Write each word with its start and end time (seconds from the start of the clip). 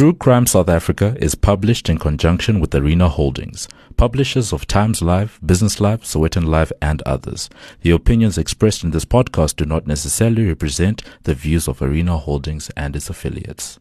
True 0.00 0.14
Crime 0.14 0.46
South 0.46 0.70
Africa 0.70 1.14
is 1.20 1.34
published 1.34 1.90
in 1.90 1.98
conjunction 1.98 2.58
with 2.58 2.74
Arena 2.74 3.06
Holdings, 3.06 3.68
publishers 3.98 4.50
of 4.50 4.66
Times 4.66 5.02
Live, 5.02 5.38
Business 5.44 5.78
Live, 5.78 6.04
Sowetan 6.04 6.46
Live, 6.46 6.72
and 6.80 7.02
others. 7.02 7.50
The 7.82 7.90
opinions 7.90 8.38
expressed 8.38 8.82
in 8.82 8.92
this 8.92 9.04
podcast 9.04 9.56
do 9.56 9.66
not 9.66 9.86
necessarily 9.86 10.46
represent 10.46 11.02
the 11.24 11.34
views 11.34 11.68
of 11.68 11.82
Arena 11.82 12.16
Holdings 12.16 12.70
and 12.78 12.96
its 12.96 13.10
affiliates. 13.10 13.78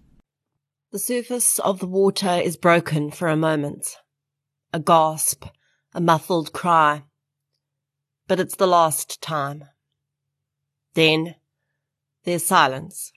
The 0.92 1.00
surface 1.00 1.58
of 1.60 1.80
the 1.80 1.88
water 1.88 2.32
is 2.32 2.58
broken 2.58 3.12
for 3.12 3.30
a 3.30 3.38
moment. 3.38 3.96
A 4.74 4.80
gasp, 4.82 5.46
a 5.94 6.02
muffled 6.02 6.52
cry. 6.52 7.04
But 8.28 8.42
it's 8.42 8.58
the 8.58 8.68
last 8.68 9.22
time. 9.22 9.64
Then 10.96 11.36
there's 12.26 12.46
silence. 12.46 13.14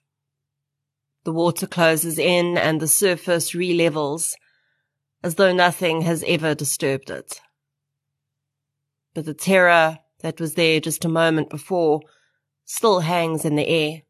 The 1.25 1.33
water 1.33 1.67
closes 1.67 2.19
in 2.19 2.59
and 2.59 2.81
the 2.81 2.89
surface 2.89 3.53
relevels 3.53 4.35
as 5.23 5.37
though 5.37 5.53
nothing 5.53 6.01
has 6.03 6.25
ever 6.27 6.55
disturbed 6.55 7.11
it. 7.11 7.41
But 9.15 9.27
the 9.27 9.35
terror 9.35 9.99
that 10.21 10.41
was 10.41 10.55
there 10.55 10.81
just 10.81 11.05
a 11.05 11.09
moment 11.09 11.51
before 11.51 12.01
still 12.65 13.01
hangs 13.01 13.45
in 13.45 13.57
the 13.57 13.69
air, 13.69 14.03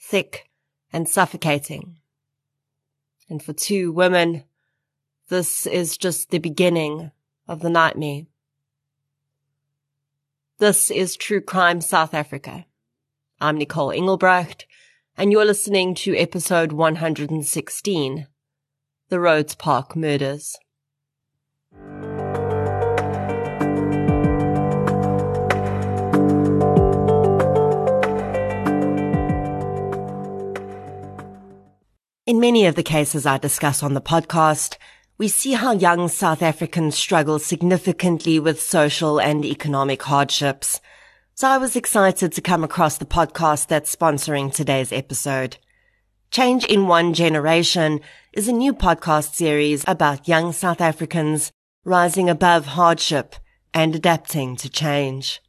thick 0.00 0.50
and 0.92 1.08
suffocating. 1.08 1.98
And 3.30 3.42
for 3.42 3.52
two 3.52 3.92
women, 3.92 4.44
this 5.28 5.66
is 5.66 5.96
just 5.96 6.30
the 6.30 6.38
beginning 6.38 7.12
of 7.48 7.60
the 7.60 7.70
nightmare. 7.70 8.22
This 10.58 10.90
is 10.90 11.16
True 11.16 11.40
Crime 11.40 11.80
South 11.80 12.12
Africa. 12.12 12.66
I'm 13.40 13.56
Nicole 13.56 13.90
Engelbrecht 13.90 14.66
and 15.16 15.30
you're 15.30 15.44
listening 15.44 15.94
to 15.94 16.16
episode 16.16 16.72
116 16.72 18.26
The 19.10 19.20
Rhodes 19.20 19.54
Park 19.54 19.94
Murders. 19.94 20.56
In 32.26 32.40
many 32.40 32.66
of 32.66 32.74
the 32.74 32.82
cases 32.82 33.24
I 33.24 33.38
discuss 33.38 33.84
on 33.84 33.94
the 33.94 34.00
podcast, 34.00 34.78
we 35.16 35.28
see 35.28 35.52
how 35.52 35.70
young 35.70 36.08
South 36.08 36.42
Africans 36.42 36.96
struggle 36.96 37.38
significantly 37.38 38.40
with 38.40 38.60
social 38.60 39.20
and 39.20 39.44
economic 39.44 40.02
hardships– 40.02 40.80
so 41.36 41.48
I 41.48 41.58
was 41.58 41.74
excited 41.74 42.30
to 42.30 42.40
come 42.40 42.62
across 42.62 42.98
the 42.98 43.04
podcast 43.04 43.66
that's 43.66 43.94
sponsoring 43.94 44.54
today's 44.54 44.92
episode. 44.92 45.56
Change 46.30 46.64
in 46.64 46.86
One 46.86 47.12
Generation 47.12 48.00
is 48.32 48.46
a 48.46 48.52
new 48.52 48.72
podcast 48.72 49.34
series 49.34 49.82
about 49.88 50.28
young 50.28 50.52
South 50.52 50.80
Africans 50.80 51.50
rising 51.84 52.30
above 52.30 52.66
hardship 52.66 53.34
and 53.72 53.96
adapting 53.96 54.54
to 54.54 54.70
change. 54.70 55.42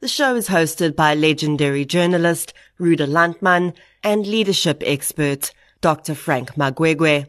The 0.00 0.08
show 0.08 0.36
is 0.36 0.48
hosted 0.48 0.94
by 0.94 1.14
legendary 1.14 1.86
journalist 1.86 2.52
Ruda 2.78 3.08
Landman 3.08 3.72
and 4.02 4.26
leadership 4.26 4.82
expert 4.84 5.50
Dr. 5.80 6.14
Frank 6.14 6.56
Magwegwe. 6.56 7.26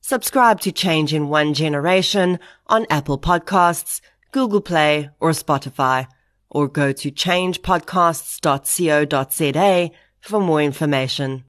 Subscribe 0.00 0.60
to 0.60 0.72
Change 0.72 1.12
in 1.12 1.28
One 1.28 1.52
Generation 1.52 2.38
on 2.68 2.86
Apple 2.88 3.18
Podcasts, 3.18 4.00
Google 4.32 4.62
Play, 4.62 5.10
or 5.20 5.32
Spotify 5.32 6.06
or 6.50 6.68
go 6.68 6.92
to 6.92 7.10
changepodcasts.co.za 7.10 9.90
for 10.20 10.40
more 10.40 10.62
information. 10.62 11.44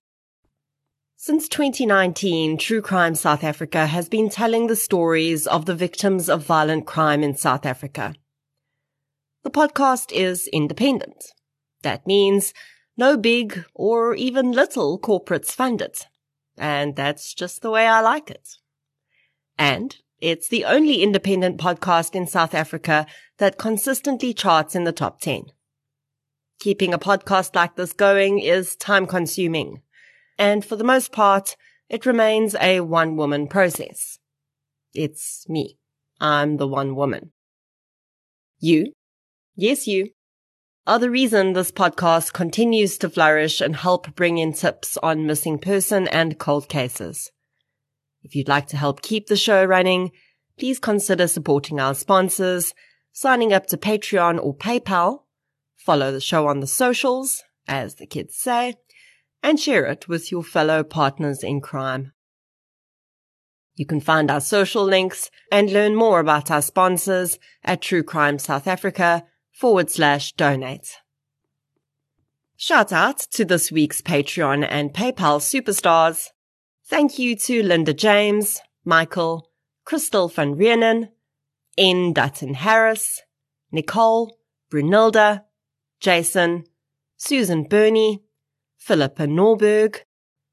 Since 1.15 1.49
2019, 1.49 2.57
True 2.57 2.81
Crime 2.81 3.13
South 3.13 3.43
Africa 3.43 3.87
has 3.87 4.07
been 4.07 4.29
telling 4.29 4.67
the 4.67 4.75
stories 4.75 5.47
of 5.47 5.65
the 5.65 5.75
victims 5.75 6.29
of 6.29 6.45
violent 6.45 6.85
crime 6.85 7.23
in 7.23 7.35
South 7.35 7.65
Africa. 7.65 8.15
The 9.43 9.51
podcast 9.51 10.13
is 10.13 10.47
independent. 10.53 11.25
That 11.81 12.07
means 12.07 12.53
no 12.95 13.17
big 13.17 13.65
or 13.73 14.15
even 14.15 14.51
little 14.51 14.99
corporates 14.99 15.51
fund 15.51 15.81
it. 15.81 16.07
And 16.57 16.95
that's 16.95 17.33
just 17.33 17.61
the 17.61 17.69
way 17.69 17.87
I 17.87 18.01
like 18.01 18.29
it. 18.29 18.57
And 19.57 19.95
it's 20.21 20.49
the 20.49 20.65
only 20.65 21.01
independent 21.01 21.57
podcast 21.57 22.13
in 22.13 22.27
South 22.27 22.53
Africa 22.53 23.05
that 23.37 23.57
consistently 23.57 24.33
charts 24.33 24.75
in 24.75 24.83
the 24.83 24.91
top 24.91 25.21
10. 25.21 25.45
Keeping 26.59 26.93
a 26.93 26.99
podcast 26.99 27.55
like 27.55 27.75
this 27.75 27.93
going 27.93 28.39
is 28.39 28.75
time 28.75 29.07
consuming. 29.07 29.81
And 30.37 30.65
for 30.65 30.75
the 30.75 30.83
most 30.83 31.11
part, 31.11 31.55
it 31.87 32.05
remains 32.05 32.55
a 32.59 32.81
one 32.81 33.15
woman 33.15 33.47
process. 33.47 34.19
It's 34.93 35.47
me. 35.47 35.77
I'm 36.19 36.57
the 36.57 36.67
one 36.67 36.95
woman. 36.95 37.31
You, 38.59 38.91
yes, 39.55 39.87
you, 39.87 40.09
are 40.85 40.99
the 40.99 41.09
reason 41.09 41.53
this 41.53 41.71
podcast 41.71 42.33
continues 42.33 42.97
to 42.97 43.09
flourish 43.09 43.61
and 43.61 43.75
help 43.75 44.15
bring 44.15 44.37
in 44.37 44.51
tips 44.51 44.97
on 45.01 45.25
missing 45.25 45.59
person 45.59 46.07
and 46.09 46.37
cold 46.37 46.67
cases. 46.67 47.31
If 48.23 48.35
you'd 48.35 48.47
like 48.47 48.67
to 48.67 48.77
help 48.77 49.01
keep 49.01 49.27
the 49.27 49.35
show 49.35 49.63
running, 49.63 50.11
please 50.57 50.79
consider 50.79 51.27
supporting 51.27 51.79
our 51.79 51.95
sponsors, 51.95 52.73
signing 53.11 53.53
up 53.53 53.67
to 53.67 53.77
Patreon 53.77 54.43
or 54.43 54.55
PayPal, 54.55 55.23
follow 55.75 56.11
the 56.11 56.21
show 56.21 56.47
on 56.47 56.59
the 56.59 56.67
socials, 56.67 57.43
as 57.67 57.95
the 57.95 58.05
kids 58.05 58.35
say, 58.35 58.75
and 59.41 59.59
share 59.59 59.85
it 59.85 60.07
with 60.07 60.31
your 60.31 60.43
fellow 60.43 60.83
partners 60.83 61.43
in 61.43 61.61
crime. 61.61 62.11
You 63.75 63.85
can 63.85 64.01
find 64.01 64.29
our 64.29 64.41
social 64.41 64.83
links 64.83 65.31
and 65.49 65.71
learn 65.71 65.95
more 65.95 66.19
about 66.19 66.51
our 66.51 66.61
sponsors 66.61 67.39
at 67.63 67.81
True 67.81 68.03
Crime 68.03 68.37
South 68.37 68.67
Africa 68.67 69.23
forward 69.53 69.89
slash 69.89 70.33
donate. 70.33 70.97
Shout 72.57 72.91
out 72.91 73.19
to 73.31 73.45
this 73.45 73.71
week's 73.71 74.01
Patreon 74.01 74.67
and 74.69 74.93
PayPal 74.93 75.39
superstars. 75.39 76.27
Thank 76.89 77.19
you 77.19 77.35
to 77.35 77.61
Linda 77.61 77.93
James, 77.93 78.61
Michael, 78.83 79.51
Crystal 79.85 80.27
van 80.27 80.55
Rienen, 80.55 81.09
N. 81.77 82.13
Dutton 82.13 82.55
Harris, 82.55 83.21
Nicole, 83.71 84.35
Brunilda, 84.71 85.43
Jason, 85.99 86.63
Susan 87.15 87.61
Burney, 87.61 88.23
Philippa 88.79 89.27
Norberg, 89.27 89.97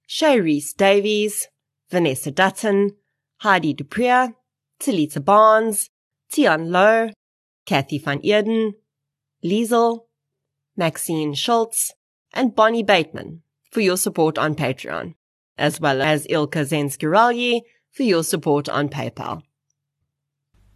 Shay 0.07 0.39
Davies, 0.77 1.49
Vanessa 1.91 2.31
Dutton, 2.31 2.91
Heidi 3.39 3.73
Duprier, 3.73 4.35
Talita 4.79 5.25
Barnes, 5.25 5.89
Tian 6.31 6.71
Lowe, 6.71 7.13
Kathy 7.65 7.97
van 7.97 8.21
Eerden, 8.23 8.75
Liesel, 9.43 10.01
Maxine 10.77 11.33
Schultz, 11.33 11.95
and 12.35 12.55
Bonnie 12.55 12.83
Bateman 12.83 13.41
for 13.71 13.81
your 13.81 13.97
support 13.97 14.37
on 14.37 14.55
Patreon 14.55 15.15
as 15.59 15.81
well 15.81 16.03
as 16.03 16.27
Ilka 16.29 16.61
Zenskiralyi 16.61 17.63
for 17.91 18.03
your 18.03 18.23
support 18.23 18.69
on 18.69 18.89
PayPal. 18.89 19.43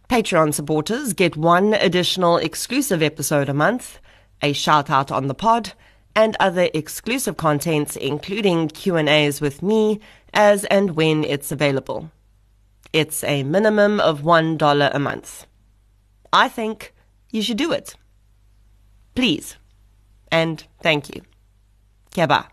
Patreon 0.09 0.53
supporters 0.53 1.13
get 1.13 1.37
one 1.37 1.73
additional 1.73 2.37
exclusive 2.37 3.01
episode 3.01 3.47
a 3.47 3.53
month, 3.53 3.99
a 4.41 4.53
shout 4.53 4.89
out 4.89 5.11
on 5.11 5.27
the 5.27 5.33
pod, 5.33 5.73
and 6.15 6.35
other 6.39 6.67
exclusive 6.73 7.37
contents 7.37 7.95
including 7.95 8.67
Q&As 8.67 9.39
with 9.39 9.61
me 9.61 9.99
as 10.33 10.65
and 10.65 10.95
when 10.95 11.23
it's 11.23 11.51
available. 11.51 12.11
It's 12.91 13.23
a 13.23 13.43
minimum 13.43 14.01
of 14.01 14.21
$1 14.21 14.91
a 14.93 14.99
month. 14.99 15.45
I 16.33 16.49
think 16.49 16.93
you 17.29 17.41
should 17.41 17.57
do 17.57 17.71
it. 17.71 17.95
Please. 19.15 19.55
And 20.31 20.63
thank 20.81 21.13
you. 21.15 21.21
Keba. 22.13 22.47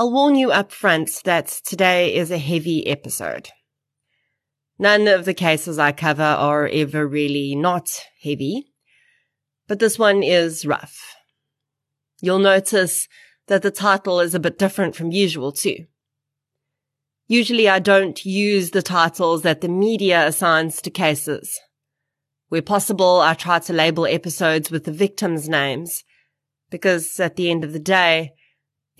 I'll 0.00 0.10
warn 0.10 0.34
you 0.34 0.50
up 0.50 0.72
front 0.72 1.10
that 1.26 1.46
today 1.62 2.14
is 2.14 2.30
a 2.30 2.38
heavy 2.38 2.86
episode. 2.86 3.50
None 4.78 5.06
of 5.06 5.26
the 5.26 5.34
cases 5.34 5.78
I 5.78 5.92
cover 5.92 6.22
are 6.22 6.66
ever 6.66 7.06
really 7.06 7.54
not 7.54 8.00
heavy, 8.22 8.72
but 9.68 9.78
this 9.78 9.98
one 9.98 10.22
is 10.22 10.64
rough. 10.64 10.98
You'll 12.22 12.38
notice 12.38 13.08
that 13.48 13.60
the 13.60 13.70
title 13.70 14.20
is 14.20 14.34
a 14.34 14.40
bit 14.40 14.58
different 14.58 14.96
from 14.96 15.10
usual 15.10 15.52
too. 15.52 15.84
Usually 17.28 17.68
I 17.68 17.78
don't 17.78 18.24
use 18.24 18.70
the 18.70 18.80
titles 18.80 19.42
that 19.42 19.60
the 19.60 19.68
media 19.68 20.26
assigns 20.26 20.80
to 20.80 20.90
cases. 20.90 21.60
Where 22.48 22.62
possible, 22.62 23.20
I 23.20 23.34
try 23.34 23.58
to 23.58 23.74
label 23.74 24.06
episodes 24.06 24.70
with 24.70 24.84
the 24.84 24.92
victims' 24.92 25.46
names 25.46 26.04
because 26.70 27.20
at 27.20 27.36
the 27.36 27.50
end 27.50 27.64
of 27.64 27.74
the 27.74 27.78
day, 27.78 28.32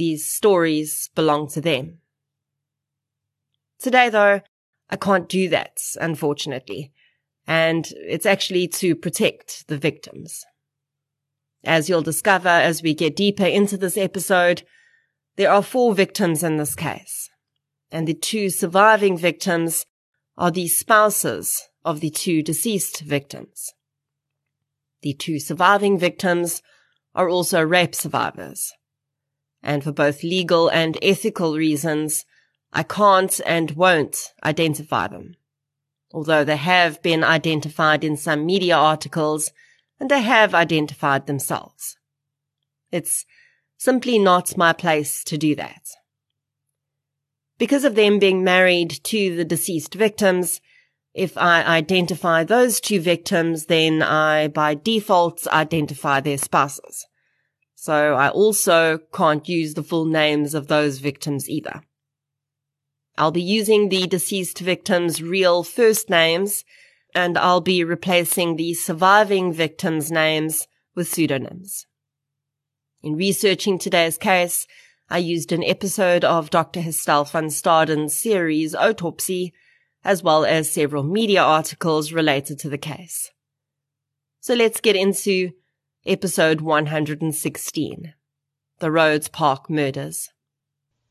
these 0.01 0.27
stories 0.27 1.11
belong 1.15 1.47
to 1.47 1.61
them. 1.61 1.99
Today, 3.79 4.09
though, 4.09 4.41
I 4.89 4.97
can't 4.97 5.29
do 5.29 5.51
that, 5.51 5.77
unfortunately. 6.01 6.91
And 7.47 7.87
it's 7.97 8.25
actually 8.25 8.67
to 8.69 8.97
protect 8.97 9.69
the 9.69 9.77
victims. 9.77 10.43
As 11.65 11.91
you'll 11.91 12.01
discover 12.01 12.49
as 12.49 12.83
we 12.83 12.95
get 12.95 13.15
deeper 13.15 13.45
into 13.45 13.77
this 13.77 13.99
episode, 13.99 14.63
There 15.37 15.51
are 15.51 15.63
four 15.63 15.95
victims 15.95 16.43
in 16.43 16.57
this 16.57 16.75
case, 16.75 17.29
and 17.91 18.07
the 18.07 18.15
two 18.15 18.51
surviving 18.51 19.17
victims 19.17 19.85
are 20.37 20.51
the 20.51 20.69
spouses 20.69 21.69
of 21.85 22.01
the 22.01 22.11
two 22.11 22.43
deceased 22.43 23.01
victims. 23.01 23.73
The 25.03 25.15
two 25.15 25.39
surviving 25.39 25.99
victims 25.99 26.63
are 27.15 27.29
also 27.29 27.63
rape 27.63 27.95
survivors. 27.95 28.73
And 29.63 29.85
for 29.85 29.93
both 29.93 30.23
legal 30.23 30.69
and 30.69 30.97
ethical 31.03 31.57
reasons, 31.57 32.25
I 32.73 32.83
can't 32.83 33.41
and 33.45 33.73
won't 33.73 34.33
identify 34.45 35.09
them. 35.09 35.37
Although 36.13 36.45
they 36.45 36.57
have 36.57 37.03
been 37.03 37.23
identified 37.23 38.05
in 38.05 38.17
some 38.17 38.47
media 38.47 38.77
articles 38.77 39.53
and 39.99 40.11
they 40.11 40.23
have 40.23 40.55
identified 40.55 41.27
themselves. 41.27 41.97
It's 42.91 43.27
simply 43.77 44.19
not 44.19 44.57
my 44.57 44.73
place 44.73 45.23
to 45.25 45.39
do 45.39 45.55
that. 45.57 45.83
Because 47.59 47.85
of 47.85 47.95
them 47.95 48.19
being 48.19 48.43
married 48.43 49.01
to 49.05 49.37
the 49.37 49.45
deceased 49.45 49.95
victims, 49.95 50.61
if 51.13 51.37
I 51.37 51.63
identify 51.63 52.45
those 52.45 52.81
two 52.81 53.01
victims, 53.01 53.67
then 53.67 54.03
I 54.03 54.49
by 54.49 54.75
default 54.75 55.47
identify 55.49 56.21
their 56.21 56.39
spouses. 56.39 57.07
So 57.83 58.13
I 58.15 58.29
also 58.29 58.99
can't 59.11 59.49
use 59.49 59.73
the 59.73 59.83
full 59.83 60.05
names 60.05 60.53
of 60.53 60.67
those 60.67 60.99
victims 60.99 61.49
either. 61.49 61.81
I'll 63.17 63.31
be 63.31 63.41
using 63.41 63.89
the 63.89 64.07
deceased 64.07 64.59
victims' 64.59 65.23
real 65.23 65.63
first 65.63 66.11
names, 66.11 66.67
and 67.15 67.39
I'll 67.39 67.63
be 67.63 67.83
replacing 67.83 68.57
the 68.57 68.75
surviving 68.75 69.51
victims' 69.51 70.13
names 70.13 70.69
with 70.95 71.09
pseudonyms. 71.09 71.87
In 73.03 73.17
researching 73.17 73.79
today's 73.79 74.19
case, 74.19 74.67
I 75.09 75.17
used 75.17 75.51
an 75.51 75.65
episode 75.65 76.23
of 76.23 76.51
Dr. 76.51 76.81
Gestel 76.81 77.27
van 77.31 77.49
Staden's 77.49 78.15
series 78.15 78.75
Autopsy, 78.75 79.55
as 80.05 80.23
well 80.23 80.45
as 80.45 80.71
several 80.71 81.03
media 81.03 81.43
articles 81.43 82.13
related 82.13 82.59
to 82.59 82.69
the 82.69 82.77
case. 82.77 83.31
So 84.41 84.53
let's 84.53 84.83
get 84.83 84.97
into 84.97 85.53
episode 86.11 86.61
116 86.61 88.15
The 88.81 88.91
Rhodes 88.91 89.29
Park 89.29 89.71
Murders. 89.71 90.29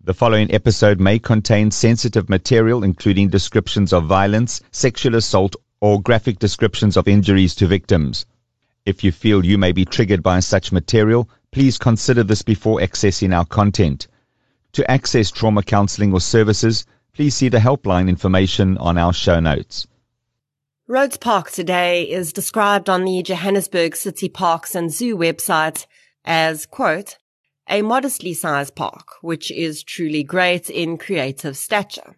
The 0.03 0.13
following 0.13 0.53
episode 0.53 0.99
may 0.99 1.19
contain 1.19 1.71
sensitive 1.71 2.27
material, 2.27 2.83
including 2.83 3.29
descriptions 3.29 3.93
of 3.93 4.07
violence, 4.07 4.61
sexual 4.71 5.15
assault, 5.15 5.55
or 5.79 6.01
graphic 6.01 6.37
descriptions 6.37 6.97
of 6.97 7.07
injuries 7.07 7.55
to 7.55 7.65
victims. 7.65 8.25
If 8.85 9.01
you 9.01 9.13
feel 9.13 9.45
you 9.45 9.57
may 9.57 9.71
be 9.71 9.85
triggered 9.85 10.21
by 10.21 10.41
such 10.41 10.73
material, 10.73 11.29
please 11.51 11.77
consider 11.77 12.23
this 12.23 12.41
before 12.41 12.81
accessing 12.81 13.33
our 13.33 13.45
content. 13.45 14.09
To 14.73 14.91
access 14.91 15.31
trauma 15.31 15.63
counseling 15.63 16.11
or 16.11 16.19
services, 16.19 16.85
please 17.13 17.33
see 17.35 17.47
the 17.47 17.59
helpline 17.59 18.09
information 18.09 18.77
on 18.79 18.97
our 18.97 19.13
show 19.13 19.39
notes. 19.39 19.87
Rhodes 20.91 21.17
Park 21.17 21.51
today 21.51 22.09
is 22.09 22.33
described 22.33 22.89
on 22.89 23.05
the 23.05 23.21
Johannesburg 23.21 23.95
City 23.95 24.27
Parks 24.27 24.73
and 24.73 24.91
Zoo 24.91 25.15
website 25.15 25.85
as, 26.25 26.65
quote, 26.65 27.19
a 27.69 27.83
modestly 27.83 28.33
sized 28.33 28.73
park, 28.73 29.21
which 29.21 29.51
is 29.51 29.83
truly 29.83 30.23
great 30.23 30.67
in 30.67 30.97
creative 30.97 31.55
stature. 31.55 32.17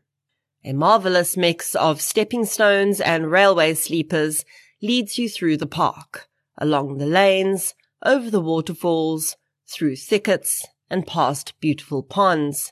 A 0.64 0.72
marvelous 0.72 1.36
mix 1.36 1.76
of 1.76 2.00
stepping 2.00 2.46
stones 2.46 3.02
and 3.02 3.30
railway 3.30 3.74
sleepers 3.74 4.46
leads 4.82 5.18
you 5.18 5.28
through 5.28 5.58
the 5.58 5.68
park, 5.68 6.30
along 6.58 6.98
the 6.98 7.06
lanes, 7.06 7.76
over 8.02 8.30
the 8.30 8.40
waterfalls, 8.40 9.36
through 9.68 9.98
thickets, 9.98 10.66
and 10.90 11.06
past 11.06 11.60
beautiful 11.60 12.04
ponds. 12.04 12.72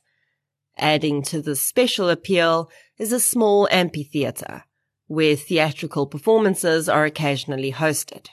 Adding 0.78 1.24
to 1.24 1.42
the 1.42 1.58
special 1.58 2.10
appeal 2.10 2.72
is 2.98 3.12
a 3.12 3.20
small 3.20 3.68
amphitheatre 3.70 4.64
where 5.10 5.36
theatrical 5.36 6.06
performances 6.06 6.88
are 6.88 7.04
occasionally 7.04 7.74
hosted. 7.74 8.28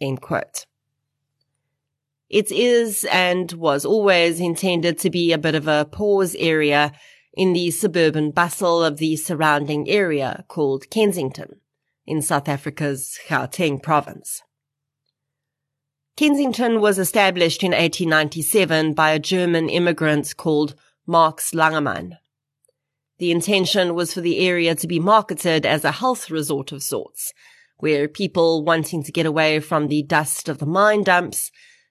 End 0.00 0.20
quote. 0.20 0.66
It 2.28 2.50
is 2.50 3.06
and 3.12 3.52
was 3.52 3.84
always 3.84 4.40
intended 4.40 4.98
to 4.98 5.10
be 5.10 5.32
a 5.32 5.38
bit 5.38 5.54
of 5.54 5.68
a 5.68 5.84
pause 5.84 6.34
area 6.34 6.90
in 7.32 7.52
the 7.52 7.70
suburban 7.70 8.32
bustle 8.32 8.82
of 8.82 8.96
the 8.96 9.14
surrounding 9.14 9.88
area 9.88 10.44
called 10.48 10.90
Kensington 10.90 11.60
in 12.04 12.20
South 12.20 12.48
Africa's 12.48 13.20
Gauteng 13.28 13.80
province. 13.80 14.42
Kensington 16.16 16.80
was 16.80 16.98
established 16.98 17.62
in 17.62 17.70
1897 17.70 18.94
by 18.94 19.12
a 19.12 19.20
German 19.20 19.68
immigrant 19.68 20.36
called 20.36 20.74
Max 21.06 21.52
Langermann. 21.52 22.18
The 23.18 23.30
intention 23.30 23.94
was 23.94 24.12
for 24.12 24.20
the 24.20 24.38
area 24.38 24.74
to 24.74 24.86
be 24.86 25.00
marketed 25.00 25.64
as 25.64 25.84
a 25.84 25.92
health 25.92 26.30
resort 26.30 26.72
of 26.72 26.82
sorts, 26.82 27.32
where 27.78 28.08
people 28.08 28.64
wanting 28.64 29.02
to 29.04 29.12
get 29.12 29.26
away 29.26 29.60
from 29.60 29.88
the 29.88 30.02
dust 30.02 30.48
of 30.48 30.58
the 30.58 30.66
mine 30.66 31.02
dumps 31.02 31.50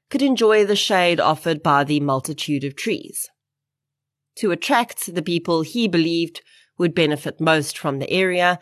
could 0.10 0.22
enjoy 0.22 0.66
the 0.66 0.76
shade 0.76 1.20
offered 1.20 1.64
by 1.64 1.84
the 1.84 2.00
multitude 2.00 2.64
of 2.64 2.76
trees. 2.76 3.28
To 4.38 4.52
attract 4.52 5.14
the 5.14 5.24
people 5.24 5.62
he 5.62 5.88
believed 5.88 6.42
would 6.78 6.94
benefit 6.94 7.42
most 7.42 7.78
from 7.78 8.00
the 8.00 8.10
area, 8.12 8.60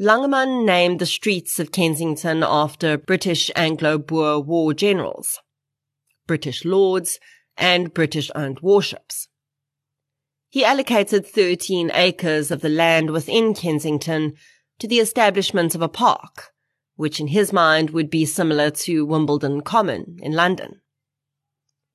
Langermann 0.00 0.64
named 0.64 1.00
the 1.00 1.06
streets 1.06 1.58
of 1.58 1.72
Kensington 1.72 2.42
after 2.42 2.96
British 2.96 3.50
Anglo-Boer 3.56 4.40
war 4.40 4.72
generals, 4.72 5.40
British 6.26 6.64
lords, 6.64 7.18
and 7.56 7.92
British-owned 7.92 8.60
warships. 8.60 9.27
He 10.50 10.64
allocated 10.64 11.26
13 11.26 11.90
acres 11.92 12.50
of 12.50 12.62
the 12.62 12.70
land 12.70 13.10
within 13.10 13.54
Kensington 13.54 14.34
to 14.78 14.88
the 14.88 14.98
establishment 14.98 15.74
of 15.74 15.82
a 15.82 15.88
park, 15.88 16.52
which 16.96 17.20
in 17.20 17.28
his 17.28 17.52
mind 17.52 17.90
would 17.90 18.08
be 18.08 18.24
similar 18.24 18.70
to 18.70 19.04
Wimbledon 19.04 19.60
Common 19.60 20.16
in 20.22 20.32
London. 20.32 20.80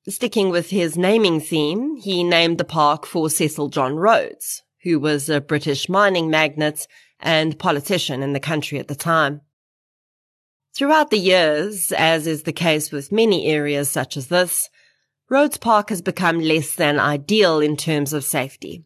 Sticking 0.06 0.50
with 0.50 0.70
his 0.70 0.98
naming 0.98 1.40
theme, 1.40 1.96
he 1.96 2.22
named 2.22 2.58
the 2.58 2.64
park 2.64 3.06
for 3.06 3.30
Cecil 3.30 3.70
John 3.70 3.96
Rhodes, 3.96 4.62
who 4.82 5.00
was 5.00 5.28
a 5.28 5.40
British 5.40 5.88
mining 5.88 6.30
magnate 6.30 6.86
and 7.18 7.58
politician 7.58 8.22
in 8.22 8.34
the 8.34 8.40
country 8.40 8.78
at 8.78 8.86
the 8.86 8.94
time. 8.94 9.40
Throughout 10.76 11.10
the 11.10 11.18
years, 11.18 11.90
as 11.92 12.26
is 12.26 12.42
the 12.42 12.52
case 12.52 12.92
with 12.92 13.10
many 13.10 13.46
areas 13.46 13.88
such 13.88 14.16
as 14.16 14.28
this, 14.28 14.68
Rhodes 15.28 15.56
Park 15.56 15.88
has 15.88 16.02
become 16.02 16.40
less 16.40 16.74
than 16.74 16.98
ideal 16.98 17.60
in 17.60 17.76
terms 17.76 18.12
of 18.12 18.24
safety. 18.24 18.84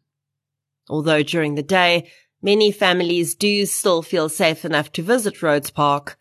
Although 0.89 1.23
during 1.23 1.55
the 1.55 1.63
day, 1.63 2.11
many 2.41 2.71
families 2.73 3.35
do 3.35 3.67
still 3.67 4.03
feel 4.03 4.29
safe 4.29 4.65
enough 4.65 4.93
to 4.93 5.03
visit 5.03 5.43
Rhodes 5.43 5.71
Park, 5.71 6.17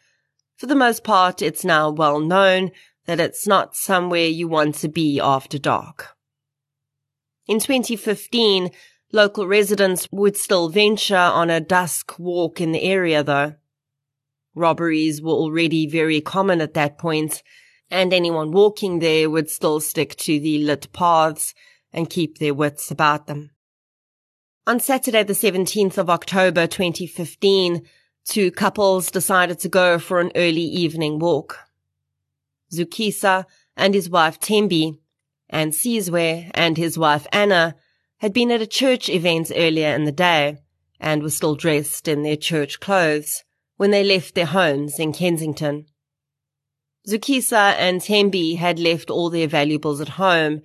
for 0.57 0.65
the 0.65 0.75
most 0.75 1.03
part, 1.03 1.41
it's 1.41 1.63
now 1.63 1.91
well 1.91 2.19
known 2.19 2.71
that 3.05 3.19
it's 3.19 3.47
not 3.47 3.75
somewhere 3.75 4.25
you 4.25 4.47
want 4.47 4.75
to 4.75 4.87
be 4.87 5.19
after 5.19 5.59
dark. 5.59 6.17
In 7.47 7.59
2015, 7.59 8.71
local 9.13 9.47
residents 9.47 10.07
would 10.11 10.35
still 10.35 10.69
venture 10.69 11.15
on 11.15 11.49
a 11.49 11.61
dusk 11.61 12.17
walk 12.17 12.59
in 12.59 12.71
the 12.71 12.81
area 12.81 13.23
though. 13.23 13.53
Robberies 14.55 15.21
were 15.21 15.31
already 15.31 15.87
very 15.87 16.19
common 16.19 16.59
at 16.59 16.73
that 16.73 16.97
point, 16.97 17.43
and 17.89 18.13
anyone 18.13 18.51
walking 18.51 18.99
there 18.99 19.29
would 19.29 19.49
still 19.49 19.79
stick 19.79 20.15
to 20.17 20.39
the 20.39 20.59
lit 20.59 20.91
paths 20.93 21.53
and 21.93 22.09
keep 22.09 22.37
their 22.37 22.53
wits 22.53 22.91
about 22.91 23.27
them. 23.27 23.51
On 24.65 24.79
Saturday, 24.79 25.23
the 25.23 25.33
17th 25.33 25.97
of 25.97 26.09
October 26.09 26.67
2015, 26.67 27.83
two 28.25 28.51
couples 28.51 29.09
decided 29.09 29.59
to 29.59 29.69
go 29.69 29.97
for 29.97 30.19
an 30.19 30.31
early 30.35 30.61
evening 30.61 31.19
walk. 31.19 31.59
Zukisa 32.73 33.45
and 33.77 33.93
his 33.93 34.09
wife 34.09 34.39
Tembi, 34.39 34.99
and 35.49 35.71
Sizwe 35.71 36.51
and 36.53 36.77
his 36.77 36.97
wife 36.97 37.25
Anna 37.31 37.75
had 38.17 38.33
been 38.33 38.51
at 38.51 38.61
a 38.61 38.67
church 38.67 39.07
event 39.09 39.51
earlier 39.55 39.95
in 39.95 40.03
the 40.03 40.11
day 40.11 40.57
and 40.99 41.23
were 41.23 41.29
still 41.29 41.55
dressed 41.55 42.07
in 42.07 42.23
their 42.23 42.35
church 42.35 42.79
clothes 42.79 43.43
when 43.77 43.91
they 43.91 44.03
left 44.03 44.35
their 44.35 44.47
homes 44.47 44.99
in 44.99 45.13
Kensington. 45.13 45.85
Zukisa 47.07 47.73
and 47.77 48.01
Tembi 48.01 48.57
had 48.57 48.79
left 48.79 49.09
all 49.09 49.29
their 49.29 49.47
valuables 49.47 50.01
at 50.01 50.09
home, 50.09 50.61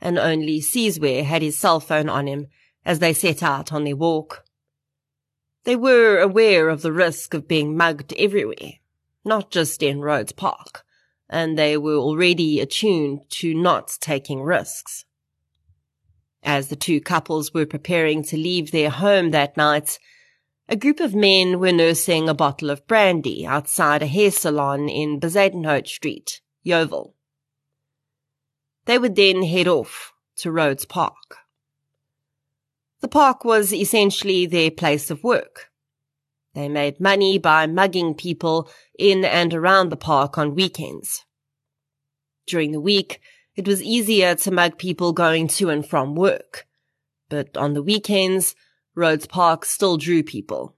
and 0.00 0.18
only 0.18 0.60
Sizwe 0.60 1.24
had 1.24 1.40
his 1.40 1.58
cell 1.58 1.80
phone 1.80 2.08
on 2.08 2.26
him 2.26 2.48
as 2.84 2.98
they 2.98 3.14
set 3.14 3.42
out 3.42 3.72
on 3.72 3.84
their 3.84 3.96
walk. 3.96 4.44
They 5.64 5.74
were 5.74 6.18
aware 6.18 6.68
of 6.68 6.82
the 6.82 6.92
risk 6.92 7.34
of 7.34 7.48
being 7.48 7.76
mugged 7.76 8.12
everywhere, 8.16 8.74
not 9.24 9.50
just 9.50 9.82
in 9.82 10.00
Rhodes 10.00 10.32
Park, 10.32 10.84
and 11.30 11.58
they 11.58 11.76
were 11.76 11.96
already 11.96 12.60
attuned 12.60 13.20
to 13.30 13.54
not 13.54 13.96
taking 14.00 14.42
risks. 14.42 15.06
As 16.42 16.68
the 16.68 16.76
two 16.76 17.00
couples 17.00 17.52
were 17.52 17.66
preparing 17.66 18.22
to 18.24 18.36
leave 18.36 18.70
their 18.70 18.90
home 18.90 19.30
that 19.30 19.56
night, 19.56 19.98
a 20.68 20.76
group 20.76 20.98
of 20.98 21.14
men 21.14 21.60
were 21.60 21.72
nursing 21.72 22.28
a 22.28 22.34
bottle 22.34 22.70
of 22.70 22.86
brandy 22.86 23.46
outside 23.46 24.02
a 24.02 24.06
hair 24.06 24.30
salon 24.30 24.88
in 24.88 25.20
Bezuidenhout 25.20 25.86
Street, 25.86 26.40
Yeovil. 26.62 27.14
They 28.86 28.98
would 28.98 29.14
then 29.14 29.42
head 29.44 29.68
off 29.68 30.12
to 30.36 30.50
Rhodes 30.50 30.84
Park. 30.84 31.36
The 33.00 33.08
park 33.08 33.44
was 33.44 33.72
essentially 33.72 34.46
their 34.46 34.70
place 34.70 35.10
of 35.10 35.22
work. 35.22 35.70
They 36.54 36.68
made 36.68 36.98
money 36.98 37.38
by 37.38 37.66
mugging 37.66 38.14
people 38.14 38.68
in 38.98 39.24
and 39.24 39.52
around 39.54 39.90
the 39.90 39.96
park 39.96 40.38
on 40.38 40.54
weekends. 40.54 41.24
During 42.46 42.72
the 42.72 42.80
week, 42.80 43.20
it 43.54 43.68
was 43.68 43.82
easier 43.82 44.34
to 44.36 44.50
mug 44.50 44.78
people 44.78 45.12
going 45.12 45.48
to 45.48 45.68
and 45.68 45.86
from 45.86 46.14
work. 46.14 46.66
But 47.28 47.56
on 47.56 47.74
the 47.74 47.82
weekends, 47.82 48.54
Rhodes 48.96 49.26
Park 49.26 49.64
still 49.66 49.98
drew 49.98 50.22
people. 50.22 50.74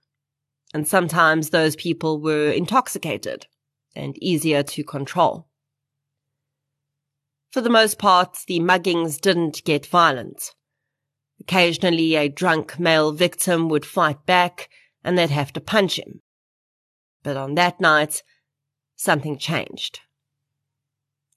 And 0.74 0.86
sometimes 0.86 1.48
those 1.48 1.76
people 1.76 2.20
were 2.20 2.50
intoxicated 2.50 3.46
and 3.94 4.22
easier 4.22 4.62
to 4.62 4.84
control. 4.84 5.48
For 7.52 7.62
the 7.62 7.70
most 7.70 7.98
part, 7.98 8.36
the 8.46 8.60
muggings 8.60 9.18
didn't 9.18 9.64
get 9.64 9.86
violent. 9.86 10.54
Occasionally 11.40 12.16
a 12.16 12.28
drunk 12.28 12.78
male 12.78 13.12
victim 13.12 13.68
would 13.68 13.86
fight 13.86 14.26
back 14.26 14.68
and 15.02 15.16
they'd 15.16 15.30
have 15.30 15.52
to 15.54 15.60
punch 15.60 15.98
him. 15.98 16.20
But 17.22 17.36
on 17.36 17.54
that 17.54 17.80
night, 17.80 18.22
something 18.96 19.38
changed. 19.38 20.00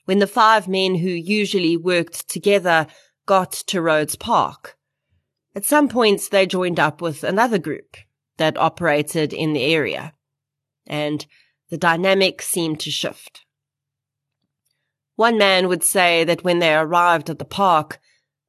When 0.05 0.19
the 0.19 0.27
five 0.27 0.67
men 0.67 0.95
who 0.95 1.09
usually 1.09 1.77
worked 1.77 2.27
together 2.27 2.88
got 3.25 3.51
to 3.51 3.81
Rhodes 3.81 4.15
Park, 4.15 4.77
at 5.55 5.65
some 5.65 5.88
points 5.88 6.29
they 6.29 6.46
joined 6.46 6.79
up 6.79 7.01
with 7.01 7.24
another 7.24 7.58
group 7.58 7.98
that 8.38 8.58
operated 8.58 9.34
in 9.34 9.53
the 9.53 9.63
area, 9.63 10.13
and 10.88 11.25
the 11.70 11.77
dynamic 11.77 12.41
seemed 12.41 12.79
to 12.81 12.91
shift. 12.91 13.46
One 15.15 15.38
man 15.38 15.67
would 15.67 15.84
say 15.84 16.24
that 16.24 16.43
when 16.43 16.60
they 16.60 16.74
arrived 16.74 17.29
at 17.29 17.39
the 17.39 17.46
park, 17.46 18.00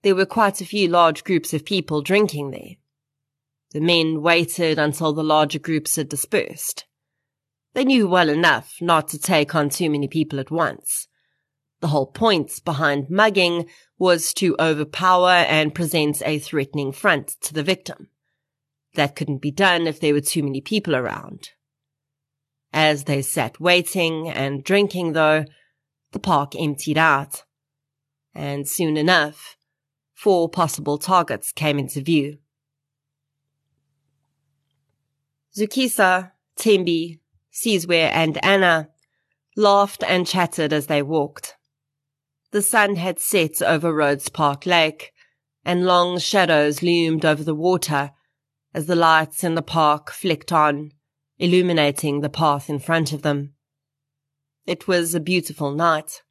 there 0.02 0.14
were 0.14 0.26
quite 0.26 0.60
a 0.60 0.66
few 0.66 0.88
large 0.88 1.24
groups 1.24 1.52
of 1.52 1.64
people 1.64 2.02
drinking 2.02 2.50
there. 2.50 2.76
The 3.72 3.80
men 3.80 4.22
waited 4.22 4.78
until 4.78 5.12
the 5.12 5.24
larger 5.24 5.58
groups 5.58 5.96
had 5.96 6.08
dispersed. 6.08 6.84
They 7.74 7.84
knew 7.84 8.06
well 8.08 8.28
enough 8.28 8.76
not 8.80 9.08
to 9.08 9.18
take 9.18 9.54
on 9.54 9.70
too 9.70 9.90
many 9.90 10.08
people 10.08 10.38
at 10.40 10.50
once. 10.50 11.08
The 11.82 11.88
whole 11.88 12.06
point 12.06 12.64
behind 12.64 13.10
mugging 13.10 13.66
was 13.98 14.32
to 14.34 14.54
overpower 14.60 15.30
and 15.30 15.74
present 15.74 16.22
a 16.24 16.38
threatening 16.38 16.92
front 16.92 17.36
to 17.40 17.52
the 17.52 17.64
victim. 17.64 18.08
That 18.94 19.16
couldn't 19.16 19.42
be 19.42 19.50
done 19.50 19.88
if 19.88 19.98
there 19.98 20.14
were 20.14 20.20
too 20.20 20.44
many 20.44 20.60
people 20.60 20.94
around. 20.94 21.50
As 22.72 23.04
they 23.04 23.20
sat 23.20 23.60
waiting 23.60 24.30
and 24.30 24.62
drinking, 24.62 25.14
though, 25.14 25.44
the 26.12 26.20
park 26.20 26.52
emptied 26.56 26.98
out. 26.98 27.42
And 28.32 28.68
soon 28.68 28.96
enough, 28.96 29.56
four 30.14 30.48
possible 30.48 30.98
targets 30.98 31.50
came 31.50 31.80
into 31.80 32.00
view. 32.00 32.38
Zukisa, 35.52 36.30
Tembi, 36.56 37.18
Sizwe, 37.52 38.08
and 38.08 38.42
Anna 38.44 38.88
laughed 39.56 40.04
and 40.06 40.28
chatted 40.28 40.72
as 40.72 40.86
they 40.86 41.02
walked. 41.02 41.56
The 42.52 42.62
sun 42.62 42.96
had 42.96 43.18
set 43.18 43.62
over 43.62 43.94
Rhodes 43.94 44.28
Park 44.28 44.66
Lake, 44.66 45.12
and 45.64 45.86
long 45.86 46.18
shadows 46.18 46.82
loomed 46.82 47.24
over 47.24 47.42
the 47.42 47.54
water 47.54 48.12
as 48.74 48.84
the 48.84 48.94
lights 48.94 49.42
in 49.42 49.54
the 49.54 49.62
park 49.62 50.10
flicked 50.10 50.52
on, 50.52 50.92
illuminating 51.38 52.20
the 52.20 52.28
path 52.28 52.68
in 52.68 52.78
front 52.78 53.10
of 53.14 53.22
them. 53.22 53.54
It 54.66 54.86
was 54.86 55.14
a 55.14 55.20
beautiful 55.20 55.72
night. 55.72 56.22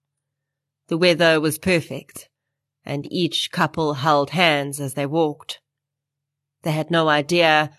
The 0.90 0.98
weather 0.98 1.42
was 1.42 1.58
perfect, 1.58 2.30
and 2.86 3.12
each 3.12 3.52
couple 3.52 3.96
held 3.96 4.30
hands 4.30 4.80
as 4.80 4.94
they 4.94 5.08
walked. 5.08 5.60
They 6.62 6.72
had 6.72 6.92
no 6.92 7.10
idea 7.10 7.72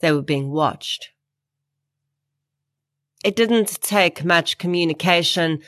they 0.00 0.10
were 0.10 0.22
being 0.22 0.50
watched. 0.50 1.10
It 3.22 3.36
didn't 3.36 3.80
take 3.80 4.24
much 4.24 4.58
communication 4.58 5.60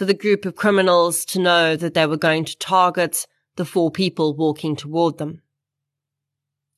for 0.00 0.06
the 0.06 0.14
group 0.14 0.46
of 0.46 0.56
criminals 0.56 1.26
to 1.26 1.38
know 1.38 1.76
that 1.76 1.92
they 1.92 2.06
were 2.06 2.16
going 2.16 2.42
to 2.42 2.56
target 2.56 3.26
the 3.56 3.66
four 3.66 3.90
people 3.90 4.34
walking 4.34 4.74
toward 4.74 5.18
them. 5.18 5.42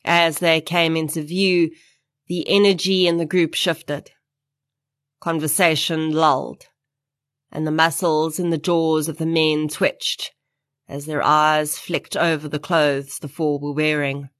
As 0.04 0.40
they 0.40 0.60
came 0.60 0.96
into 0.96 1.22
view, 1.22 1.70
the 2.26 2.44
energy 2.48 3.06
in 3.06 3.18
the 3.18 3.24
group 3.24 3.54
shifted. 3.54 4.10
Conversation 5.20 6.10
lulled, 6.10 6.64
and 7.52 7.64
the 7.64 7.70
muscles 7.70 8.40
in 8.40 8.50
the 8.50 8.58
jaws 8.58 9.08
of 9.08 9.18
the 9.18 9.24
men 9.24 9.68
twitched 9.68 10.32
as 10.88 11.06
their 11.06 11.22
eyes 11.22 11.78
flicked 11.78 12.16
over 12.16 12.48
the 12.48 12.58
clothes 12.58 13.20
the 13.20 13.28
four 13.28 13.60
were 13.60 13.72
wearing. 13.72 14.30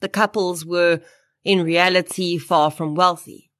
The 0.00 0.10
couples 0.10 0.66
were, 0.66 1.00
in 1.44 1.62
reality, 1.62 2.36
far 2.36 2.70
from 2.70 2.94
wealthy. 2.94 3.50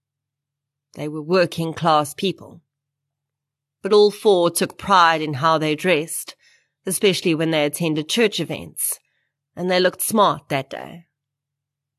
They 0.92 1.09
were 1.09 1.23
working 1.23 1.73
class 1.73 2.12
people. 2.12 2.61
But 3.82 3.92
all 3.92 4.11
four 4.11 4.50
took 4.50 4.78
pride 4.78 5.23
in 5.23 5.35
how 5.35 5.58
they 5.58 5.75
dressed, 5.75 6.35
especially 6.87 7.35
when 7.35 7.50
they 7.50 7.64
attended 7.64 8.08
church 8.08 8.40
events 8.40 8.99
and 9.58 9.68
they 9.68 9.80
looked 9.80 10.00
smart 10.00 10.49
that 10.50 10.70
day. 10.70 11.06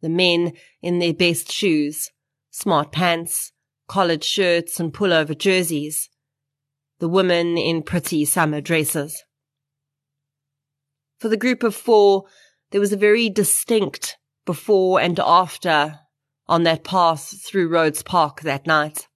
The 0.01 0.07
men 0.07 0.53
in 0.81 1.00
their 1.00 1.13
best 1.13 1.51
shoes, 1.51 2.09
smart 2.51 2.93
pants, 2.93 3.51
collared 3.89 4.24
shirts 4.24 4.79
and 4.79 4.93
pullover 4.93 5.38
jerseys. 5.38 6.09
The 7.00 7.09
women 7.09 7.57
in 7.57 7.83
pretty 7.83 8.24
summer 8.24 8.62
dresses. 8.62 9.24
For 11.17 11.27
the 11.27 11.36
group 11.36 11.63
of 11.63 11.75
four, 11.75 12.27
there 12.71 12.79
was 12.79 12.93
a 12.93 12.98
very 12.98 13.29
distinct 13.29 14.15
before 14.45 15.01
and 15.01 15.19
after 15.19 16.00
on 16.48 16.63
that 16.63 16.86
path 16.86 17.43
through 17.45 17.67
Rhodes 17.67 18.03
Park 18.03 18.39
that 18.41 18.65
night. 18.65 19.09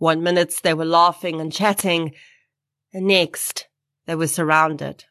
One 0.00 0.22
minute 0.22 0.54
they 0.62 0.72
were 0.72 0.86
laughing 0.86 1.42
and 1.42 1.52
chatting, 1.52 2.14
and 2.90 3.06
next 3.06 3.68
they 4.06 4.14
were 4.14 4.28
surrounded. 4.28 5.04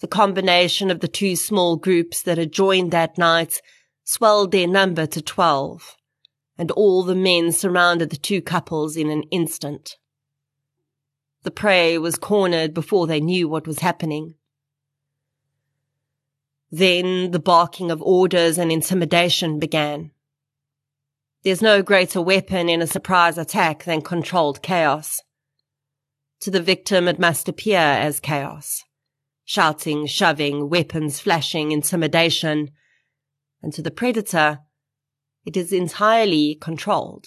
The 0.00 0.08
combination 0.08 0.90
of 0.90 0.98
the 0.98 1.06
two 1.06 1.36
small 1.36 1.76
groups 1.76 2.22
that 2.22 2.38
had 2.38 2.50
joined 2.50 2.90
that 2.90 3.16
night 3.16 3.62
swelled 4.02 4.50
their 4.50 4.66
number 4.66 5.06
to 5.06 5.22
twelve, 5.22 5.96
and 6.58 6.72
all 6.72 7.04
the 7.04 7.14
men 7.14 7.52
surrounded 7.52 8.10
the 8.10 8.16
two 8.16 8.42
couples 8.42 8.96
in 8.96 9.10
an 9.10 9.22
instant. 9.30 9.96
The 11.44 11.52
prey 11.52 11.98
was 11.98 12.16
cornered 12.16 12.74
before 12.74 13.06
they 13.06 13.20
knew 13.20 13.48
what 13.48 13.64
was 13.64 13.78
happening. 13.78 14.34
Then 16.72 17.30
the 17.30 17.38
barking 17.38 17.92
of 17.92 18.02
orders 18.02 18.58
and 18.58 18.72
intimidation 18.72 19.60
began. 19.60 20.10
There's 21.42 21.62
no 21.62 21.82
greater 21.82 22.20
weapon 22.20 22.68
in 22.68 22.82
a 22.82 22.86
surprise 22.86 23.38
attack 23.38 23.84
than 23.84 24.02
controlled 24.02 24.60
chaos. 24.60 25.20
To 26.40 26.50
the 26.50 26.60
victim, 26.60 27.08
it 27.08 27.18
must 27.18 27.48
appear 27.48 27.78
as 27.78 28.20
chaos 28.20 28.82
shouting, 29.50 30.06
shoving, 30.06 30.70
weapons 30.70 31.18
flashing, 31.18 31.72
intimidation. 31.72 32.70
And 33.60 33.72
to 33.72 33.82
the 33.82 33.90
predator, 33.90 34.60
it 35.44 35.56
is 35.56 35.72
entirely 35.72 36.56
controlled. 36.60 37.26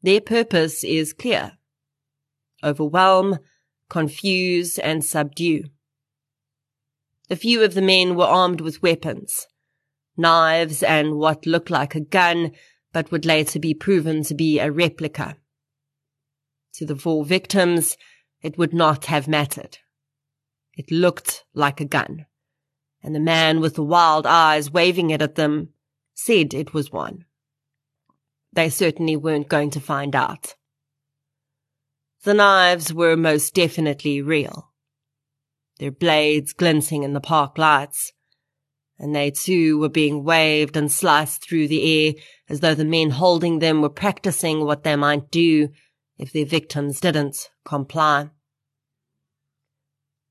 Their 0.00 0.22
purpose 0.22 0.82
is 0.82 1.12
clear. 1.12 1.52
Overwhelm, 2.64 3.40
confuse, 3.90 4.78
and 4.78 5.04
subdue. 5.04 5.64
A 7.28 7.36
few 7.36 7.62
of 7.62 7.74
the 7.74 7.82
men 7.82 8.14
were 8.14 8.24
armed 8.24 8.62
with 8.62 8.82
weapons, 8.82 9.46
knives 10.16 10.82
and 10.82 11.16
what 11.16 11.44
looked 11.44 11.68
like 11.68 11.94
a 11.94 12.00
gun, 12.00 12.52
but 12.92 13.10
would 13.10 13.26
later 13.26 13.58
be 13.58 13.74
proven 13.74 14.22
to 14.24 14.34
be 14.34 14.58
a 14.58 14.70
replica. 14.70 15.36
To 16.74 16.86
the 16.86 16.96
four 16.96 17.24
victims, 17.24 17.96
it 18.42 18.58
would 18.58 18.72
not 18.72 19.06
have 19.06 19.28
mattered. 19.28 19.78
It 20.76 20.90
looked 20.90 21.44
like 21.54 21.80
a 21.80 21.86
gun, 21.86 22.26
and 23.02 23.14
the 23.14 23.20
man 23.20 23.60
with 23.60 23.74
the 23.74 23.82
wild 23.82 24.26
eyes 24.26 24.70
waving 24.70 25.10
it 25.10 25.22
at 25.22 25.36
them 25.36 25.70
said 26.14 26.52
it 26.52 26.74
was 26.74 26.92
one. 26.92 27.24
They 28.52 28.68
certainly 28.70 29.16
weren't 29.16 29.48
going 29.48 29.70
to 29.70 29.80
find 29.80 30.14
out. 30.14 30.54
The 32.24 32.34
knives 32.34 32.92
were 32.92 33.16
most 33.16 33.54
definitely 33.54 34.20
real, 34.20 34.72
their 35.78 35.90
blades 35.90 36.52
glinting 36.52 37.02
in 37.02 37.12
the 37.12 37.20
park 37.20 37.58
lights, 37.58 38.12
and 38.98 39.14
they 39.14 39.30
too 39.30 39.78
were 39.78 39.88
being 39.88 40.24
waved 40.24 40.76
and 40.76 40.90
sliced 40.90 41.42
through 41.42 41.68
the 41.68 42.08
air 42.08 42.14
as 42.48 42.60
though 42.60 42.74
the 42.74 42.84
men 42.84 43.10
holding 43.10 43.58
them 43.58 43.82
were 43.82 43.88
practicing 43.88 44.64
what 44.64 44.82
they 44.82 44.96
might 44.96 45.30
do 45.30 45.68
if 46.18 46.32
their 46.32 46.46
victims 46.46 47.00
didn't 47.00 47.50
comply. 47.64 48.30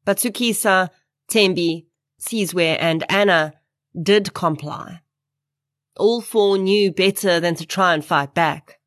But 0.03 0.17
Zukisa, 0.17 0.89
Tembi, 1.29 1.85
Sizwe, 2.19 2.77
and 2.79 3.03
Anna 3.09 3.53
did 4.01 4.33
comply. 4.33 5.01
All 5.97 6.21
four 6.21 6.57
knew 6.57 6.91
better 6.91 7.39
than 7.39 7.55
to 7.55 7.65
try 7.65 7.93
and 7.93 8.03
fight 8.03 8.33
back. 8.33 8.79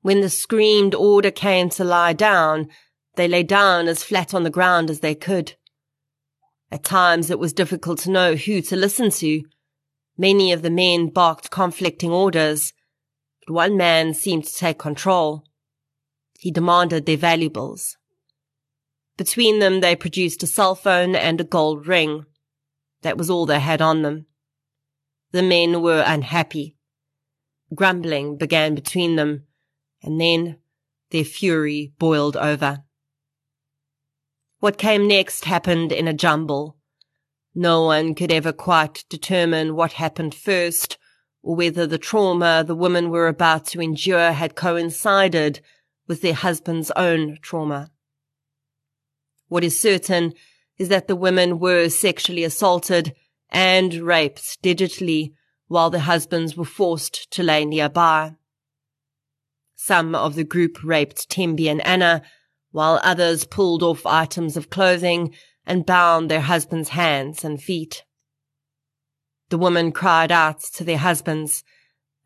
When 0.00 0.20
the 0.20 0.30
screamed 0.30 0.94
order 0.94 1.30
came 1.30 1.68
to 1.70 1.84
lie 1.84 2.12
down, 2.12 2.68
They 3.16 3.28
lay 3.28 3.42
down 3.42 3.88
as 3.88 4.04
flat 4.04 4.34
on 4.34 4.44
the 4.44 4.50
ground 4.50 4.90
as 4.90 5.00
they 5.00 5.14
could. 5.14 5.54
At 6.70 6.84
times 6.84 7.30
it 7.30 7.38
was 7.38 7.52
difficult 7.52 8.00
to 8.00 8.10
know 8.10 8.34
who 8.34 8.60
to 8.62 8.76
listen 8.76 9.10
to. 9.10 9.44
Many 10.18 10.52
of 10.52 10.62
the 10.62 10.70
men 10.70 11.08
barked 11.08 11.50
conflicting 11.50 12.10
orders, 12.10 12.72
but 13.46 13.54
one 13.54 13.76
man 13.76 14.14
seemed 14.14 14.44
to 14.44 14.54
take 14.54 14.78
control. 14.78 15.44
He 16.38 16.50
demanded 16.50 17.06
their 17.06 17.16
valuables. 17.16 17.96
Between 19.16 19.60
them, 19.60 19.80
they 19.80 19.96
produced 19.96 20.42
a 20.42 20.46
cell 20.46 20.74
phone 20.74 21.14
and 21.14 21.40
a 21.40 21.44
gold 21.44 21.86
ring. 21.86 22.26
That 23.02 23.16
was 23.16 23.30
all 23.30 23.46
they 23.46 23.60
had 23.60 23.80
on 23.80 24.02
them. 24.02 24.26
The 25.32 25.42
men 25.42 25.82
were 25.82 26.04
unhappy. 26.06 26.76
Grumbling 27.74 28.36
began 28.36 28.74
between 28.74 29.16
them, 29.16 29.44
and 30.02 30.20
then 30.20 30.58
their 31.10 31.24
fury 31.24 31.92
boiled 31.98 32.36
over. 32.36 32.84
What 34.58 34.78
came 34.78 35.06
next 35.06 35.44
happened 35.44 35.92
in 35.92 36.08
a 36.08 36.14
jumble. 36.14 36.76
No 37.54 37.84
one 37.84 38.14
could 38.14 38.32
ever 38.32 38.52
quite 38.52 39.04
determine 39.08 39.76
what 39.76 39.92
happened 39.92 40.34
first, 40.34 40.96
or 41.42 41.56
whether 41.56 41.86
the 41.86 41.98
trauma 41.98 42.64
the 42.66 42.74
women 42.74 43.10
were 43.10 43.28
about 43.28 43.66
to 43.66 43.80
endure 43.80 44.32
had 44.32 44.54
coincided 44.56 45.60
with 46.06 46.22
their 46.22 46.34
husband's 46.34 46.90
own 46.92 47.38
trauma. 47.42 47.90
What 49.48 49.64
is 49.64 49.78
certain 49.78 50.32
is 50.78 50.88
that 50.88 51.06
the 51.06 51.16
women 51.16 51.58
were 51.58 51.88
sexually 51.88 52.44
assaulted 52.44 53.14
and 53.50 53.94
raped 53.94 54.62
digitally 54.62 55.32
while 55.68 55.90
their 55.90 56.00
husbands 56.00 56.56
were 56.56 56.64
forced 56.64 57.30
to 57.32 57.42
lay 57.42 57.64
nearby. 57.64 58.34
Some 59.74 60.14
of 60.14 60.34
the 60.34 60.44
group 60.44 60.82
raped 60.82 61.28
Tembi 61.28 61.70
and 61.70 61.84
Anna, 61.86 62.22
while 62.76 63.00
others 63.02 63.46
pulled 63.46 63.82
off 63.82 64.04
items 64.04 64.54
of 64.54 64.68
clothing 64.68 65.34
and 65.64 65.86
bound 65.86 66.30
their 66.30 66.42
husbands' 66.42 66.90
hands 66.90 67.42
and 67.42 67.62
feet. 67.62 68.04
The 69.48 69.56
women 69.56 69.92
cried 69.92 70.30
out 70.30 70.60
to 70.74 70.84
their 70.84 70.98
husbands, 70.98 71.64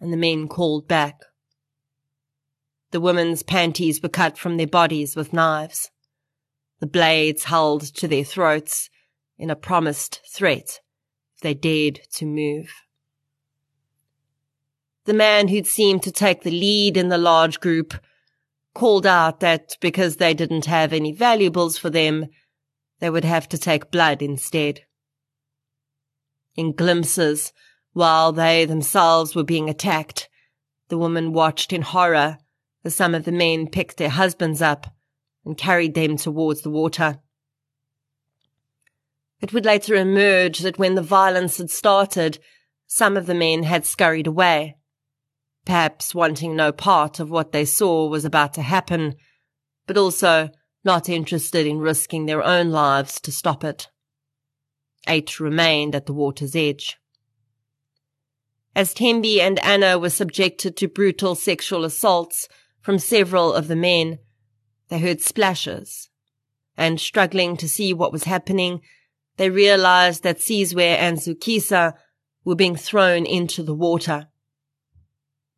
and 0.01 0.13
the 0.13 0.17
men 0.17 0.49
called 0.49 0.89
back. 0.89 1.21
The 2.91 3.01
women's 3.01 3.45
panties 3.45 4.03
were 4.03 4.09
cut 4.09 4.37
from 4.37 4.57
their 4.57 4.67
bodies 4.67 5.15
with 5.15 5.33
knives 5.33 5.89
the 6.81 6.87
blades 6.89 7.45
held 7.45 7.83
to 7.83 8.09
their 8.09 8.25
throats 8.25 8.91
in 9.39 9.51
a 9.51 9.55
promised 9.55 10.21
threat 10.29 10.81
if 11.37 11.43
they 11.43 11.55
dared 11.55 12.01
to 12.15 12.27
move. 12.27 12.73
The 15.05 15.15
man 15.15 15.47
who'd 15.47 15.69
seemed 15.69 16.03
to 16.03 16.11
take 16.11 16.43
the 16.43 16.51
lead 16.51 16.97
in 16.97 17.09
the 17.09 17.19
large 17.19 17.61
group 17.61 17.95
called 18.75 19.07
out 19.07 19.41
that 19.41 19.77
because 19.81 20.17
they 20.17 20.35
didn't 20.35 20.67
have 20.67 20.93
any 20.93 21.13
valuables 21.13 21.77
for 21.77 21.91
them, 21.91 22.27
they 23.01 23.11
would 23.11 23.25
have 23.25 23.49
to 23.49 23.59
take 23.59 23.91
blood 23.91 24.23
instead. 24.23 24.81
In 26.57 26.73
glimpses, 26.73 27.53
while 27.93 28.33
they 28.33 28.65
themselves 28.65 29.35
were 29.35 29.45
being 29.45 29.69
attacked, 29.69 30.29
the 30.89 30.99
woman 30.99 31.33
watched 31.33 31.73
in 31.73 31.83
horror 31.83 32.39
as 32.85 32.95
some 32.95 33.15
of 33.15 33.25
the 33.25 33.33
men 33.33 33.69
picked 33.69 33.97
their 33.97 34.11
husbands 34.11 34.63
up 34.63 34.87
and 35.45 35.57
carried 35.57 35.95
them 35.95 36.17
towards 36.17 36.63
the 36.63 36.71
water. 36.71 37.21
It 39.41 39.53
would 39.53 39.65
later 39.65 39.95
emerge 39.95 40.59
that 40.61 40.79
when 40.79 40.95
the 40.95 41.03
violence 41.03 41.59
had 41.59 41.71
started, 41.71 42.39
some 42.87 43.17
of 43.17 43.27
the 43.27 43.35
men 43.35 43.63
had 43.63 43.87
scurried 43.87 44.27
away, 44.27 44.77
perhaps 45.65 46.15
wanting 46.15 46.57
no 46.57 46.73
part 46.73 47.21
of 47.21 47.31
what 47.31 47.53
they 47.53 47.65
saw 47.65 48.09
was 48.09 48.25
about 48.25 48.55
to 48.55 48.63
happen, 48.63 49.15
but 49.87 49.97
also 49.97 50.49
not 50.85 51.09
interested 51.09 51.67
in 51.67 51.79
risking 51.79 52.27
their 52.27 52.43
own 52.43 52.71
lives 52.71 53.21
to 53.21 53.33
stop 53.33 53.63
it. 53.65 53.89
Eight 55.07 55.41
remained 55.41 55.95
at 55.95 56.07
the 56.07 56.13
water's 56.13 56.57
edge. 56.57 56.99
As 58.75 58.95
Tembi 58.95 59.41
and 59.41 59.59
Anna 59.61 59.99
were 59.99 60.11
subjected 60.11 60.77
to 60.77 60.89
brutal 60.89 61.35
sexual 61.35 61.85
assaults 61.85 62.49
from 62.81 62.99
several 62.99 63.53
of 63.53 63.69
the 63.69 63.77
men, 63.77 64.19
they 64.89 64.99
heard 64.99 65.21
splashes, 65.21 66.09
and 66.77 67.01
struggling 67.01 67.57
to 67.57 67.69
see 67.69 67.93
what 67.93 68.13
was 68.13 68.25
happening, 68.25 68.81
they 69.37 69.51
realized 69.51 70.23
that 70.23 70.39
Sizwe 70.39 70.97
and 70.97 71.19
Zukisa 71.19 71.95
were 72.45 72.55
being 72.55 72.77
thrown 72.77 73.27
into 73.27 73.63
the 73.63 73.75
water. 73.75 74.29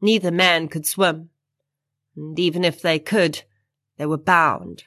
Neither 0.02 0.30
man 0.30 0.68
could 0.68 0.84
swim, 0.84 1.30
and 2.16 2.38
even 2.38 2.64
if 2.64 2.82
they 2.82 2.98
could, 2.98 3.44
they 3.96 4.04
were 4.04 4.18
bound. 4.18 4.84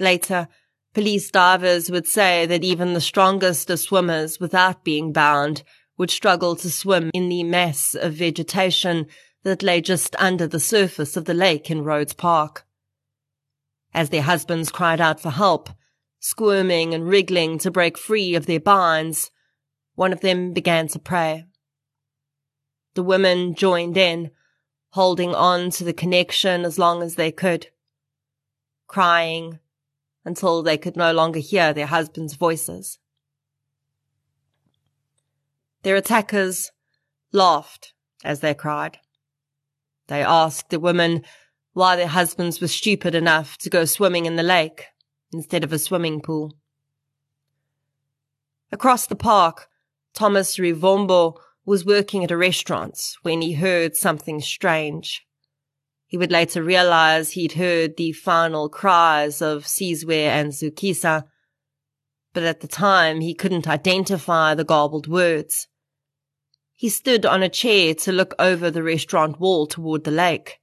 Later, 0.00 0.48
police 0.94 1.30
divers 1.30 1.90
would 1.90 2.08
say 2.08 2.46
that 2.46 2.64
even 2.64 2.94
the 2.94 3.00
strongest 3.00 3.70
of 3.70 3.78
swimmers 3.78 4.40
without 4.40 4.82
being 4.82 5.12
bound 5.12 5.62
would 5.98 6.10
struggle 6.10 6.56
to 6.56 6.70
swim 6.70 7.10
in 7.14 7.28
the 7.28 7.44
mass 7.44 7.94
of 7.94 8.14
vegetation 8.14 9.06
that 9.44 9.62
lay 9.62 9.80
just 9.80 10.16
under 10.16 10.48
the 10.48 10.58
surface 10.58 11.16
of 11.16 11.26
the 11.26 11.34
lake 11.34 11.70
in 11.70 11.84
Rhodes 11.84 12.14
Park 12.14 12.66
as 13.96 14.10
their 14.10 14.22
husbands 14.22 14.70
cried 14.70 15.00
out 15.00 15.18
for 15.18 15.30
help, 15.30 15.70
squirming 16.20 16.92
and 16.92 17.08
wriggling 17.08 17.58
to 17.58 17.70
break 17.70 17.96
free 17.96 18.34
of 18.34 18.44
their 18.44 18.60
binds. 18.60 19.30
One 19.94 20.12
of 20.12 20.20
them 20.20 20.52
began 20.52 20.86
to 20.88 20.98
pray. 20.98 21.46
The 22.96 23.02
women 23.02 23.54
joined 23.54 23.98
in, 23.98 24.30
holding 24.92 25.34
on 25.34 25.68
to 25.72 25.84
the 25.84 25.92
connection 25.92 26.64
as 26.64 26.78
long 26.78 27.02
as 27.02 27.16
they 27.16 27.30
could, 27.30 27.66
crying 28.86 29.58
until 30.24 30.62
they 30.62 30.78
could 30.78 30.96
no 30.96 31.12
longer 31.12 31.38
hear 31.38 31.74
their 31.74 31.88
husbands' 31.88 32.36
voices. 32.36 32.98
Their 35.82 35.96
attackers 35.96 36.72
laughed 37.32 37.92
as 38.24 38.40
they 38.40 38.54
cried. 38.54 38.98
They 40.06 40.22
asked 40.22 40.70
the 40.70 40.80
women 40.80 41.22
why 41.74 41.96
their 41.96 42.08
husbands 42.08 42.62
were 42.62 42.68
stupid 42.68 43.14
enough 43.14 43.58
to 43.58 43.68
go 43.68 43.84
swimming 43.84 44.24
in 44.24 44.36
the 44.36 44.42
lake 44.42 44.86
instead 45.34 45.64
of 45.64 45.72
a 45.74 45.78
swimming 45.78 46.22
pool. 46.22 46.56
Across 48.72 49.08
the 49.08 49.16
park, 49.16 49.68
Thomas 50.14 50.58
Rivombo 50.58 51.38
was 51.66 51.84
working 51.84 52.22
at 52.22 52.30
a 52.30 52.36
restaurant 52.36 52.98
when 53.22 53.42
he 53.42 53.54
heard 53.54 53.96
something 53.96 54.40
strange. 54.40 55.26
He 56.06 56.16
would 56.16 56.30
later 56.30 56.62
realize 56.62 57.32
he'd 57.32 57.52
heard 57.52 57.96
the 57.96 58.12
final 58.12 58.68
cries 58.68 59.42
of 59.42 59.64
Sizwe 59.66 60.26
and 60.28 60.52
Zukisa, 60.52 61.24
but 62.32 62.44
at 62.44 62.60
the 62.60 62.68
time 62.68 63.20
he 63.20 63.34
couldn't 63.34 63.66
identify 63.66 64.54
the 64.54 64.64
garbled 64.64 65.08
words. 65.08 65.66
He 66.74 66.88
stood 66.88 67.26
on 67.26 67.42
a 67.42 67.48
chair 67.48 67.94
to 67.94 68.12
look 68.12 68.34
over 68.38 68.70
the 68.70 68.84
restaurant 68.84 69.40
wall 69.40 69.66
toward 69.66 70.04
the 70.04 70.12
lake. 70.12 70.60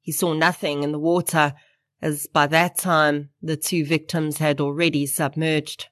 He 0.00 0.12
saw 0.12 0.34
nothing 0.34 0.84
in 0.84 0.92
the 0.92 0.98
water, 1.00 1.54
as 2.00 2.28
by 2.28 2.46
that 2.48 2.78
time 2.78 3.30
the 3.40 3.56
two 3.56 3.84
victims 3.84 4.38
had 4.38 4.60
already 4.60 5.06
submerged. 5.06 5.86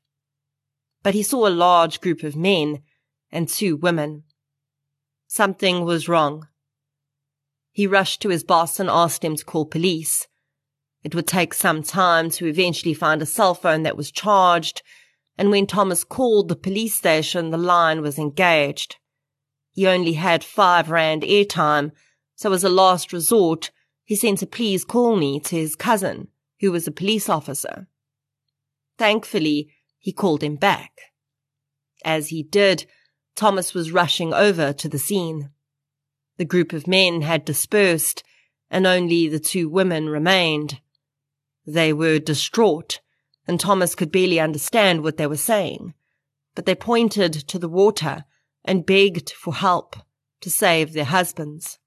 But 1.03 1.15
he 1.15 1.23
saw 1.25 1.49
a 1.49 1.51
large 1.51 2.01
group 2.01 2.23
of 2.23 2.37
men 2.37 2.83
and 3.33 3.49
two 3.49 3.77
women. 3.77 4.25
Something 5.27 5.85
was 5.85 6.09
wrong. 6.09 6.49
He 7.73 7.87
rushed 7.87 8.21
to 8.23 8.29
his 8.29 8.45
boss 8.45 8.81
and 8.81 8.91
asked 8.91 9.25
him 9.25 9.37
to 9.37 9.45
call 9.45 9.65
police. 9.65 10.27
It 11.03 11.15
would 11.15 11.27
take 11.27 11.55
some 11.55 11.83
time 11.83 12.31
to 12.33 12.47
eventually 12.47 12.95
find 12.95 13.23
a 13.23 13.27
cell 13.27 13.55
phone 13.55 13.85
that 13.85 13.97
was 13.97 14.11
charged, 14.11 14.83
and 15.39 15.51
when 15.51 15.67
Thomas 15.67 16.05
called 16.05 16.49
the 16.49 16.57
police 16.57 16.95
station, 16.95 17.51
the 17.51 17.57
line 17.57 18.03
was 18.03 18.19
engaged. 18.19 18.97
He 19.73 19.87
only 19.87 20.15
had 20.15 20.45
five 20.45 20.91
rand 20.91 21.23
airtime, 21.23 21.93
so 22.35 22.53
as 22.53 22.65
a 22.65 22.69
last 22.69 23.13
resort, 23.13 23.71
he 24.05 24.17
sent 24.17 24.43
a 24.43 24.47
please 24.47 24.85
call 24.85 25.17
me 25.17 25.41
to 25.41 25.57
his 25.57 25.77
cousin, 25.77 26.29
who 26.61 26.73
was 26.73 26.87
a 26.87 26.93
police 26.93 27.29
officer. 27.29 27.87
Thankfully, 28.99 29.73
he 29.99 30.13
called 30.13 30.43
him 30.43 30.57
back. 30.57 30.93
As 32.05 32.29
he 32.29 32.43
did, 32.43 32.87
Thomas 33.35 33.75
was 33.75 33.93
rushing 33.93 34.35
over 34.35 34.73
to 34.73 34.89
the 34.89 34.99
scene. 34.99 35.51
The 36.37 36.45
group 36.45 36.73
of 36.73 36.87
men 36.87 37.23
had 37.23 37.45
dispersed, 37.45 38.23
and 38.71 38.87
only 38.87 39.29
the 39.29 39.41
two 39.41 39.69
women 39.69 40.09
remained. 40.09 40.81
They 41.67 41.93
were 41.93 42.19
distraught, 42.19 43.01
and 43.47 43.59
Thomas 43.59 43.95
could 43.95 44.13
barely 44.13 44.41
understand 44.41 45.03
what 45.03 45.17
they 45.17 45.27
were 45.27 45.37
saying, 45.37 45.95
but 46.55 46.67
they 46.67 46.75
pointed 46.75 47.33
to 47.49 47.59
the 47.59 47.69
water 47.69 48.25
and 48.65 48.87
begged 48.87 49.31
for 49.31 49.55
help 49.55 49.97
to 50.41 50.51
save 50.51 50.93
their 50.93 51.05
husbands. 51.05 51.79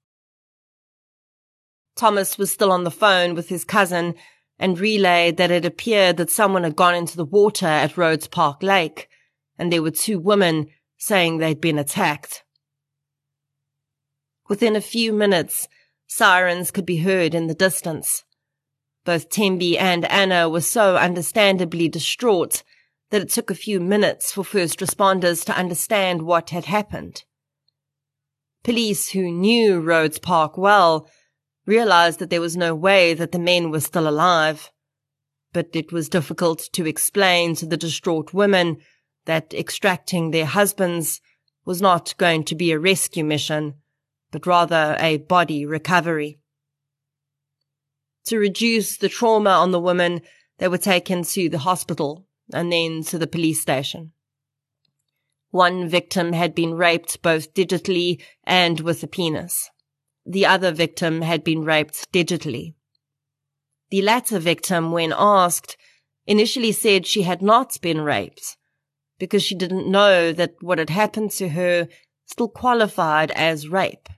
Thomas 1.96 2.38
was 2.38 2.52
still 2.52 2.72
on 2.72 2.84
the 2.84 2.90
phone 2.90 3.34
with 3.34 3.48
his 3.48 3.64
cousin 3.64 4.14
and 4.58 4.78
relayed 4.78 5.36
that 5.36 5.50
it 5.50 5.64
appeared 5.64 6.16
that 6.16 6.30
someone 6.30 6.64
had 6.64 6.76
gone 6.76 6.94
into 6.94 7.16
the 7.16 7.24
water 7.24 7.66
at 7.66 7.96
Rhodes 7.96 8.26
Park 8.26 8.62
Lake, 8.62 9.08
and 9.58 9.72
there 9.72 9.82
were 9.82 9.90
two 9.90 10.18
women 10.18 10.66
saying 11.04 11.36
they'd 11.36 11.60
been 11.60 11.78
attacked. 11.78 12.44
Within 14.48 14.74
a 14.74 14.80
few 14.80 15.12
minutes, 15.12 15.68
sirens 16.06 16.70
could 16.70 16.86
be 16.86 16.98
heard 16.98 17.34
in 17.34 17.46
the 17.46 17.54
distance. 17.54 18.24
Both 19.04 19.28
Tembi 19.28 19.78
and 19.78 20.10
Anna 20.10 20.48
were 20.48 20.62
so 20.62 20.96
understandably 20.96 21.90
distraught 21.90 22.62
that 23.10 23.20
it 23.20 23.28
took 23.28 23.50
a 23.50 23.54
few 23.54 23.80
minutes 23.80 24.32
for 24.32 24.44
first 24.44 24.78
responders 24.80 25.44
to 25.44 25.56
understand 25.56 26.22
what 26.22 26.50
had 26.50 26.64
happened. 26.64 27.24
Police 28.62 29.10
who 29.10 29.30
knew 29.30 29.80
Rhodes 29.80 30.18
Park 30.18 30.56
well 30.56 31.06
realized 31.66 32.18
that 32.18 32.30
there 32.30 32.40
was 32.40 32.56
no 32.56 32.74
way 32.74 33.12
that 33.12 33.32
the 33.32 33.38
men 33.38 33.70
were 33.70 33.80
still 33.80 34.08
alive. 34.08 34.70
But 35.52 35.68
it 35.74 35.92
was 35.92 36.08
difficult 36.08 36.70
to 36.72 36.86
explain 36.86 37.54
to 37.56 37.66
the 37.66 37.76
distraught 37.76 38.32
women 38.32 38.78
that 39.26 39.54
extracting 39.54 40.30
their 40.30 40.46
husbands 40.46 41.20
was 41.64 41.80
not 41.80 42.14
going 42.18 42.44
to 42.44 42.54
be 42.54 42.72
a 42.72 42.78
rescue 42.78 43.24
mission, 43.24 43.74
but 44.30 44.46
rather 44.46 44.96
a 45.00 45.18
body 45.18 45.64
recovery. 45.64 46.38
To 48.26 48.38
reduce 48.38 48.96
the 48.96 49.08
trauma 49.08 49.50
on 49.50 49.70
the 49.70 49.80
women, 49.80 50.22
they 50.58 50.68
were 50.68 50.78
taken 50.78 51.22
to 51.24 51.48
the 51.48 51.58
hospital 51.58 52.26
and 52.52 52.72
then 52.72 53.02
to 53.04 53.18
the 53.18 53.26
police 53.26 53.60
station. 53.60 54.12
One 55.50 55.88
victim 55.88 56.32
had 56.32 56.54
been 56.54 56.74
raped 56.74 57.22
both 57.22 57.54
digitally 57.54 58.20
and 58.44 58.80
with 58.80 59.02
a 59.02 59.06
penis. 59.06 59.70
The 60.26 60.46
other 60.46 60.72
victim 60.72 61.22
had 61.22 61.44
been 61.44 61.64
raped 61.64 62.10
digitally. 62.12 62.74
The 63.90 64.02
latter 64.02 64.38
victim, 64.38 64.90
when 64.90 65.14
asked, 65.16 65.76
initially 66.26 66.72
said 66.72 67.06
she 67.06 67.22
had 67.22 67.42
not 67.42 67.80
been 67.80 68.00
raped 68.00 68.56
because 69.18 69.42
she 69.42 69.54
didn't 69.54 69.90
know 69.90 70.32
that 70.32 70.54
what 70.60 70.78
had 70.78 70.90
happened 70.90 71.30
to 71.32 71.50
her 71.50 71.88
still 72.26 72.48
qualified 72.48 73.30
as 73.32 73.68
rape. 73.68 74.08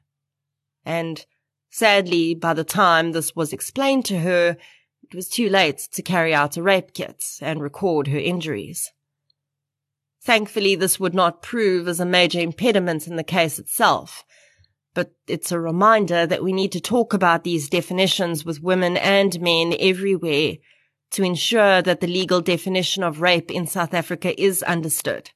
And 0.85 1.25
sadly, 1.71 2.35
by 2.35 2.55
the 2.55 2.65
time 2.65 3.13
this 3.13 3.35
was 3.35 3.53
explained 3.53 4.05
to 4.07 4.21
her, 4.21 4.57
it 5.03 5.15
was 5.15 5.29
too 5.29 5.49
late 5.49 5.89
to 5.93 6.03
carry 6.03 6.35
out 6.35 6.57
a 6.57 6.63
rape 6.63 6.93
kit 6.95 7.23
and 7.41 7.63
record 7.63 8.09
her 8.09 8.19
injuries. 8.19 8.93
Thankfully, 10.23 10.75
this 10.75 10.99
would 10.99 11.15
not 11.15 11.43
prove 11.43 11.87
as 11.87 12.01
a 12.01 12.07
major 12.07 12.41
impediment 12.41 13.07
in 13.07 13.17
the 13.17 13.23
case 13.23 13.59
itself. 13.59 14.25
But 14.93 15.13
it's 15.29 15.53
a 15.53 15.61
reminder 15.61 16.27
that 16.27 16.43
we 16.43 16.53
need 16.53 16.73
to 16.73 16.81
talk 16.81 17.13
about 17.13 17.45
these 17.45 17.69
definitions 17.69 18.45
with 18.45 18.63
women 18.63 18.97
and 18.97 19.39
men 19.41 19.75
everywhere 19.79 20.55
to 21.13 21.23
ensure 21.23 21.83
that 21.83 22.01
the 22.01 22.07
legal 22.07 22.41
definition 22.41 23.03
of 23.03 23.21
rape 23.21 23.51
in 23.51 23.67
South 23.67 23.95
Africa 23.95 24.41
is 24.41 24.63
understood, 24.63 25.31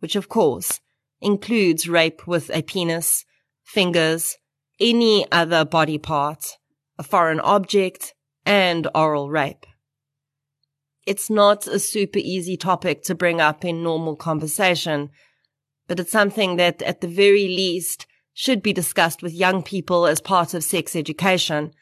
which 0.00 0.16
of 0.16 0.28
course 0.28 0.80
includes 1.20 1.88
rape 1.88 2.26
with 2.26 2.50
a 2.50 2.62
penis, 2.62 3.24
fingers, 3.64 4.36
any 4.80 5.30
other 5.30 5.64
body 5.64 5.98
part, 5.98 6.58
a 6.98 7.02
foreign 7.02 7.40
object, 7.40 8.14
and 8.44 8.88
oral 8.94 9.30
rape. 9.30 9.66
It's 11.06 11.30
not 11.30 11.66
a 11.66 11.78
super 11.78 12.18
easy 12.18 12.56
topic 12.56 13.02
to 13.04 13.14
bring 13.14 13.40
up 13.40 13.64
in 13.64 13.82
normal 13.82 14.16
conversation, 14.16 15.10
but 15.88 15.98
it's 15.98 16.12
something 16.12 16.56
that 16.56 16.80
at 16.82 17.00
the 17.00 17.08
very 17.08 17.48
least 17.48 18.06
should 18.34 18.62
be 18.62 18.72
discussed 18.72 19.22
with 19.22 19.32
young 19.32 19.62
people 19.62 20.06
as 20.06 20.20
part 20.20 20.54
of 20.54 20.64
sex 20.64 20.96
education 20.96 21.72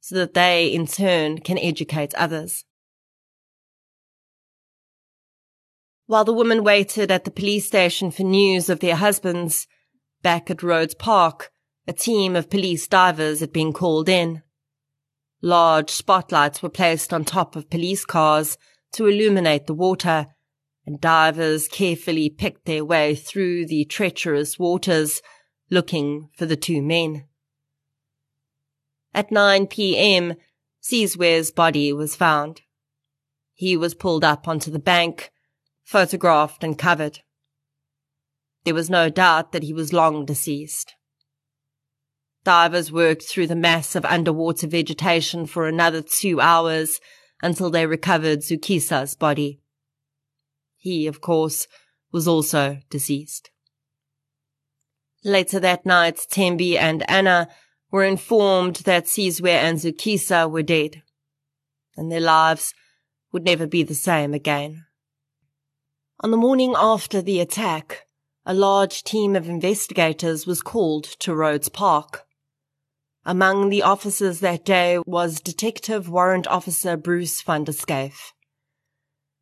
so 0.00 0.14
that 0.16 0.34
they 0.34 0.66
in 0.66 0.86
turn 0.86 1.38
can 1.38 1.58
educate 1.58 2.14
others. 2.14 2.64
While 6.06 6.24
the 6.24 6.32
women 6.32 6.64
waited 6.64 7.10
at 7.10 7.24
the 7.24 7.30
police 7.30 7.66
station 7.66 8.10
for 8.10 8.24
news 8.24 8.68
of 8.68 8.80
their 8.80 8.96
husbands, 8.96 9.68
back 10.22 10.50
at 10.50 10.62
Rhodes 10.62 10.94
Park, 10.94 11.52
a 11.86 11.92
team 11.92 12.34
of 12.34 12.50
police 12.50 12.88
divers 12.88 13.40
had 13.40 13.52
been 13.52 13.72
called 13.72 14.08
in. 14.08 14.42
Large 15.40 15.90
spotlights 15.90 16.62
were 16.62 16.68
placed 16.68 17.12
on 17.12 17.24
top 17.24 17.54
of 17.54 17.70
police 17.70 18.04
cars 18.04 18.58
to 18.92 19.06
illuminate 19.06 19.66
the 19.66 19.74
water, 19.74 20.26
and 20.84 21.00
divers 21.00 21.68
carefully 21.68 22.28
picked 22.28 22.64
their 22.64 22.84
way 22.84 23.14
through 23.14 23.66
the 23.66 23.84
treacherous 23.84 24.58
waters, 24.58 25.22
looking 25.70 26.28
for 26.36 26.44
the 26.44 26.56
two 26.56 26.82
men. 26.82 27.24
At 29.14 29.32
9 29.32 29.66
p.m., 29.66 30.34
Sizwe's 30.80 31.50
body 31.50 31.92
was 31.92 32.16
found. 32.16 32.62
He 33.54 33.76
was 33.76 33.94
pulled 33.94 34.24
up 34.24 34.48
onto 34.48 34.70
the 34.70 34.78
bank, 34.78 35.30
photographed 35.82 36.64
and 36.64 36.78
covered. 36.78 37.20
There 38.64 38.74
was 38.74 38.88
no 38.88 39.10
doubt 39.10 39.52
that 39.52 39.62
he 39.62 39.72
was 39.72 39.92
long 39.92 40.24
deceased. 40.24 40.94
Divers 42.44 42.90
worked 42.90 43.24
through 43.24 43.48
the 43.48 43.56
mass 43.56 43.94
of 43.94 44.04
underwater 44.06 44.66
vegetation 44.66 45.46
for 45.46 45.66
another 45.66 46.02
two 46.02 46.40
hours 46.40 47.00
until 47.42 47.70
they 47.70 47.86
recovered 47.86 48.40
Zukisa's 48.40 49.14
body. 49.14 49.60
He, 50.76 51.06
of 51.06 51.20
course, 51.20 51.66
was 52.12 52.26
also 52.26 52.78
deceased. 52.88 53.50
Later 55.22 55.60
that 55.60 55.84
night, 55.84 56.16
Tembi 56.30 56.78
and 56.78 57.08
Anna 57.10 57.48
were 57.90 58.04
informed 58.04 58.76
that 58.76 59.06
Sizwe 59.06 59.50
and 59.50 59.78
Zukisa 59.78 60.50
were 60.50 60.62
dead, 60.62 61.02
and 61.96 62.10
their 62.10 62.20
lives 62.20 62.74
would 63.32 63.44
never 63.44 63.66
be 63.66 63.82
the 63.82 63.94
same 63.94 64.34
again. 64.34 64.86
On 66.20 66.30
the 66.30 66.36
morning 66.36 66.74
after 66.76 67.22
the 67.22 67.40
attack, 67.40 68.06
a 68.44 68.54
large 68.54 69.04
team 69.04 69.36
of 69.36 69.48
investigators 69.48 70.46
was 70.46 70.62
called 70.62 71.04
to 71.04 71.34
Rhodes 71.34 71.68
Park. 71.68 72.26
Among 73.24 73.68
the 73.68 73.82
officers 73.82 74.40
that 74.40 74.64
day 74.64 74.98
was 75.06 75.40
Detective 75.40 76.08
Warrant 76.08 76.46
Officer 76.46 76.96
Bruce 76.96 77.40
van 77.42 77.64
der 77.64 77.72
Schyff. 77.72 78.32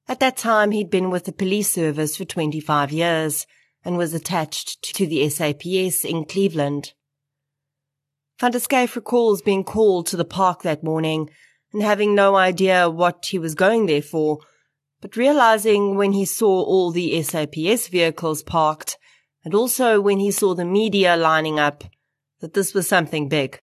At 0.08 0.20
that 0.20 0.36
time, 0.36 0.72
he'd 0.72 0.90
been 0.90 1.10
with 1.10 1.24
the 1.24 1.32
police 1.32 1.70
service 1.70 2.16
for 2.16 2.24
25 2.24 2.92
years 2.92 3.46
and 3.84 3.96
was 3.96 4.14
attached 4.14 4.82
to 4.94 5.06
the 5.06 5.28
SAPS 5.28 6.04
in 6.04 6.24
Cleveland. 6.24 6.92
Schyff 8.38 8.94
recalls 8.94 9.42
being 9.42 9.64
called 9.64 10.06
to 10.06 10.16
the 10.16 10.24
park 10.24 10.62
that 10.62 10.84
morning 10.84 11.28
and 11.72 11.82
having 11.82 12.14
no 12.14 12.36
idea 12.36 12.88
what 12.88 13.26
he 13.26 13.38
was 13.38 13.54
going 13.54 13.86
there 13.86 14.02
for, 14.02 14.38
but 15.00 15.16
realizing 15.16 15.96
when 15.96 16.12
he 16.12 16.24
saw 16.24 16.62
all 16.62 16.90
the 16.90 17.20
SAPS 17.22 17.88
vehicles 17.88 18.42
parked 18.42 18.96
and 19.44 19.54
also 19.54 20.00
when 20.00 20.20
he 20.20 20.30
saw 20.30 20.54
the 20.54 20.64
media 20.64 21.16
lining 21.16 21.58
up 21.58 21.84
that 22.40 22.54
this 22.54 22.74
was 22.74 22.86
something 22.86 23.28
big. 23.28 23.58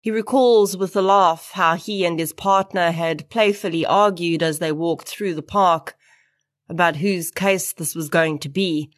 He 0.00 0.10
recalls 0.10 0.76
with 0.76 0.94
a 0.94 1.02
laugh 1.02 1.52
how 1.54 1.76
he 1.76 2.04
and 2.04 2.18
his 2.18 2.34
partner 2.34 2.90
had 2.90 3.30
playfully 3.30 3.86
argued 3.86 4.42
as 4.42 4.58
they 4.58 4.70
walked 4.70 5.08
through 5.08 5.34
the 5.34 5.42
park 5.42 5.96
about 6.68 6.96
whose 6.96 7.30
case 7.30 7.72
this 7.72 7.94
was 7.94 8.10
going 8.10 8.38
to 8.40 8.50
be. 8.50 8.90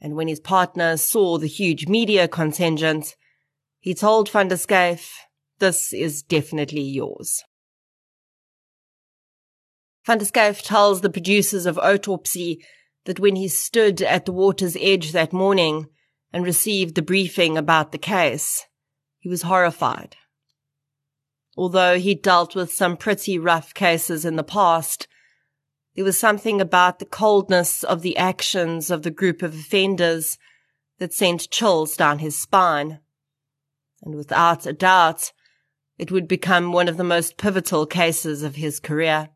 And 0.00 0.14
when 0.14 0.28
his 0.28 0.40
partner 0.40 0.96
saw 0.96 1.36
the 1.36 1.46
huge 1.46 1.88
media 1.88 2.26
contingent, 2.26 3.16
he 3.84 3.92
told 3.92 4.30
Van 4.30 4.48
der 4.48 4.56
Schyff, 4.56 5.10
this 5.58 5.92
is 5.92 6.22
definitely 6.22 6.80
yours. 6.80 7.44
Van 10.06 10.16
der 10.16 10.24
Schyff 10.24 10.62
tells 10.62 11.02
the 11.02 11.10
producers 11.10 11.66
of 11.66 11.78
Autopsy 11.78 12.64
that 13.04 13.20
when 13.20 13.36
he 13.36 13.46
stood 13.46 14.00
at 14.00 14.24
the 14.24 14.32
water's 14.32 14.74
edge 14.80 15.12
that 15.12 15.34
morning 15.34 15.84
and 16.32 16.46
received 16.46 16.94
the 16.94 17.02
briefing 17.02 17.58
about 17.58 17.92
the 17.92 17.98
case, 17.98 18.64
he 19.18 19.28
was 19.28 19.42
horrified. 19.42 20.16
Although 21.54 21.98
he 21.98 22.14
dealt 22.14 22.56
with 22.56 22.72
some 22.72 22.96
pretty 22.96 23.38
rough 23.38 23.74
cases 23.74 24.24
in 24.24 24.36
the 24.36 24.42
past, 24.42 25.08
there 25.94 26.06
was 26.06 26.18
something 26.18 26.58
about 26.58 27.00
the 27.00 27.04
coldness 27.04 27.84
of 27.84 28.00
the 28.00 28.16
actions 28.16 28.90
of 28.90 29.02
the 29.02 29.10
group 29.10 29.42
of 29.42 29.52
offenders 29.54 30.38
that 31.00 31.12
sent 31.12 31.50
chills 31.50 31.98
down 31.98 32.20
his 32.20 32.40
spine. 32.40 33.00
And 34.04 34.14
without 34.14 34.66
a 34.66 34.72
doubt, 34.72 35.32
it 35.98 36.12
would 36.12 36.28
become 36.28 36.72
one 36.72 36.88
of 36.88 36.98
the 36.98 37.04
most 37.04 37.38
pivotal 37.38 37.86
cases 37.86 38.42
of 38.42 38.56
his 38.56 38.78
career. 38.78 39.30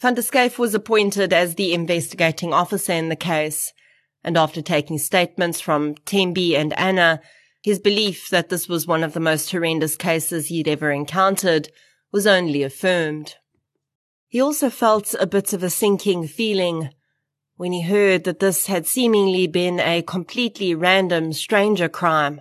Van 0.00 0.14
der 0.14 0.22
Schyff 0.22 0.58
was 0.58 0.74
appointed 0.74 1.32
as 1.32 1.54
the 1.54 1.72
investigating 1.72 2.52
officer 2.52 2.92
in 2.92 3.08
the 3.08 3.16
case, 3.16 3.72
and 4.24 4.36
after 4.36 4.60
taking 4.60 4.98
statements 4.98 5.60
from 5.60 5.94
Tembi 5.94 6.54
and 6.56 6.76
Anna, 6.78 7.20
his 7.62 7.78
belief 7.78 8.28
that 8.30 8.48
this 8.48 8.68
was 8.68 8.86
one 8.86 9.02
of 9.02 9.12
the 9.12 9.20
most 9.20 9.50
horrendous 9.50 9.96
cases 9.96 10.46
he'd 10.46 10.68
ever 10.68 10.90
encountered 10.90 11.68
was 12.12 12.26
only 12.26 12.62
affirmed. 12.62 13.36
He 14.28 14.40
also 14.40 14.70
felt 14.70 15.14
a 15.18 15.26
bit 15.26 15.52
of 15.52 15.62
a 15.62 15.70
sinking 15.70 16.26
feeling 16.26 16.90
when 17.58 17.72
he 17.72 17.82
heard 17.82 18.22
that 18.22 18.38
this 18.38 18.66
had 18.66 18.86
seemingly 18.86 19.48
been 19.48 19.80
a 19.80 20.00
completely 20.00 20.76
random 20.76 21.32
stranger 21.32 21.88
crime. 21.88 22.40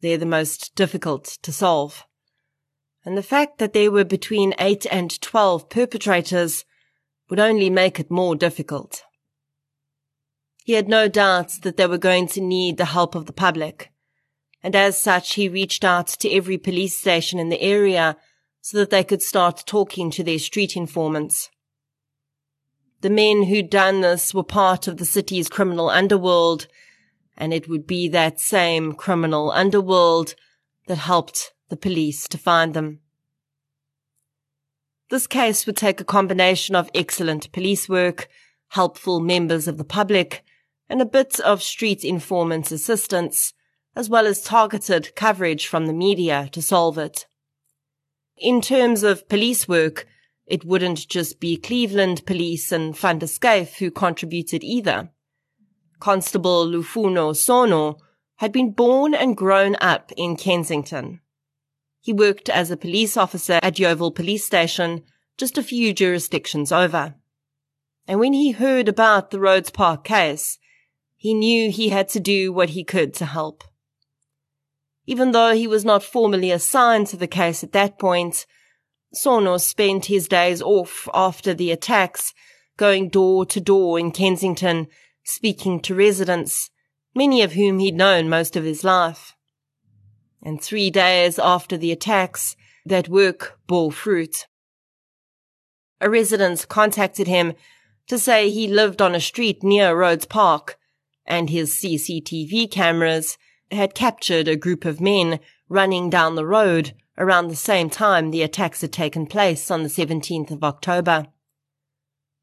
They're 0.00 0.18
the 0.18 0.26
most 0.26 0.74
difficult 0.74 1.38
to 1.42 1.52
solve. 1.52 2.04
And 3.04 3.16
the 3.16 3.22
fact 3.22 3.58
that 3.58 3.72
there 3.72 3.92
were 3.92 4.04
between 4.04 4.52
8 4.58 4.84
and 4.90 5.20
12 5.22 5.68
perpetrators 5.68 6.64
would 7.30 7.38
only 7.38 7.70
make 7.70 8.00
it 8.00 8.10
more 8.10 8.34
difficult. 8.34 9.04
He 10.64 10.72
had 10.72 10.88
no 10.88 11.06
doubt 11.06 11.52
that 11.62 11.76
they 11.76 11.86
were 11.86 11.96
going 11.96 12.26
to 12.28 12.40
need 12.40 12.78
the 12.78 12.86
help 12.86 13.14
of 13.14 13.26
the 13.26 13.32
public, 13.32 13.92
and 14.60 14.74
as 14.74 15.00
such 15.00 15.34
he 15.34 15.48
reached 15.48 15.84
out 15.84 16.08
to 16.08 16.32
every 16.32 16.58
police 16.58 16.98
station 16.98 17.38
in 17.38 17.48
the 17.48 17.62
area 17.62 18.16
so 18.60 18.76
that 18.78 18.90
they 18.90 19.04
could 19.04 19.22
start 19.22 19.62
talking 19.66 20.10
to 20.10 20.24
their 20.24 20.40
street 20.40 20.76
informants. 20.76 21.48
The 23.02 23.10
men 23.10 23.44
who'd 23.44 23.70
done 23.70 24.00
this 24.00 24.32
were 24.32 24.42
part 24.42 24.88
of 24.88 24.96
the 24.96 25.04
city's 25.04 25.48
criminal 25.48 25.90
underworld, 25.90 26.66
and 27.36 27.52
it 27.52 27.68
would 27.68 27.86
be 27.86 28.08
that 28.08 28.40
same 28.40 28.94
criminal 28.94 29.50
underworld 29.50 30.34
that 30.86 30.98
helped 30.98 31.52
the 31.68 31.76
police 31.76 32.26
to 32.28 32.38
find 32.38 32.74
them. 32.74 33.00
This 35.10 35.26
case 35.26 35.66
would 35.66 35.76
take 35.76 36.00
a 36.00 36.04
combination 36.04 36.74
of 36.74 36.90
excellent 36.94 37.52
police 37.52 37.88
work, 37.88 38.28
helpful 38.68 39.20
members 39.20 39.68
of 39.68 39.78
the 39.78 39.84
public, 39.84 40.42
and 40.88 41.00
a 41.00 41.06
bit 41.06 41.38
of 41.40 41.62
street 41.62 42.04
informant 42.04 42.72
assistance, 42.72 43.52
as 43.94 44.08
well 44.08 44.26
as 44.26 44.42
targeted 44.42 45.14
coverage 45.14 45.66
from 45.66 45.86
the 45.86 45.92
media 45.92 46.48
to 46.52 46.62
solve 46.62 46.98
it. 46.98 47.26
In 48.36 48.60
terms 48.60 49.02
of 49.02 49.28
police 49.28 49.68
work, 49.68 50.06
it 50.46 50.64
wouldn't 50.64 51.08
just 51.08 51.40
be 51.40 51.56
Cleveland 51.56 52.24
Police 52.26 52.70
and 52.70 52.96
Van 52.96 53.18
der 53.18 53.26
Schyff 53.26 53.78
who 53.78 53.90
contributed 53.90 54.62
either. 54.62 55.10
Constable 55.98 56.66
Lufuno 56.66 57.34
Sono 57.34 57.96
had 58.36 58.52
been 58.52 58.70
born 58.70 59.14
and 59.14 59.36
grown 59.36 59.76
up 59.80 60.12
in 60.16 60.36
Kensington. 60.36 61.20
He 62.00 62.12
worked 62.12 62.48
as 62.48 62.70
a 62.70 62.76
police 62.76 63.16
officer 63.16 63.58
at 63.62 63.78
Yeovil 63.78 64.12
Police 64.12 64.44
Station, 64.44 65.02
just 65.36 65.58
a 65.58 65.62
few 65.62 65.92
jurisdictions 65.92 66.70
over. 66.70 67.14
And 68.06 68.20
when 68.20 68.32
he 68.32 68.52
heard 68.52 68.88
about 68.88 69.30
the 69.30 69.40
Rhodes 69.40 69.70
Park 69.70 70.04
case, 70.04 70.58
he 71.16 71.34
knew 71.34 71.70
he 71.70 71.88
had 71.88 72.08
to 72.10 72.20
do 72.20 72.52
what 72.52 72.70
he 72.70 72.84
could 72.84 73.14
to 73.14 73.24
help. 73.24 73.64
Even 75.06 75.32
though 75.32 75.54
he 75.54 75.66
was 75.66 75.84
not 75.84 76.02
formally 76.02 76.50
assigned 76.50 77.08
to 77.08 77.16
the 77.16 77.26
case 77.26 77.64
at 77.64 77.72
that 77.72 77.98
point, 77.98 78.46
Sono 79.12 79.56
spent 79.56 80.06
his 80.06 80.28
days 80.28 80.60
off 80.60 81.08
after 81.14 81.54
the 81.54 81.70
attacks, 81.70 82.34
going 82.76 83.08
door 83.08 83.46
to 83.46 83.60
door 83.60 83.98
in 83.98 84.10
Kensington, 84.10 84.88
speaking 85.24 85.80
to 85.80 85.94
residents, 85.94 86.70
many 87.14 87.42
of 87.42 87.52
whom 87.52 87.78
he'd 87.78 87.94
known 87.94 88.28
most 88.28 88.56
of 88.56 88.64
his 88.64 88.84
life. 88.84 89.34
And 90.42 90.60
three 90.60 90.90
days 90.90 91.38
after 91.38 91.76
the 91.76 91.92
attacks, 91.92 92.56
that 92.84 93.08
work 93.08 93.58
bore 93.66 93.90
fruit. 93.90 94.46
A 96.00 96.08
resident 96.08 96.66
contacted 96.68 97.26
him 97.26 97.54
to 98.06 98.18
say 98.18 98.48
he 98.48 98.68
lived 98.68 99.02
on 99.02 99.14
a 99.14 99.20
street 99.20 99.62
near 99.62 99.96
Rhodes 99.96 100.26
Park, 100.26 100.78
and 101.26 101.50
his 101.50 101.74
CCTV 101.74 102.70
cameras 102.70 103.36
had 103.72 103.94
captured 103.94 104.46
a 104.46 104.54
group 104.54 104.84
of 104.84 105.00
men 105.00 105.40
running 105.68 106.08
down 106.08 106.36
the 106.36 106.46
road 106.46 106.94
around 107.18 107.48
the 107.48 107.56
same 107.56 107.90
time 107.90 108.30
the 108.30 108.42
attacks 108.42 108.80
had 108.80 108.92
taken 108.92 109.26
place 109.26 109.70
on 109.70 109.82
the 109.82 109.88
17th 109.88 110.50
of 110.50 110.62
October. 110.62 111.26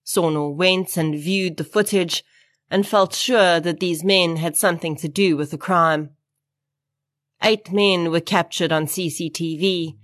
Sono 0.04 0.50
went 0.50 0.98
and 0.98 1.16
viewed 1.16 1.58
the 1.58 1.64
footage 1.64 2.24
and 2.70 2.88
felt 2.88 3.14
sure 3.14 3.60
that 3.60 3.80
these 3.80 4.04
men 4.04 4.38
had 4.38 4.58
something 4.58 4.96
to 4.98 5.08
do 5.08 5.38
with 5.38 5.52
the 5.52 5.58
crime. 5.58 6.12
Eight 7.42 7.72
men 7.72 8.10
were 8.10 8.20
captured 8.20 8.72
on 8.72 8.86
CCTV. 8.86 9.98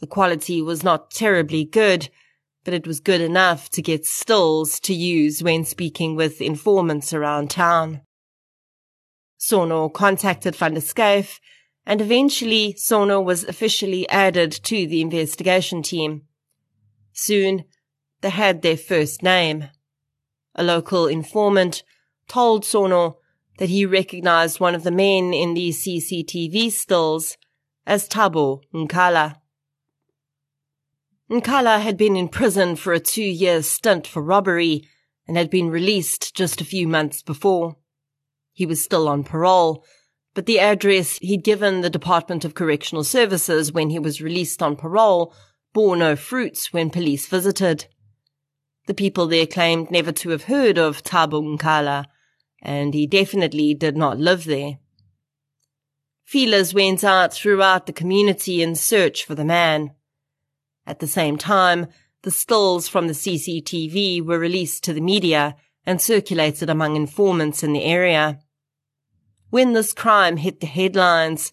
The 0.00 0.06
quality 0.06 0.60
was 0.60 0.82
not 0.82 1.10
terribly 1.10 1.64
good, 1.64 2.08
but 2.64 2.74
it 2.74 2.86
was 2.86 3.00
good 3.00 3.20
enough 3.20 3.70
to 3.70 3.82
get 3.82 4.06
stills 4.06 4.80
to 4.80 4.94
use 4.94 5.42
when 5.42 5.64
speaking 5.64 6.16
with 6.16 6.40
informants 6.40 7.12
around 7.12 7.50
town. 7.50 8.00
Sono 9.36 9.88
contacted 9.88 10.56
Van 10.56 10.74
der 10.74 10.80
Schyff 10.80 11.40
and 11.86 12.00
eventually 12.00 12.74
Sono 12.76 13.20
was 13.20 13.44
officially 13.44 14.08
added 14.08 14.52
to 14.64 14.86
the 14.86 15.00
investigation 15.00 15.82
team. 15.82 16.22
Soon, 17.12 17.64
they 18.20 18.30
had 18.30 18.62
their 18.62 18.76
first 18.76 19.22
name. 19.22 19.68
A 20.54 20.62
local 20.62 21.06
informant 21.06 21.82
told 22.28 22.64
Sono 22.64 23.18
that 23.58 23.68
he 23.68 23.84
recognized 23.84 24.60
one 24.60 24.74
of 24.74 24.84
the 24.84 24.90
men 24.90 25.34
in 25.34 25.54
the 25.54 25.70
CCTV 25.70 26.70
stills 26.70 27.36
as 27.86 28.08
Thabo 28.08 28.60
Nkala. 28.72 29.36
Nkala 31.30 31.80
had 31.80 31.96
been 31.96 32.16
in 32.16 32.28
prison 32.28 32.76
for 32.76 32.92
a 32.92 33.00
two-year 33.00 33.62
stint 33.62 34.06
for 34.06 34.22
robbery 34.22 34.88
and 35.26 35.36
had 35.36 35.50
been 35.50 35.70
released 35.70 36.34
just 36.34 36.60
a 36.60 36.64
few 36.64 36.86
months 36.86 37.22
before. 37.22 37.76
He 38.52 38.66
was 38.66 38.82
still 38.82 39.08
on 39.08 39.24
parole, 39.24 39.84
but 40.34 40.46
the 40.46 40.58
address 40.58 41.18
he'd 41.18 41.44
given 41.44 41.80
the 41.80 41.90
Department 41.90 42.44
of 42.44 42.54
Correctional 42.54 43.04
Services 43.04 43.72
when 43.72 43.90
he 43.90 43.98
was 43.98 44.22
released 44.22 44.62
on 44.62 44.76
parole 44.76 45.34
bore 45.72 45.96
no 45.96 46.16
fruits 46.16 46.72
when 46.72 46.90
police 46.90 47.26
visited. 47.26 47.86
The 48.86 48.94
people 48.94 49.26
there 49.26 49.46
claimed 49.46 49.90
never 49.90 50.12
to 50.12 50.30
have 50.30 50.44
heard 50.44 50.78
of 50.78 51.02
Thabo 51.02 51.56
Nkala, 51.56 52.06
and 52.60 52.94
he 52.94 53.06
definitely 53.06 53.74
did 53.74 53.96
not 53.96 54.18
live 54.18 54.44
there. 54.44 54.78
Feelers 56.24 56.72
went 56.72 57.04
out 57.04 57.32
throughout 57.32 57.86
the 57.86 57.92
community 57.92 58.62
in 58.62 58.74
search 58.74 59.24
for 59.24 59.34
the 59.34 59.44
man. 59.44 59.92
At 60.86 60.98
the 60.98 61.06
same 61.06 61.36
time, 61.36 61.88
the 62.22 62.30
stills 62.30 62.88
from 62.88 63.06
the 63.06 63.12
CCTV 63.12 64.24
were 64.24 64.38
released 64.38 64.84
to 64.84 64.92
the 64.92 65.00
media 65.00 65.56
and 65.84 66.00
circulated 66.00 66.70
among 66.70 66.96
informants 66.96 67.62
in 67.62 67.72
the 67.72 67.84
area. 67.84 68.38
When 69.52 69.74
this 69.74 69.92
crime 69.92 70.38
hit 70.38 70.60
the 70.60 70.66
headlines, 70.66 71.52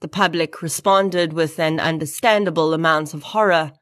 the 0.00 0.06
public 0.06 0.60
responded 0.60 1.32
with 1.32 1.58
an 1.58 1.80
understandable 1.80 2.74
amount 2.74 3.14
of 3.14 3.22
horror. 3.22 3.72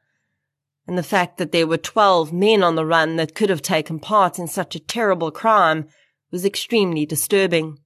And 0.87 0.97
the 0.97 1.03
fact 1.03 1.37
that 1.37 1.51
there 1.51 1.67
were 1.67 1.75
12 1.75 2.31
men 2.31 2.63
on 2.63 2.75
the 2.75 2.85
run 2.85 3.17
that 3.17 3.35
could 3.35 3.49
have 3.49 3.61
taken 3.61 3.99
part 3.99 4.39
in 4.39 4.47
such 4.47 4.73
a 4.73 4.79
terrible 4.79 5.31
crime 5.31 5.89
was 6.31 6.45
extremely 6.45 7.05
disturbing. 7.05 7.77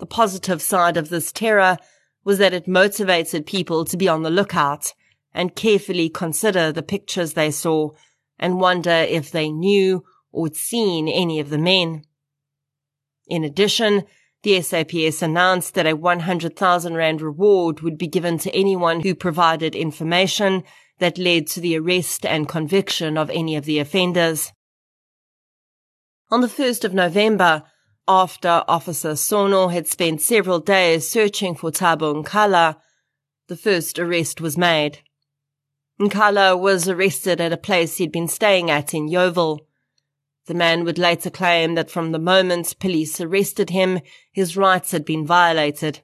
The 0.00 0.06
positive 0.06 0.60
side 0.60 0.96
of 0.96 1.08
this 1.08 1.30
terror 1.30 1.76
was 2.24 2.38
that 2.38 2.52
it 2.52 2.66
motivated 2.66 3.46
people 3.46 3.84
to 3.84 3.96
be 3.96 4.08
on 4.08 4.24
the 4.24 4.28
lookout 4.28 4.92
and 5.32 5.54
carefully 5.54 6.08
consider 6.08 6.72
the 6.72 6.82
pictures 6.82 7.34
they 7.34 7.52
saw 7.52 7.90
and 8.40 8.60
wonder 8.60 8.90
if 8.90 9.30
they 9.30 9.50
knew 9.52 10.04
or 10.32 10.46
had 10.46 10.56
seen 10.56 11.06
any 11.06 11.38
of 11.38 11.48
the 11.48 11.58
men. 11.58 12.02
In 13.28 13.44
addition, 13.44 14.02
the 14.42 14.60
SAPS 14.60 15.22
announced 15.22 15.74
that 15.74 15.86
a 15.86 15.96
100,000 15.96 16.94
Rand 16.94 17.20
reward 17.20 17.80
would 17.80 17.98
be 17.98 18.06
given 18.06 18.38
to 18.38 18.54
anyone 18.54 19.00
who 19.00 19.14
provided 19.14 19.74
information 19.74 20.62
that 20.98 21.18
led 21.18 21.46
to 21.48 21.60
the 21.60 21.76
arrest 21.78 22.24
and 22.24 22.48
conviction 22.48 23.16
of 23.18 23.30
any 23.30 23.56
of 23.56 23.64
the 23.64 23.78
offenders. 23.78 24.52
On 26.30 26.40
the 26.40 26.46
1st 26.46 26.84
of 26.84 26.94
November, 26.94 27.62
after 28.06 28.64
Officer 28.68 29.16
Sono 29.16 29.68
had 29.68 29.86
spent 29.86 30.20
several 30.20 30.60
days 30.60 31.08
searching 31.08 31.54
for 31.54 31.70
Thabo 31.70 32.22
Nkala, 32.22 32.76
the 33.48 33.56
first 33.56 33.98
arrest 33.98 34.40
was 34.40 34.56
made. 34.56 35.00
Nkala 36.00 36.58
was 36.58 36.88
arrested 36.88 37.40
at 37.40 37.52
a 37.52 37.56
place 37.56 37.96
he'd 37.96 38.12
been 38.12 38.28
staying 38.28 38.70
at 38.70 38.94
in 38.94 39.08
Yeovil. 39.08 39.67
The 40.48 40.54
man 40.54 40.84
would 40.84 40.96
later 40.96 41.28
claim 41.28 41.74
that 41.74 41.90
from 41.90 42.10
the 42.10 42.18
moment 42.18 42.74
police 42.80 43.20
arrested 43.20 43.68
him, 43.68 44.00
his 44.32 44.56
rights 44.56 44.92
had 44.92 45.04
been 45.04 45.26
violated. 45.26 46.00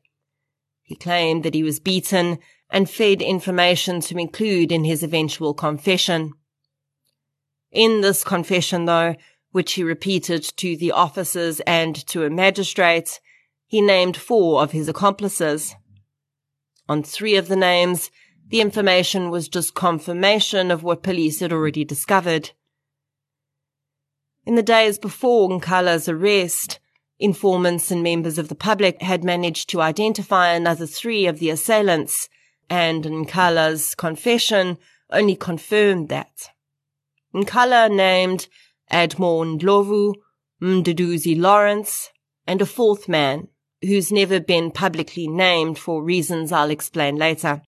He 0.83 0.97
claimed 0.97 1.45
that 1.45 1.55
he 1.55 1.63
was 1.63 1.81
beaten 1.81 2.39
and 2.71 2.91
fed 2.91 3.23
information 3.23 4.03
to 4.03 4.19
include 4.19 4.71
in 4.71 4.85
his 4.85 5.03
eventual 5.03 5.55
confession. 5.55 6.35
In 7.73 8.03
this 8.03 8.23
confession, 8.23 8.85
though, 8.85 9.15
which 9.53 9.73
he 9.73 9.83
repeated 9.83 10.43
to 10.59 10.77
the 10.77 10.93
officers 10.93 11.61
and 11.61 11.97
to 12.09 12.27
a 12.27 12.31
magistrate, 12.31 13.21
he 13.65 13.81
named 13.81 14.15
four 14.15 14.61
of 14.63 14.73
his 14.73 14.91
accomplices. 14.91 15.75
On 16.87 17.03
three 17.03 17.37
of 17.37 17.49
the 17.49 17.57
names, 17.57 18.11
the 18.49 18.61
information 18.61 19.31
was 19.31 19.49
just 19.49 19.73
confirmation 19.73 20.71
of 20.71 20.83
what 20.83 21.03
police 21.03 21.41
had 21.41 21.51
already 21.51 21.83
discovered. 21.83 22.51
In 24.47 24.57
the 24.57 24.63
days 24.63 24.99
before 24.99 25.49
Nkala's 25.49 26.07
arrest, 26.07 26.79
informants 27.19 27.91
and 27.91 28.03
members 28.03 28.37
of 28.37 28.49
the 28.49 28.55
public 28.55 29.01
had 29.01 29.25
managed 29.25 29.71
to 29.71 29.81
identify 29.81 30.53
another 30.53 30.87
three 30.87 31.27
of 31.27 31.39
the 31.39 31.49
assailants, 31.49 32.29
and 32.69 33.05
Nkala's 33.05 33.95
confession 33.95 34.77
only 35.11 35.35
confirmed 35.35 36.11
that. 36.11 36.51
Nkala 37.35 37.91
named 37.91 38.49
Admore 38.91 39.47
Ndlovu, 39.47 40.15
Mduduzi 40.63 41.41
Lawrence, 41.41 42.11
and 42.47 42.61
a 42.61 42.67
fourth 42.67 43.09
man, 43.09 43.49
who's 43.81 44.13
never 44.13 44.41
been 44.41 44.71
publicly 44.71 45.27
named 45.27 45.79
for 45.79 46.03
reasons 46.03 46.53
I'll 46.53 46.71
explain 46.71 47.17
later. 47.17 47.63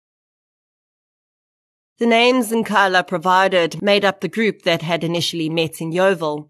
The 1.99 2.07
names 2.07 2.51
Nkala 2.51 3.07
provided 3.07 3.79
made 3.81 4.03
up 4.03 4.21
the 4.21 4.27
group 4.27 4.63
that 4.63 4.81
had 4.81 5.03
initially 5.03 5.49
met 5.49 5.79
in 5.79 5.91
Yeovil. 5.91 6.49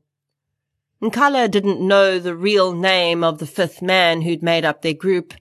Nkala 1.03 1.51
didn't 1.51 1.85
know 1.85 2.17
the 2.17 2.33
real 2.33 2.71
name 2.71 3.25
of 3.25 3.39
the 3.39 3.45
fifth 3.45 3.81
man 3.81 4.21
who'd 4.21 4.41
made 4.41 4.63
up 4.63 4.81
their 4.81 4.93
group, 4.93 5.33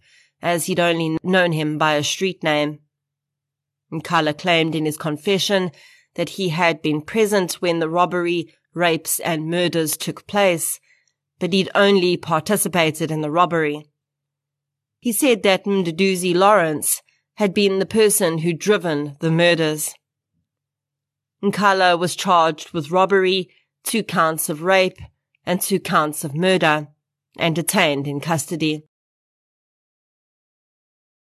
as 0.42 0.66
he'd 0.66 0.80
only 0.80 1.16
known 1.22 1.52
him 1.52 1.78
by 1.78 1.94
a 1.94 2.02
street 2.02 2.42
name. 2.42 2.80
Nkala 3.92 4.36
claimed 4.36 4.74
in 4.74 4.86
his 4.86 4.96
confession 4.96 5.70
that 6.16 6.30
he 6.30 6.48
had 6.48 6.82
been 6.82 7.00
present 7.00 7.62
when 7.62 7.78
the 7.78 7.88
robbery, 7.88 8.52
rapes, 8.74 9.20
and 9.20 9.48
murders 9.48 9.96
took 9.96 10.26
place, 10.26 10.80
but 11.38 11.52
he'd 11.52 11.70
only 11.76 12.16
participated 12.16 13.12
in 13.12 13.20
the 13.20 13.30
robbery. 13.30 13.86
He 14.98 15.12
said 15.12 15.44
that 15.44 15.64
Mduduzi 15.64 16.34
Lawrence 16.34 17.02
had 17.34 17.54
been 17.54 17.78
the 17.78 17.86
person 17.86 18.38
who'd 18.38 18.58
driven 18.58 19.16
the 19.20 19.30
murders. 19.30 19.94
Nkala 21.40 21.96
was 22.00 22.16
charged 22.16 22.72
with 22.72 22.90
robbery, 22.90 23.48
two 23.84 24.02
counts 24.02 24.48
of 24.48 24.62
rape, 24.62 24.98
and 25.44 25.60
two 25.60 25.80
counts 25.80 26.24
of 26.24 26.34
murder, 26.34 26.88
and 27.38 27.54
detained 27.54 28.06
in 28.06 28.20
custody. 28.20 28.84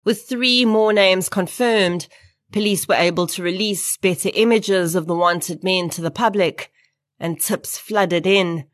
With 0.04 0.26
three 0.26 0.64
more 0.64 0.92
names 0.92 1.28
confirmed, 1.28 2.08
police 2.52 2.88
were 2.88 2.94
able 2.94 3.26
to 3.28 3.42
release 3.42 3.96
better 3.98 4.30
images 4.34 4.94
of 4.94 5.06
the 5.06 5.14
wanted 5.14 5.62
men 5.62 5.90
to 5.90 6.00
the 6.00 6.10
public, 6.10 6.72
and 7.18 7.40
tips 7.40 7.76
flooded 7.76 8.26
in. 8.26 8.64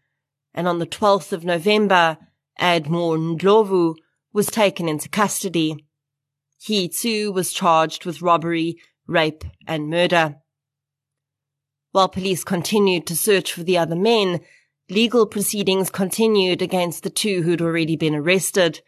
And 0.55 0.69
on 0.69 0.79
the 0.79 0.87
12th 0.87 1.33
of 1.33 1.45
November, 1.45 2.17
Admore 2.59 3.17
Ndlovu 3.17 3.97
was 4.33 4.47
taken 4.47 4.89
into 4.89 5.09
custody. 5.09 5.85
He 6.59 6.89
too 6.89 7.33
was 7.33 7.53
charged 7.53 8.07
with 8.07 8.23
robbery, 8.23 8.77
rape, 9.07 9.45
and 9.67 9.91
murder. 9.91 10.37
While 11.91 12.09
police 12.09 12.45
continued 12.45 13.07
to 13.07 13.17
search 13.17 13.53
for 13.53 13.63
the 13.63 13.79
other 13.79 13.97
men, 13.97 14.41
legal 14.89 15.27
proceedings 15.27 15.91
continued 15.91 16.63
against 16.63 17.03
the 17.03 17.11
two 17.11 17.43
who'd 17.43 17.63
already 17.63 17.97
been 17.97 18.15
arrested. 18.15 18.81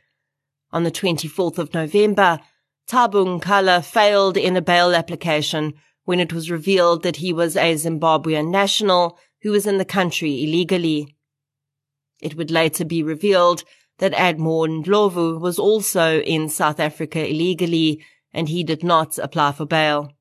On 0.71 0.85
the 0.85 0.91
24th 0.91 1.59
of 1.59 1.75
November, 1.75 2.39
Thabo 2.89 3.41
Nkala 3.41 3.85
failed 3.85 4.37
in 4.37 4.57
a 4.57 4.63
bail 4.63 4.95
application 4.95 5.75
when 6.05 6.21
it 6.21 6.33
was 6.33 6.51
revealed 6.51 7.03
that 7.03 7.17
he 7.17 7.33
was 7.33 7.57
a 7.57 7.75
Zimbabwean 7.75 8.51
national 8.51 9.19
who 9.43 9.51
was 9.51 9.67
in 9.67 9.79
the 9.79 9.85
country 9.85 10.43
illegally. 10.45 11.17
It 12.21 12.35
would 12.37 12.51
later 12.51 12.85
be 12.85 13.03
revealed 13.03 13.65
that 13.99 14.15
Admore 14.15 14.67
Ndlovu 14.67 15.41
was 15.41 15.59
also 15.59 16.21
in 16.21 16.49
South 16.49 16.81
Africa 16.81 17.29
illegally 17.29 18.03
and 18.33 18.49
he 18.49 18.63
did 18.63 18.85
not 18.85 19.19
apply 19.19 19.53
for 19.53 19.67
bail. 19.67 20.13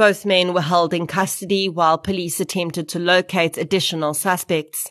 Both 0.00 0.24
men 0.24 0.54
were 0.54 0.62
held 0.62 0.94
in 0.94 1.06
custody 1.06 1.68
while 1.68 1.98
police 1.98 2.40
attempted 2.40 2.88
to 2.88 2.98
locate 2.98 3.58
additional 3.58 4.14
suspects. 4.14 4.90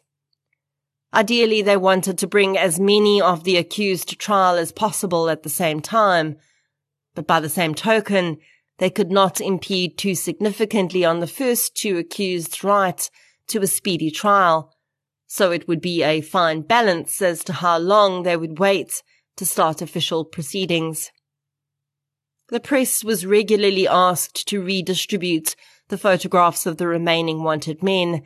Ideally, 1.12 1.64
they 1.64 1.78
wanted 1.78 2.20
to 2.20 2.28
bring 2.28 2.56
as 2.56 2.80
many 2.80 3.20
of 3.20 3.44
the 3.44 3.58
accused 3.58 4.10
to 4.10 4.16
trial 4.16 4.56
as 4.56 4.72
possible 4.72 5.28
at 5.32 5.42
the 5.42 5.50
same 5.50 5.80
time, 5.80 6.38
but 7.16 7.26
by 7.26 7.40
the 7.40 7.50
same 7.50 7.74
token, 7.74 8.38
they 8.78 8.92
could 8.92 9.10
not 9.10 9.42
impede 9.42 9.98
too 9.98 10.14
significantly 10.14 11.04
on 11.04 11.22
the 11.22 11.34
first 11.42 11.76
two 11.76 11.98
accused 11.98 12.64
right 12.64 13.10
to 13.48 13.64
a 13.64 13.66
speedy 13.66 14.12
trial, 14.12 14.76
so 15.26 15.50
it 15.50 15.68
would 15.68 15.82
be 15.82 16.04
a 16.04 16.22
fine 16.22 16.62
balance 16.62 17.20
as 17.20 17.44
to 17.46 17.54
how 17.54 17.80
long 17.80 18.22
they 18.22 18.38
would 18.38 18.60
wait 18.60 19.02
to 19.38 19.44
start 19.44 19.82
official 19.82 20.24
proceedings. 20.24 21.10
The 22.52 22.60
press 22.60 23.04
was 23.04 23.28
regularly 23.28 23.88
asked 23.88 24.48
to 24.48 24.64
redistribute 24.64 25.56
the 25.90 26.00
photographs 26.00 26.66
of 26.66 26.78
the 26.78 26.88
remaining 26.88 27.44
wanted 27.44 27.84
men, 27.84 28.24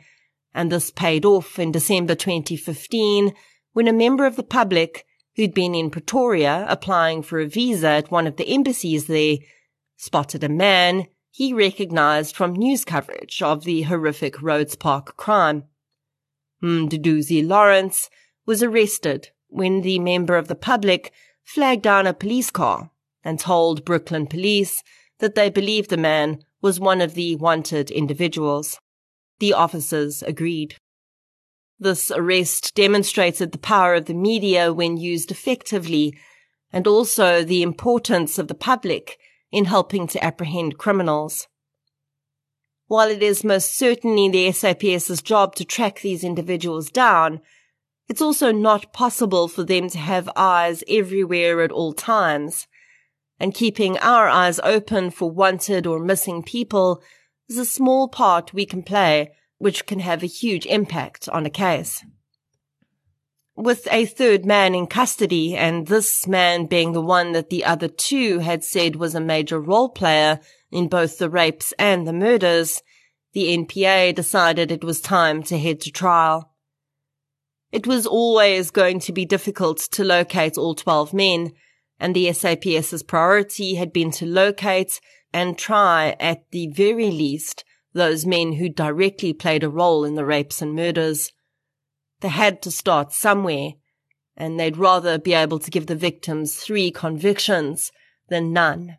and 0.54 0.72
this 0.72 0.90
paid 0.90 1.26
off 1.26 1.58
in 1.58 1.72
December 1.72 2.14
2015 2.14 3.34
when 3.74 3.86
a 3.86 3.92
member 3.92 4.24
of 4.24 4.36
the 4.36 4.42
public 4.42 5.04
who'd 5.36 5.52
been 5.52 5.74
in 5.74 5.90
Pretoria 5.90 6.64
applying 6.68 7.22
for 7.22 7.38
a 7.38 7.46
visa 7.46 7.88
at 7.88 8.10
one 8.10 8.26
of 8.26 8.36
the 8.36 8.48
embassies 8.48 9.08
there 9.08 9.36
spotted 9.96 10.42
a 10.42 10.48
man 10.48 11.06
he 11.30 11.52
recognized 11.52 12.34
from 12.34 12.54
news 12.54 12.84
coverage 12.84 13.42
of 13.42 13.64
the 13.64 13.82
horrific 13.82 14.40
Rhodes 14.40 14.76
Park 14.76 15.16
crime. 15.18 15.64
Hmm, 16.60 16.86
Mduduzi 16.86 17.46
Lawrence 17.46 18.08
was 18.46 18.62
arrested 18.62 19.30
when 19.48 19.82
the 19.82 19.98
member 19.98 20.36
of 20.36 20.48
the 20.48 20.54
public 20.54 21.12
flagged 21.42 21.82
down 21.82 22.06
a 22.06 22.14
police 22.14 22.50
car 22.50 22.90
and 23.24 23.40
told 23.40 23.84
Brooklyn 23.84 24.26
police 24.26 24.82
that 25.18 25.34
they 25.34 25.50
believed 25.50 25.90
the 25.90 25.96
man 25.96 26.38
was 26.60 26.78
one 26.78 27.00
of 27.00 27.14
the 27.14 27.36
wanted 27.36 27.90
individuals. 27.90 28.78
The 29.38 29.52
officers 29.52 30.22
agreed. 30.22 30.76
This 31.78 32.10
arrest 32.10 32.74
demonstrated 32.74 33.52
the 33.52 33.58
power 33.58 33.94
of 33.94 34.06
the 34.06 34.14
media 34.14 34.72
when 34.72 34.96
used 34.96 35.30
effectively 35.30 36.16
and 36.72 36.86
also 36.86 37.44
the 37.44 37.62
importance 37.62 38.38
of 38.38 38.48
the 38.48 38.54
public 38.54 39.18
in 39.50 39.66
helping 39.66 40.06
to 40.08 40.24
apprehend 40.24 40.78
criminals. 40.78 41.46
While 42.86 43.08
it 43.08 43.22
is 43.22 43.44
most 43.44 43.76
certainly 43.76 44.28
the 44.28 44.50
SAPS's 44.52 45.22
job 45.22 45.54
to 45.56 45.64
track 45.64 46.00
these 46.00 46.24
individuals 46.24 46.90
down, 46.90 47.40
it's 48.08 48.20
also 48.20 48.52
not 48.52 48.92
possible 48.92 49.48
for 49.48 49.64
them 49.64 49.88
to 49.90 49.98
have 49.98 50.28
eyes 50.36 50.84
everywhere 50.88 51.62
at 51.62 51.72
all 51.72 51.92
times. 51.92 52.66
And 53.38 53.54
keeping 53.54 53.98
our 53.98 54.28
eyes 54.28 54.60
open 54.62 55.10
for 55.10 55.30
wanted 55.30 55.86
or 55.86 55.98
missing 55.98 56.42
people 56.42 57.02
is 57.48 57.58
a 57.58 57.64
small 57.64 58.08
part 58.08 58.54
we 58.54 58.64
can 58.64 58.82
play, 58.82 59.32
which 59.58 59.86
can 59.86 60.00
have 60.00 60.22
a 60.22 60.26
huge 60.26 60.66
impact 60.66 61.28
on 61.28 61.44
a 61.44 61.50
case. 61.50 62.04
With 63.56 63.86
a 63.90 64.06
third 64.06 64.44
man 64.44 64.74
in 64.74 64.88
custody, 64.88 65.56
and 65.56 65.86
this 65.86 66.26
man 66.26 66.66
being 66.66 66.92
the 66.92 67.00
one 67.00 67.32
that 67.32 67.50
the 67.50 67.64
other 67.64 67.86
two 67.86 68.40
had 68.40 68.64
said 68.64 68.96
was 68.96 69.14
a 69.14 69.20
major 69.20 69.60
role 69.60 69.88
player 69.88 70.40
in 70.72 70.88
both 70.88 71.18
the 71.18 71.30
rapes 71.30 71.72
and 71.78 72.06
the 72.06 72.12
murders, 72.12 72.82
the 73.32 73.56
NPA 73.56 74.14
decided 74.14 74.72
it 74.72 74.82
was 74.82 75.00
time 75.00 75.42
to 75.44 75.58
head 75.58 75.80
to 75.82 75.92
trial. 75.92 76.52
It 77.70 77.86
was 77.86 78.06
always 78.06 78.70
going 78.70 79.00
to 79.00 79.12
be 79.12 79.24
difficult 79.24 79.78
to 79.92 80.04
locate 80.04 80.58
all 80.58 80.74
12 80.74 81.12
men, 81.12 81.52
and 82.04 82.14
the 82.14 82.30
SAPS's 82.30 83.02
priority 83.02 83.76
had 83.76 83.90
been 83.90 84.10
to 84.10 84.26
locate 84.26 85.00
and 85.32 85.56
try, 85.56 86.14
at 86.20 86.44
the 86.50 86.66
very 86.66 87.10
least, 87.10 87.64
those 87.94 88.26
men 88.26 88.52
who 88.52 88.68
directly 88.68 89.32
played 89.32 89.64
a 89.64 89.70
role 89.70 90.04
in 90.04 90.14
the 90.14 90.26
rapes 90.26 90.60
and 90.60 90.74
murders. 90.74 91.32
They 92.20 92.28
had 92.28 92.60
to 92.60 92.70
start 92.70 93.14
somewhere, 93.14 93.70
and 94.36 94.60
they'd 94.60 94.76
rather 94.76 95.18
be 95.18 95.32
able 95.32 95.58
to 95.60 95.70
give 95.70 95.86
the 95.86 95.96
victims 95.96 96.56
three 96.56 96.90
convictions 96.90 97.90
than 98.28 98.52
none. 98.52 98.98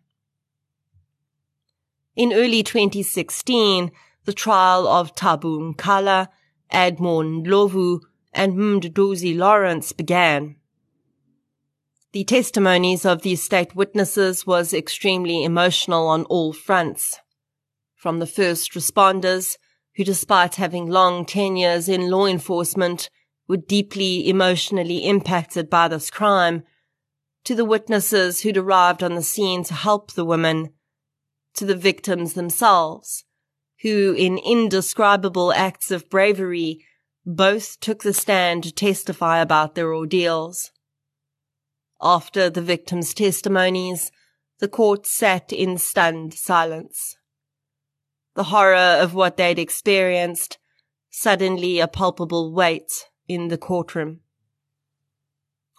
In 2.15 2.33
early 2.33 2.63
2016, 2.63 3.91
the 4.23 4.33
trial 4.33 4.87
of 4.87 5.13
Thabo 5.13 5.75
Nkala, 5.75 6.29
Admore 6.71 7.23
Ndlovu, 7.23 7.99
and 8.33 8.53
Mduduzi 8.53 9.37
Lawrence 9.37 9.91
began. 9.91 10.55
The 12.15 12.23
testimonies 12.23 13.03
of 13.03 13.23
the 13.23 13.35
state 13.35 13.75
witnesses 13.75 14.47
was 14.47 14.73
extremely 14.73 15.43
emotional 15.43 16.07
on 16.07 16.23
all 16.27 16.53
fronts. 16.53 17.19
From 17.93 18.19
the 18.19 18.25
first 18.25 18.71
responders, 18.71 19.57
who 19.97 20.05
despite 20.05 20.55
having 20.55 20.87
long 20.87 21.25
tenures 21.25 21.89
in 21.89 22.09
law 22.09 22.25
enforcement, 22.25 23.09
were 23.49 23.57
deeply 23.57 24.29
emotionally 24.29 24.99
impacted 24.99 25.69
by 25.69 25.89
this 25.89 26.09
crime, 26.09 26.63
to 27.43 27.53
the 27.53 27.65
witnesses 27.65 28.39
who'd 28.39 28.55
arrived 28.55 29.03
on 29.03 29.15
the 29.15 29.21
scene 29.21 29.65
to 29.65 29.73
help 29.73 30.13
the 30.13 30.23
women, 30.23 30.69
to 31.55 31.65
the 31.65 31.75
victims 31.75 32.31
themselves, 32.31 33.25
who 33.81 34.13
in 34.13 34.37
indescribable 34.37 35.51
acts 35.51 35.91
of 35.91 36.09
bravery 36.09 36.79
both 37.25 37.77
took 37.81 38.03
the 38.03 38.13
stand 38.13 38.63
to 38.63 38.71
testify 38.71 39.41
about 39.41 39.75
their 39.75 39.93
ordeals. 39.93 40.71
After 42.01 42.49
the 42.49 42.61
victims' 42.61 43.13
testimonies, 43.13 44.11
the 44.59 44.67
court 44.67 45.05
sat 45.05 45.51
in 45.51 45.77
stunned 45.77 46.33
silence. 46.33 47.17
The 48.35 48.45
horror 48.45 48.75
of 48.75 49.13
what 49.13 49.37
they'd 49.37 49.59
experienced, 49.59 50.57
suddenly 51.09 51.79
a 51.79 51.87
palpable 51.87 52.51
weight 52.51 53.09
in 53.27 53.47
the 53.47 53.57
courtroom. 53.57 54.19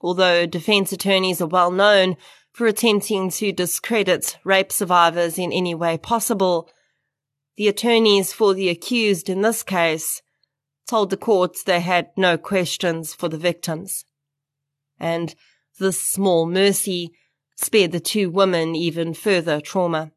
Although 0.01 0.47
defense 0.47 0.93
attorneys 0.93 1.41
are 1.41 1.47
well 1.47 1.71
known 1.71 2.17
for 2.53 2.67
attempting 2.67 3.31
to 3.31 3.53
discredit 3.53 4.39
rape 4.45 4.73
survivors 4.73 5.39
in 5.39 5.53
any 5.53 5.75
way 5.75 5.99
possible, 5.99 6.71
the 7.57 7.69
attorneys 7.69 8.33
for 8.33 8.55
the 8.55 8.69
accused 8.69 9.29
in 9.29 9.43
this 9.43 9.63
case 9.63 10.23
told 10.87 11.11
the 11.11 11.17
court 11.17 11.57
they 11.67 11.81
had 11.81 12.11
no 12.17 12.39
questions 12.39 13.13
for 13.13 13.29
the 13.29 13.39
victims. 13.39 14.05
And 14.99 15.35
this 15.79 16.01
small 16.01 16.47
mercy 16.47 17.13
spared 17.57 17.93
the 17.93 18.01
two 18.01 18.31
women 18.31 18.75
even 18.75 19.15
further 19.15 19.61
trauma. 19.61 20.13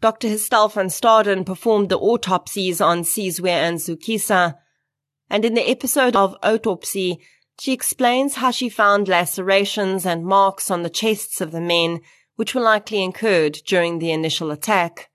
Dr. 0.00 0.28
Herstel 0.28 0.72
van 0.72 0.86
Staden 0.86 1.44
performed 1.44 1.88
the 1.88 1.98
autopsies 1.98 2.80
on 2.80 3.02
Sizwe 3.02 3.50
and 3.50 3.78
Zukisa, 3.78 4.54
and 5.28 5.44
in 5.44 5.54
the 5.54 5.68
episode 5.68 6.14
of 6.14 6.36
Autopsy, 6.42 7.18
She 7.60 7.72
explains 7.72 8.36
how 8.36 8.52
she 8.52 8.68
found 8.68 9.08
lacerations 9.08 10.06
and 10.06 10.24
marks 10.24 10.70
on 10.70 10.82
the 10.82 10.90
chests 10.90 11.40
of 11.40 11.50
the 11.50 11.60
men, 11.60 12.00
which 12.36 12.54
were 12.54 12.60
likely 12.60 13.02
incurred 13.02 13.58
during 13.66 13.98
the 13.98 14.12
initial 14.12 14.52
attack. 14.52 15.10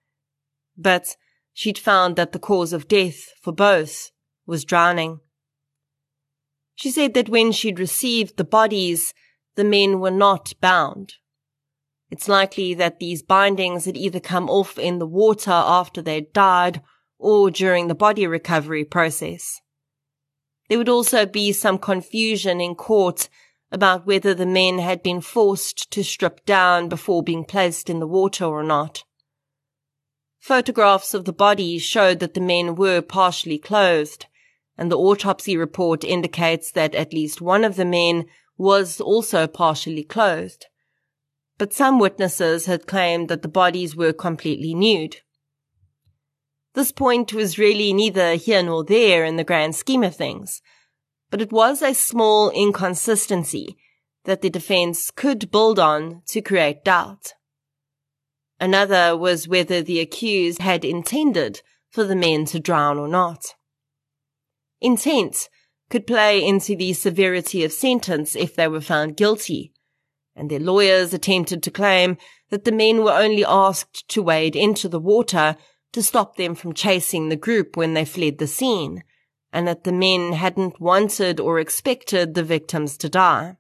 But 0.78 1.16
she'd 1.54 1.78
found 1.78 2.18
that 2.18 2.34
the 2.34 2.40
cause 2.40 2.74
of 2.74 2.90
death 2.90 3.30
for 3.42 3.54
both 3.54 4.12
was 4.46 4.66
drowning. 4.66 5.22
She 6.76 6.92
said 6.92 7.14
that 7.14 7.30
when 7.30 7.52
she'd 7.52 7.80
received 7.80 8.38
the 8.38 8.44
bodies, 8.44 9.14
the 9.56 9.64
men 9.64 10.00
were 10.00 10.12
not 10.12 10.54
bound. 10.60 11.14
It's 12.10 12.28
likely 12.28 12.74
that 12.76 13.00
these 13.00 13.24
bindings 13.24 13.86
had 13.86 13.98
either 13.98 14.20
come 14.20 14.50
off 14.50 14.78
in 14.78 15.00
the 15.00 15.08
water 15.08 15.52
after 15.52 16.02
they'd 16.02 16.32
died 16.34 16.82
or 17.18 17.50
during 17.50 17.88
the 17.88 17.96
body 17.96 18.28
recovery 18.28 18.86
process. 18.86 19.62
There 20.70 20.78
would 20.78 20.90
also 20.90 21.26
be 21.26 21.52
some 21.52 21.78
confusion 21.78 22.62
in 22.62 22.76
court 22.76 23.30
about 23.72 24.06
whether 24.06 24.34
the 24.34 24.46
men 24.46 24.78
had 24.78 25.02
been 25.02 25.22
forced 25.22 25.90
to 25.92 26.04
strip 26.04 26.46
down 26.46 26.90
before 26.90 27.24
being 27.24 27.44
placed 27.44 27.90
in 27.90 28.00
the 28.00 28.08
water 28.08 28.46
or 28.46 28.64
not. 28.64 29.04
Photographs 30.40 31.14
of 31.14 31.26
the 31.26 31.34
bodies 31.34 31.82
showed 31.82 32.20
that 32.20 32.34
the 32.34 32.42
men 32.42 32.76
were 32.76 33.02
partially 33.02 33.58
clothed, 33.58 34.28
and 34.78 34.92
the 34.92 34.98
autopsy 34.98 35.56
report 35.56 36.04
indicates 36.04 36.72
that 36.72 36.96
at 36.96 37.14
least 37.14 37.42
one 37.42 37.64
of 37.64 37.76
the 37.76 37.86
men 37.86 38.26
was 38.58 39.00
also 39.00 39.48
partially 39.48 40.04
clothed. 40.04 40.66
But 41.58 41.74
some 41.74 42.00
witnesses 42.00 42.66
had 42.66 42.88
claimed 42.88 43.30
that 43.30 43.42
the 43.42 43.48
bodies 43.48 43.96
were 43.96 44.14
completely 44.14 44.74
nude. 44.74 45.18
This 46.74 46.92
point 46.92 47.34
was 47.34 47.60
really 47.60 47.94
neither 47.94 48.34
here 48.36 48.64
nor 48.64 48.84
there 48.84 49.24
in 49.24 49.36
the 49.36 49.44
grand 49.44 49.76
scheme 49.76 50.04
of 50.04 50.16
things, 50.16 50.62
but 51.30 51.42
it 51.42 51.52
was 51.52 51.82
a 51.82 51.94
small 51.94 52.50
inconsistency 52.50 53.78
that 54.26 54.42
the 54.42 54.50
defense 54.50 55.12
could 55.12 55.52
build 55.52 55.78
on 55.78 56.24
to 56.28 56.42
create 56.42 56.84
doubt. 56.84 57.34
Another 58.60 59.16
was 59.16 59.48
whether 59.48 59.82
the 59.82 60.00
accused 60.00 60.62
had 60.62 60.86
intended 60.86 61.62
for 61.90 62.04
the 62.04 62.16
men 62.16 62.46
to 62.46 62.60
drown 62.60 62.98
or 62.98 63.08
not. 63.08 63.54
Intent 64.84 65.48
could 65.90 66.06
play 66.06 66.44
into 66.44 66.76
the 66.76 66.92
severity 66.92 67.64
of 67.64 67.72
sentence 67.72 68.36
if 68.36 68.54
they 68.54 68.68
were 68.68 68.82
found 68.82 69.16
guilty, 69.16 69.72
and 70.36 70.52
their 70.52 70.60
lawyers 70.60 71.14
attempted 71.14 71.64
to 71.64 71.72
claim 71.72 72.18
that 72.50 72.66
the 72.66 72.72
men 72.72 73.02
were 73.02 73.14
only 73.14 73.46
asked 73.46 74.06
to 74.10 74.22
wade 74.22 74.58
into 74.58 74.90
the 74.90 75.00
water 75.00 75.56
to 75.94 76.04
stop 76.04 76.36
them 76.36 76.54
from 76.54 76.74
chasing 76.74 77.30
the 77.30 77.38
group 77.38 77.78
when 77.78 77.94
they 77.94 78.04
fled 78.04 78.40
the 78.40 78.48
scene, 78.48 79.06
and 79.54 79.66
that 79.70 79.86
the 79.86 79.94
men 79.94 80.34
hadn't 80.34 80.82
wanted 80.82 81.40
or 81.40 81.60
expected 81.60 82.34
the 82.34 82.44
victims 82.44 82.98
to 82.98 83.08
die. 83.08 83.56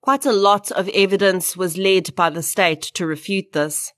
Quite 0.00 0.26
a 0.26 0.32
lot 0.32 0.72
of 0.72 0.88
evidence 0.88 1.56
was 1.56 1.78
led 1.78 2.12
by 2.16 2.30
the 2.30 2.42
state 2.42 2.82
to 2.82 3.06
refute 3.06 3.52
this. 3.52 3.92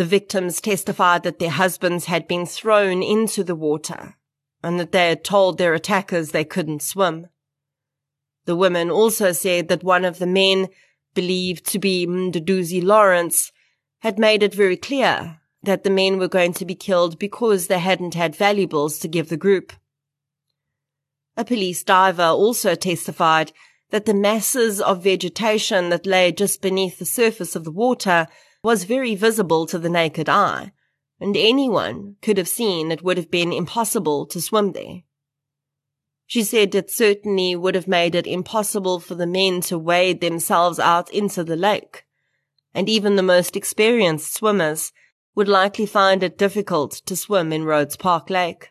The 0.00 0.06
victims 0.06 0.62
testified 0.62 1.24
that 1.24 1.40
their 1.40 1.50
husbands 1.50 2.06
had 2.06 2.26
been 2.26 2.46
thrown 2.46 3.02
into 3.02 3.44
the 3.44 3.54
water 3.54 4.16
and 4.62 4.80
that 4.80 4.92
they 4.92 5.10
had 5.10 5.22
told 5.22 5.58
their 5.58 5.74
attackers 5.74 6.30
they 6.30 6.42
couldn't 6.42 6.80
swim. 6.80 7.26
The 8.46 8.56
women 8.56 8.90
also 8.90 9.32
said 9.32 9.68
that 9.68 9.84
one 9.84 10.06
of 10.06 10.18
the 10.18 10.26
men, 10.26 10.68
believed 11.12 11.66
to 11.66 11.78
be 11.78 12.06
Mduduzi 12.06 12.82
Lawrence, 12.82 13.52
had 13.98 14.18
made 14.18 14.42
it 14.42 14.54
very 14.54 14.78
clear 14.78 15.40
that 15.64 15.84
the 15.84 15.90
men 15.90 16.16
were 16.18 16.28
going 16.28 16.54
to 16.54 16.64
be 16.64 16.74
killed 16.74 17.18
because 17.18 17.66
they 17.66 17.78
hadn't 17.78 18.14
had 18.14 18.34
valuables 18.34 18.98
to 19.00 19.06
give 19.06 19.28
the 19.28 19.36
group. 19.36 19.70
A 21.36 21.44
police 21.44 21.84
diver 21.84 22.22
also 22.22 22.74
testified 22.74 23.52
that 23.90 24.06
the 24.06 24.14
masses 24.14 24.80
of 24.80 25.04
vegetation 25.04 25.90
that 25.90 26.06
lay 26.06 26.32
just 26.32 26.62
beneath 26.62 26.98
the 26.98 27.04
surface 27.04 27.54
of 27.54 27.64
the 27.64 27.70
water 27.70 28.28
was 28.62 28.84
very 28.84 29.14
visible 29.14 29.66
to 29.66 29.78
the 29.78 29.88
naked 29.88 30.28
eye, 30.28 30.72
and 31.18 31.36
anyone 31.36 32.16
could 32.22 32.38
have 32.38 32.48
seen 32.48 32.90
it 32.90 33.02
would 33.02 33.16
have 33.16 33.30
been 33.30 33.52
impossible 33.52 34.26
to 34.26 34.40
swim 34.40 34.72
there. 34.72 35.02
She 36.26 36.42
said 36.42 36.74
it 36.74 36.90
certainly 36.90 37.56
would 37.56 37.74
have 37.74 37.88
made 37.88 38.14
it 38.14 38.26
impossible 38.26 39.00
for 39.00 39.14
the 39.14 39.26
men 39.26 39.60
to 39.62 39.78
wade 39.78 40.20
themselves 40.20 40.78
out 40.78 41.10
into 41.10 41.42
the 41.42 41.56
lake 41.56 42.04
and 42.74 42.88
even 42.88 43.16
the 43.16 43.22
most 43.22 43.56
experienced 43.56 44.34
swimmers 44.34 44.92
would 45.34 45.48
likely 45.48 45.86
find 45.86 46.22
it 46.22 46.38
difficult 46.38 46.92
to 46.92 47.16
swim 47.16 47.52
in 47.52 47.64
Rhodes 47.64 47.96
Park 47.96 48.30
Lake. 48.30 48.70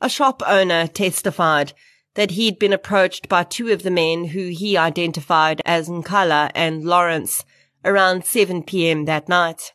A 0.00 0.08
shop 0.08 0.42
owner 0.46 0.86
testified 0.86 1.72
that 2.14 2.32
he'd 2.32 2.58
been 2.58 2.72
approached 2.72 3.28
by 3.28 3.42
two 3.42 3.70
of 3.70 3.82
the 3.82 3.90
men 3.90 4.26
who 4.26 4.48
he 4.48 4.76
identified 4.76 5.60
as 5.64 5.88
Nkala 5.88 6.50
and 6.54 6.84
Lawrence 6.84 7.44
around 7.84 8.24
7 8.24 8.62
p.m. 8.62 9.04
that 9.04 9.28
night. 9.28 9.72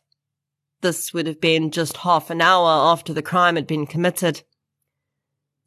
This 0.80 1.12
would 1.12 1.26
have 1.26 1.40
been 1.40 1.70
just 1.70 1.98
half 1.98 2.30
an 2.30 2.40
hour 2.40 2.68
after 2.90 3.12
the 3.12 3.22
crime 3.22 3.56
had 3.56 3.66
been 3.66 3.86
committed. 3.86 4.42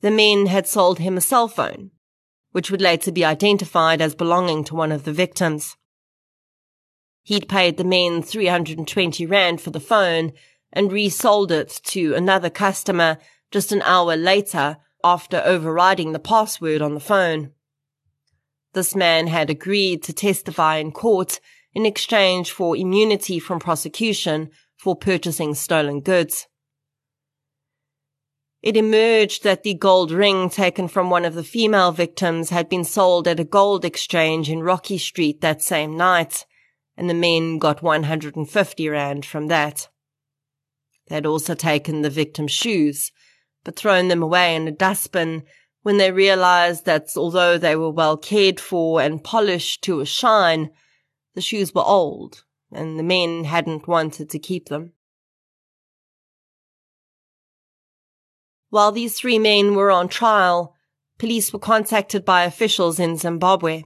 The 0.02 0.12
men 0.12 0.48
had 0.48 0.68
sold 0.68 1.00
him 1.00 1.16
a 1.16 1.22
cell 1.22 1.48
phone, 1.48 1.92
which 2.52 2.72
would 2.72 2.82
later 2.82 3.12
be 3.12 3.24
identified 3.24 4.02
as 4.02 4.16
belonging 4.16 4.64
to 4.66 4.76
one 4.76 4.92
of 4.92 5.04
the 5.04 5.14
victims. 5.14 5.78
He'd 7.22 7.48
paid 7.48 7.78
the 7.78 7.84
men 7.84 8.22
320 8.22 9.26
Rand 9.26 9.62
for 9.62 9.70
the 9.70 9.80
phone 9.80 10.34
and 10.74 10.92
resold 10.92 11.52
it 11.52 11.80
to 11.86 12.16
another 12.16 12.50
customer 12.50 13.18
just 13.52 13.72
an 13.72 13.82
hour 13.84 14.16
later 14.18 14.78
after 15.04 15.42
overriding 15.46 16.12
the 16.12 16.20
password 16.20 16.82
on 16.82 16.94
the 16.94 17.00
phone. 17.00 17.52
This 18.74 18.96
man 18.96 19.28
had 19.28 19.50
agreed 19.50 20.04
to 20.04 20.14
testify 20.14 20.78
in 20.78 20.92
court 20.92 21.40
in 21.74 21.86
exchange 21.86 22.52
for 22.52 22.76
immunity 22.76 23.40
from 23.40 23.60
prosecution 23.60 24.50
for 24.78 24.96
purchasing 24.96 25.54
stolen 25.54 26.02
goods. 26.02 26.48
It 28.62 28.78
emerged 28.78 29.44
that 29.44 29.64
the 29.64 29.74
gold 29.74 30.12
ring 30.12 30.50
taken 30.50 30.88
from 30.88 31.10
one 31.10 31.26
of 31.26 31.34
the 31.34 31.44
female 31.44 31.92
victims 31.92 32.50
had 32.50 32.70
been 32.70 32.86
sold 32.86 33.28
at 33.28 33.40
a 33.40 33.44
gold 33.44 33.84
exchange 33.84 34.50
in 34.50 34.64
Rocky 34.64 34.98
Street 34.98 35.42
that 35.42 35.62
same 35.62 35.98
night, 35.98 36.46
and 36.96 37.10
the 37.10 37.14
men 37.14 37.58
got 37.58 37.84
150 37.84 38.90
rand 38.90 39.26
from 39.26 39.48
that. 39.48 39.90
They 41.08 41.16
had 41.16 41.26
also 41.26 41.56
taken 41.56 42.02
the 42.02 42.10
victim's 42.10 42.54
shoes, 42.54 43.12
but 43.64 43.76
thrown 43.76 44.08
them 44.08 44.22
away 44.22 44.56
in 44.56 44.68
a 44.68 44.72
dustbin 44.72 45.44
when 45.84 45.98
they 45.98 46.12
realized 46.12 46.86
that 46.86 47.10
although 47.16 47.58
they 47.58 47.76
were 47.76 47.92
well 47.92 48.18
cared 48.18 48.60
for 48.60 49.02
and 49.02 49.24
polished 49.24 49.84
to 49.84 50.00
a 50.00 50.06
shine, 50.06 50.70
the 51.36 51.42
shoes 51.42 51.74
were 51.74 51.84
old, 51.84 52.44
and 52.72 52.98
the 52.98 53.04
men 53.04 53.44
hadn't 53.44 53.88
wanted 53.88 54.30
to 54.30 54.40
keep 54.40 54.70
them. 54.70 54.94
While 58.70 58.92
these 58.92 59.16
three 59.16 59.38
men 59.38 59.76
were 59.76 59.92
on 59.92 60.08
trial, 60.08 60.74
police 61.20 61.54
were 61.54 61.60
contacted 61.60 62.26
by 62.26 62.44
officials 62.44 63.00
in 63.00 63.18
Zimbabwe. 63.18 63.84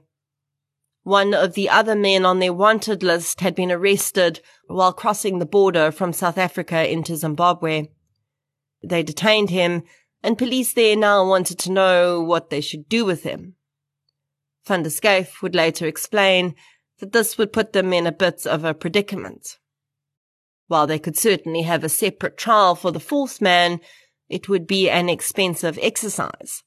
One 1.03 1.33
of 1.33 1.53
the 1.53 1.69
other 1.69 1.95
men 1.95 2.25
on 2.25 2.39
their 2.39 2.53
wanted 2.53 3.01
list 3.01 3.41
had 3.41 3.55
been 3.55 3.71
arrested 3.71 4.39
while 4.67 4.93
crossing 4.93 5.39
the 5.39 5.45
border 5.45 5.91
from 5.91 6.13
South 6.13 6.37
Africa 6.37 6.89
into 6.89 7.15
Zimbabwe. 7.15 7.87
They 8.87 9.03
detained 9.03 9.49
him, 9.49 9.83
and 10.23 10.37
police 10.37 10.73
there 10.73 10.95
now 10.95 11.27
wanted 11.27 11.59
to 11.59 11.71
know 11.71 12.21
what 12.21 12.49
they 12.49 12.61
should 12.61 12.87
do 12.87 13.03
with 13.03 13.23
him. 13.23 13.55
Van 14.65 14.83
der 14.83 14.89
Schyff 14.89 15.41
would 15.41 15.55
later 15.55 15.85
explain 15.87 16.55
that 16.99 17.11
this 17.11 17.37
would 17.37 17.53
put 17.53 17.73
them 17.73 17.93
in 17.93 18.07
a 18.07 18.11
bit 18.11 18.45
of 18.45 18.63
a 18.63 18.73
predicament. 18.73 19.57
While 20.67 20.87
they 20.87 20.99
could 20.99 21.17
certainly 21.17 21.61
have 21.63 21.83
a 21.83 21.89
separate 21.89 22.37
trial 22.37 22.75
for 22.75 22.91
the 22.91 22.99
fourth 22.99 23.41
man, 23.41 23.79
it 24.29 24.49
would 24.49 24.67
be 24.67 24.89
an 24.89 25.09
expensive 25.09 25.77
exercise, 25.81 26.63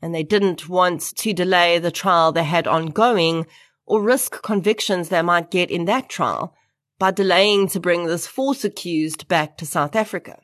and 0.00 0.14
they 0.14 0.22
didn't 0.22 0.68
want 0.68 1.00
to 1.16 1.32
delay 1.32 1.78
the 1.78 1.90
trial 1.90 2.32
they 2.32 2.44
had 2.44 2.66
ongoing 2.66 3.46
or 3.86 4.02
risk 4.02 4.42
convictions 4.42 5.08
they 5.08 5.22
might 5.22 5.50
get 5.50 5.70
in 5.70 5.86
that 5.86 6.08
trial 6.08 6.54
by 6.98 7.10
delaying 7.10 7.66
to 7.68 7.80
bring 7.80 8.06
this 8.06 8.26
fourth 8.26 8.64
accused 8.64 9.26
back 9.26 9.56
to 9.56 9.66
South 9.66 9.96
Africa. 9.96 10.38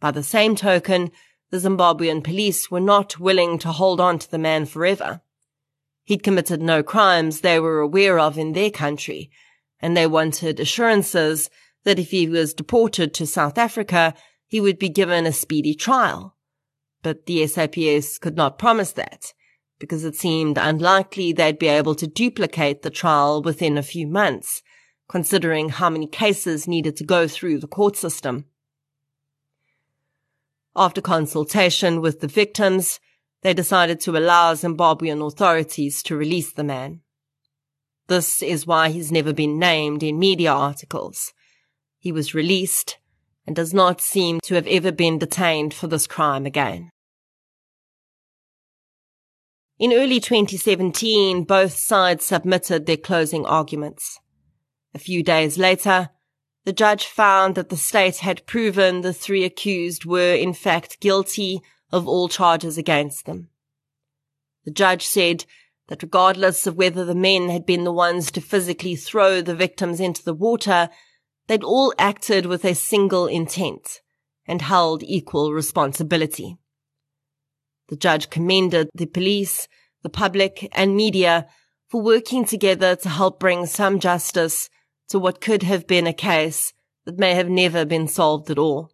By 0.00 0.10
the 0.10 0.22
same 0.22 0.54
token, 0.54 1.10
the 1.50 1.58
Zimbabwean 1.58 2.22
police 2.22 2.70
were 2.70 2.80
not 2.80 3.18
willing 3.18 3.58
to 3.60 3.72
hold 3.72 4.00
on 4.00 4.18
to 4.18 4.30
the 4.30 4.38
man 4.38 4.66
forever. 4.66 5.22
He'd 6.04 6.22
committed 6.22 6.62
no 6.62 6.82
crimes 6.82 7.40
they 7.40 7.58
were 7.58 7.80
aware 7.80 8.18
of 8.18 8.38
in 8.38 8.52
their 8.52 8.70
country, 8.70 9.30
and 9.80 9.96
they 9.96 10.06
wanted 10.06 10.60
assurances 10.60 11.50
that 11.84 11.98
if 11.98 12.10
he 12.10 12.28
was 12.28 12.54
deported 12.54 13.14
to 13.14 13.26
South 13.26 13.58
Africa, 13.58 14.14
he 14.46 14.60
would 14.60 14.78
be 14.78 14.88
given 14.88 15.26
a 15.26 15.32
speedy 15.32 15.74
trial. 15.74 16.36
But 17.02 17.26
the 17.26 17.46
SAPS 17.46 18.18
could 18.18 18.36
not 18.36 18.58
promise 18.58 18.92
that, 18.92 19.32
because 19.78 20.04
it 20.04 20.16
seemed 20.16 20.58
unlikely 20.58 21.32
they'd 21.32 21.58
be 21.58 21.68
able 21.68 21.94
to 21.96 22.06
duplicate 22.06 22.82
the 22.82 22.90
trial 22.90 23.42
within 23.42 23.78
a 23.78 23.82
few 23.82 24.06
months, 24.06 24.62
considering 25.08 25.68
how 25.68 25.88
many 25.90 26.06
cases 26.06 26.68
needed 26.68 26.96
to 26.96 27.04
go 27.04 27.28
through 27.28 27.58
the 27.58 27.68
court 27.68 27.96
system. 27.96 28.46
After 30.78 31.00
consultation 31.00 32.00
with 32.00 32.20
the 32.20 32.28
victims, 32.28 33.00
they 33.42 33.52
decided 33.52 33.98
to 34.02 34.16
allow 34.16 34.54
Zimbabwean 34.54 35.26
authorities 35.26 36.04
to 36.04 36.16
release 36.16 36.52
the 36.52 36.62
man. 36.62 37.00
This 38.06 38.44
is 38.44 38.64
why 38.64 38.90
he's 38.90 39.10
never 39.10 39.32
been 39.32 39.58
named 39.58 40.04
in 40.04 40.20
media 40.20 40.52
articles. 40.52 41.32
He 41.98 42.12
was 42.12 42.32
released 42.32 42.98
and 43.44 43.56
does 43.56 43.74
not 43.74 44.00
seem 44.00 44.38
to 44.44 44.54
have 44.54 44.68
ever 44.68 44.92
been 44.92 45.18
detained 45.18 45.74
for 45.74 45.88
this 45.88 46.06
crime 46.06 46.46
again. 46.46 46.90
In 49.80 49.92
early 49.92 50.20
2017, 50.20 51.42
both 51.42 51.72
sides 51.72 52.24
submitted 52.24 52.86
their 52.86 52.96
closing 52.96 53.44
arguments. 53.44 54.20
A 54.94 55.00
few 55.00 55.24
days 55.24 55.58
later, 55.58 56.10
the 56.64 56.72
judge 56.72 57.06
found 57.06 57.54
that 57.54 57.68
the 57.68 57.76
state 57.76 58.18
had 58.18 58.46
proven 58.46 59.00
the 59.00 59.12
three 59.12 59.44
accused 59.44 60.04
were 60.04 60.34
in 60.34 60.52
fact 60.52 61.00
guilty 61.00 61.62
of 61.90 62.06
all 62.06 62.28
charges 62.28 62.76
against 62.76 63.26
them. 63.26 63.48
The 64.64 64.70
judge 64.70 65.06
said 65.06 65.44
that 65.88 66.02
regardless 66.02 66.66
of 66.66 66.76
whether 66.76 67.04
the 67.04 67.14
men 67.14 67.48
had 67.48 67.64
been 67.64 67.84
the 67.84 67.92
ones 67.92 68.30
to 68.32 68.40
physically 68.40 68.96
throw 68.96 69.40
the 69.40 69.54
victims 69.54 70.00
into 70.00 70.22
the 70.22 70.34
water, 70.34 70.90
they'd 71.46 71.64
all 71.64 71.94
acted 71.98 72.46
with 72.46 72.64
a 72.64 72.74
single 72.74 73.26
intent 73.26 74.00
and 74.46 74.62
held 74.62 75.02
equal 75.02 75.52
responsibility. 75.52 76.58
The 77.88 77.96
judge 77.96 78.28
commended 78.28 78.90
the 78.94 79.06
police, 79.06 79.68
the 80.02 80.10
public, 80.10 80.68
and 80.72 80.94
media 80.94 81.46
for 81.88 82.02
working 82.02 82.44
together 82.44 82.96
to 82.96 83.08
help 83.08 83.40
bring 83.40 83.64
some 83.64 83.98
justice 83.98 84.68
to 85.08 85.18
what 85.18 85.40
could 85.40 85.62
have 85.62 85.86
been 85.86 86.06
a 86.06 86.12
case 86.12 86.72
that 87.04 87.18
may 87.18 87.34
have 87.34 87.48
never 87.48 87.84
been 87.84 88.08
solved 88.08 88.50
at 88.50 88.58
all. 88.58 88.92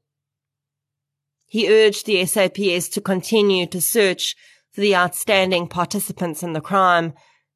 He 1.47 1.69
urged 1.69 2.07
the 2.07 2.25
SAPS 2.25 2.89
to 2.91 3.01
continue 3.01 3.67
to 3.67 3.81
search 3.81 4.35
for 4.73 4.81
the 4.81 4.97
outstanding 4.97 5.69
participants 5.69 6.43
in 6.43 6.53
the 6.53 6.61
crime 6.61 7.15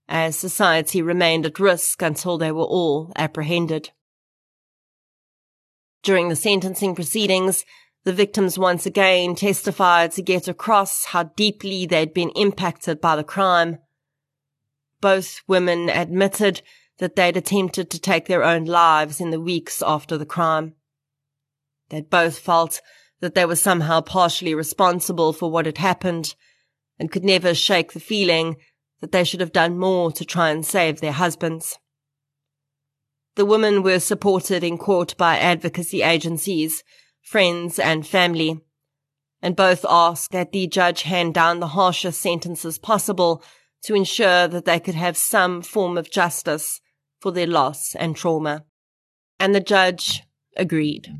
as 0.08 0.38
society 0.38 1.02
remained 1.02 1.44
at 1.44 1.60
risk 1.60 2.00
until 2.00 2.38
they 2.38 2.52
were 2.52 2.64
all 2.64 3.12
apprehended. 3.16 3.90
During 6.02 6.28
the 6.28 6.36
sentencing 6.36 6.94
proceedings, 6.94 7.64
the 8.04 8.12
victims 8.12 8.58
once 8.58 8.86
again 8.86 9.34
testified 9.34 10.12
to 10.12 10.22
get 10.22 10.48
across 10.48 11.06
how 11.06 11.24
deeply 11.24 11.84
they'd 11.84 12.14
been 12.14 12.30
impacted 12.30 13.00
by 13.00 13.16
the 13.16 13.24
crime. 13.24 13.78
Both 15.00 15.42
women 15.46 15.90
admitted 15.90 16.62
that 16.98 17.16
they'd 17.16 17.36
attempted 17.36 17.90
to 17.90 18.00
take 18.00 18.26
their 18.26 18.44
own 18.44 18.64
lives 18.64 19.20
in 19.20 19.30
the 19.30 19.40
weeks 19.40 19.82
after 19.82 20.18
the 20.18 20.26
crime. 20.26 20.74
They'd 21.90 22.10
both 22.10 22.38
felt 22.38 22.80
that 23.20 23.34
they 23.34 23.44
were 23.44 23.56
somehow 23.56 24.00
partially 24.00 24.54
responsible 24.54 25.32
for 25.32 25.50
what 25.50 25.66
had 25.66 25.78
happened 25.78 26.34
and 26.98 27.10
could 27.10 27.24
never 27.24 27.54
shake 27.54 27.92
the 27.92 28.00
feeling 28.00 28.56
that 29.00 29.12
they 29.12 29.24
should 29.24 29.40
have 29.40 29.52
done 29.52 29.78
more 29.78 30.10
to 30.12 30.24
try 30.24 30.50
and 30.50 30.66
save 30.66 31.00
their 31.00 31.12
husbands. 31.12 31.78
The 33.36 33.46
women 33.46 33.82
were 33.82 34.00
supported 34.00 34.64
in 34.64 34.78
court 34.78 35.16
by 35.16 35.38
advocacy 35.38 36.02
agencies 36.02 36.82
friends, 37.28 37.78
and 37.78 38.06
family, 38.06 38.58
and 39.42 39.54
both 39.54 39.84
asked 39.86 40.32
that 40.32 40.50
the 40.50 40.66
judge 40.66 41.02
hand 41.02 41.34
down 41.34 41.60
the 41.60 41.68
harshest 41.68 42.22
sentences 42.22 42.78
possible 42.78 43.42
to 43.82 43.94
ensure 43.94 44.48
that 44.48 44.64
they 44.64 44.80
could 44.80 44.94
have 44.94 45.14
some 45.14 45.60
form 45.60 45.98
of 45.98 46.10
justice 46.10 46.80
for 47.20 47.32
their 47.32 47.46
loss 47.46 47.94
and 47.94 48.16
trauma. 48.16 48.64
And 49.40 49.54
the 49.54 49.60
judge 49.60 50.22
agreed. 50.56 51.12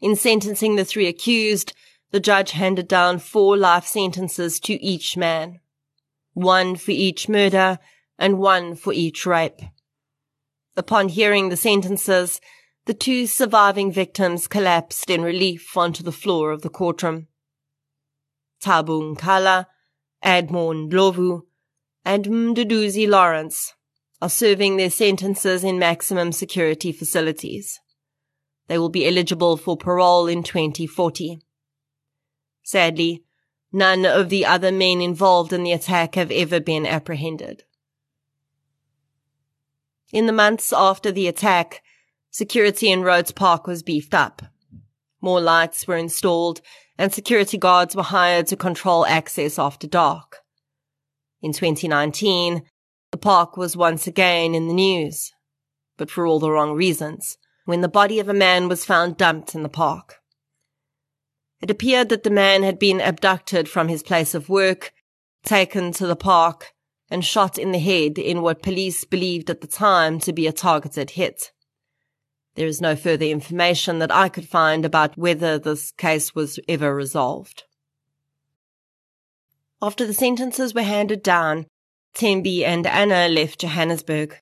In 0.00 0.14
sentencing 0.14 0.76
the 0.76 0.84
three 0.84 1.06
accused, 1.06 1.72
the 2.10 2.20
judge 2.20 2.52
handed 2.52 2.88
down 2.88 3.18
four 3.18 3.56
life 3.56 3.86
sentences 3.86 4.60
to 4.60 4.74
each 4.82 5.16
man. 5.16 5.60
One 6.34 6.76
for 6.76 6.92
each 6.92 7.28
murder 7.28 7.78
and 8.18 8.38
one 8.38 8.76
for 8.76 8.92
each 8.92 9.26
rape. 9.26 9.60
Upon 10.76 11.08
hearing 11.08 11.48
the 11.48 11.56
sentences, 11.56 12.40
the 12.86 12.94
two 12.94 13.26
surviving 13.26 13.92
victims 13.92 14.46
collapsed 14.46 15.10
in 15.10 15.22
relief 15.22 15.76
onto 15.76 16.02
the 16.02 16.12
floor 16.12 16.52
of 16.52 16.62
the 16.62 16.70
courtroom. 16.70 17.26
Thabo 18.62 19.14
Nkala, 19.14 19.66
Admore 20.22 20.74
Ndlovu, 20.74 21.42
and 22.04 22.24
Mduduzi 22.24 23.08
Lawrence 23.08 23.74
are 24.20 24.28
serving 24.28 24.76
their 24.76 24.90
sentences 24.90 25.62
in 25.62 25.78
maximum 25.78 26.32
security 26.32 26.92
facilities. 26.92 27.80
They 28.66 28.78
will 28.78 28.88
be 28.88 29.06
eligible 29.06 29.56
for 29.56 29.76
parole 29.76 30.26
in 30.26 30.42
2040. 30.42 31.40
Sadly, 32.62 33.24
none 33.72 34.04
of 34.04 34.28
the 34.28 34.44
other 34.44 34.72
men 34.72 35.00
involved 35.00 35.52
in 35.52 35.62
the 35.62 35.72
attack 35.72 36.16
have 36.16 36.30
ever 36.30 36.60
been 36.60 36.86
apprehended. 36.86 37.64
In 40.12 40.26
the 40.26 40.32
months 40.32 40.72
after 40.72 41.12
the 41.12 41.28
attack, 41.28 41.82
Security 42.30 42.90
in 42.90 43.02
Rhodes 43.02 43.32
Park 43.32 43.66
was 43.66 43.82
beefed 43.82 44.14
up. 44.14 44.42
More 45.20 45.40
lights 45.40 45.88
were 45.88 45.96
installed 45.96 46.60
and 46.98 47.12
security 47.12 47.56
guards 47.56 47.96
were 47.96 48.02
hired 48.02 48.46
to 48.48 48.56
control 48.56 49.06
access 49.06 49.58
after 49.58 49.86
dark. 49.86 50.38
In 51.40 51.52
2019, 51.52 52.62
the 53.10 53.18
park 53.18 53.56
was 53.56 53.76
once 53.76 54.06
again 54.06 54.54
in 54.54 54.68
the 54.68 54.74
news, 54.74 55.32
but 55.96 56.10
for 56.10 56.26
all 56.26 56.38
the 56.38 56.50
wrong 56.50 56.74
reasons, 56.74 57.38
when 57.64 57.80
the 57.80 57.88
body 57.88 58.20
of 58.20 58.28
a 58.28 58.34
man 58.34 58.68
was 58.68 58.84
found 58.84 59.16
dumped 59.16 59.54
in 59.54 59.62
the 59.62 59.68
park. 59.68 60.16
It 61.60 61.70
appeared 61.70 62.08
that 62.10 62.22
the 62.22 62.30
man 62.30 62.62
had 62.62 62.78
been 62.78 63.00
abducted 63.00 63.68
from 63.68 63.88
his 63.88 64.02
place 64.02 64.34
of 64.34 64.48
work, 64.48 64.92
taken 65.44 65.92
to 65.92 66.06
the 66.06 66.16
park, 66.16 66.72
and 67.10 67.24
shot 67.24 67.58
in 67.58 67.72
the 67.72 67.78
head 67.78 68.18
in 68.18 68.42
what 68.42 68.62
police 68.62 69.04
believed 69.04 69.50
at 69.50 69.60
the 69.60 69.66
time 69.66 70.20
to 70.20 70.32
be 70.32 70.46
a 70.46 70.52
targeted 70.52 71.10
hit. 71.10 71.52
There 72.54 72.66
is 72.66 72.80
no 72.80 72.96
further 72.96 73.24
information 73.24 73.98
that 74.00 74.14
I 74.14 74.28
could 74.28 74.48
find 74.48 74.84
about 74.84 75.16
whether 75.16 75.58
this 75.58 75.90
case 75.92 76.34
was 76.34 76.58
ever 76.68 76.94
resolved. 76.94 77.64
After 79.80 80.06
the 80.06 80.14
sentences 80.14 80.74
were 80.74 80.82
handed 80.82 81.22
down, 81.22 81.66
Thembi 82.14 82.64
and 82.64 82.86
Anna 82.86 83.28
left 83.28 83.60
Johannesburg. 83.60 84.36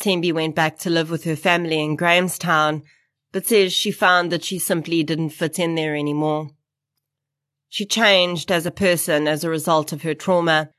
Thembi 0.00 0.32
went 0.32 0.54
back 0.54 0.78
to 0.80 0.90
live 0.90 1.10
with 1.10 1.24
her 1.24 1.36
family 1.36 1.80
in 1.80 1.96
Grahamstown, 1.96 2.82
but 3.32 3.46
says 3.46 3.72
she 3.72 3.90
found 3.90 4.30
that 4.32 4.44
she 4.44 4.58
simply 4.58 5.02
didn't 5.02 5.30
fit 5.30 5.58
in 5.58 5.74
there 5.74 5.96
anymore. 5.96 6.50
She 7.68 7.84
changed 7.84 8.50
as 8.50 8.64
a 8.64 8.70
person 8.70 9.28
as 9.28 9.44
a 9.44 9.50
result 9.50 9.92
of 9.92 10.02
her 10.02 10.14
trauma, 10.14 10.70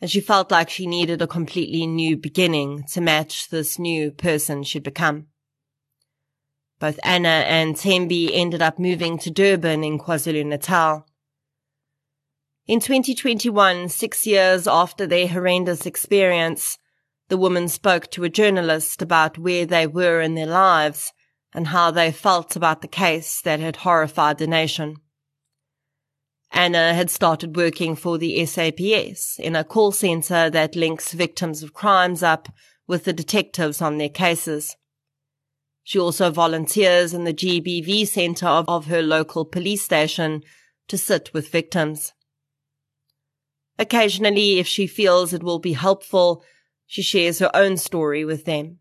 and 0.00 0.10
she 0.10 0.20
felt 0.20 0.50
like 0.50 0.70
she 0.70 0.86
needed 0.86 1.20
a 1.20 1.26
completely 1.26 1.86
new 1.86 2.16
beginning 2.16 2.84
to 2.92 3.00
match 3.00 3.48
this 3.48 3.78
new 3.78 4.10
person 4.10 4.62
she'd 4.62 4.82
become. 4.82 5.26
Both 6.78 7.00
Anna 7.02 7.44
and 7.46 7.74
Thembi 7.74 8.30
ended 8.32 8.60
up 8.60 8.78
moving 8.78 9.18
to 9.18 9.30
Durban 9.30 9.82
in 9.82 9.98
KwaZulu-Natal. 9.98 11.06
In 12.68 12.80
2021, 12.80 13.88
six 13.90 14.26
years 14.26 14.66
after 14.66 15.06
their 15.06 15.28
horrendous 15.28 15.86
experience, 15.86 16.78
the 17.28 17.36
woman 17.36 17.68
spoke 17.68 18.10
to 18.10 18.24
a 18.24 18.28
journalist 18.28 19.00
about 19.00 19.38
where 19.38 19.64
they 19.64 19.86
were 19.86 20.20
in 20.20 20.34
their 20.34 20.46
lives 20.46 21.12
and 21.54 21.68
how 21.68 21.92
they 21.92 22.10
felt 22.10 22.56
about 22.56 22.82
the 22.82 22.88
case 22.88 23.40
that 23.42 23.60
had 23.60 23.76
horrified 23.76 24.38
the 24.38 24.48
nation. 24.48 24.96
Anna 26.50 26.92
had 26.92 27.08
started 27.08 27.54
working 27.54 27.94
for 27.94 28.18
the 28.18 28.44
SAPS 28.44 29.38
in 29.38 29.54
a 29.54 29.62
call 29.62 29.92
center 29.92 30.50
that 30.50 30.74
links 30.74 31.12
victims 31.12 31.62
of 31.62 31.72
crimes 31.72 32.24
up 32.24 32.48
with 32.88 33.04
the 33.04 33.12
detectives 33.12 33.80
on 33.80 33.98
their 33.98 34.08
cases. 34.08 34.76
She 35.84 36.00
also 36.00 36.32
volunteers 36.32 37.14
in 37.14 37.22
the 37.22 37.34
GBV 37.34 38.08
center 38.08 38.48
of, 38.48 38.68
of 38.68 38.86
her 38.86 39.02
local 39.02 39.44
police 39.44 39.82
station 39.82 40.42
to 40.88 40.98
sit 40.98 41.32
with 41.32 41.48
victims. 41.48 42.12
Occasionally, 43.78 44.58
if 44.58 44.66
she 44.66 44.86
feels 44.86 45.32
it 45.32 45.42
will 45.42 45.58
be 45.58 45.74
helpful, 45.74 46.42
she 46.86 47.02
shares 47.02 47.38
her 47.40 47.50
own 47.54 47.76
story 47.76 48.24
with 48.24 48.44
them. 48.44 48.78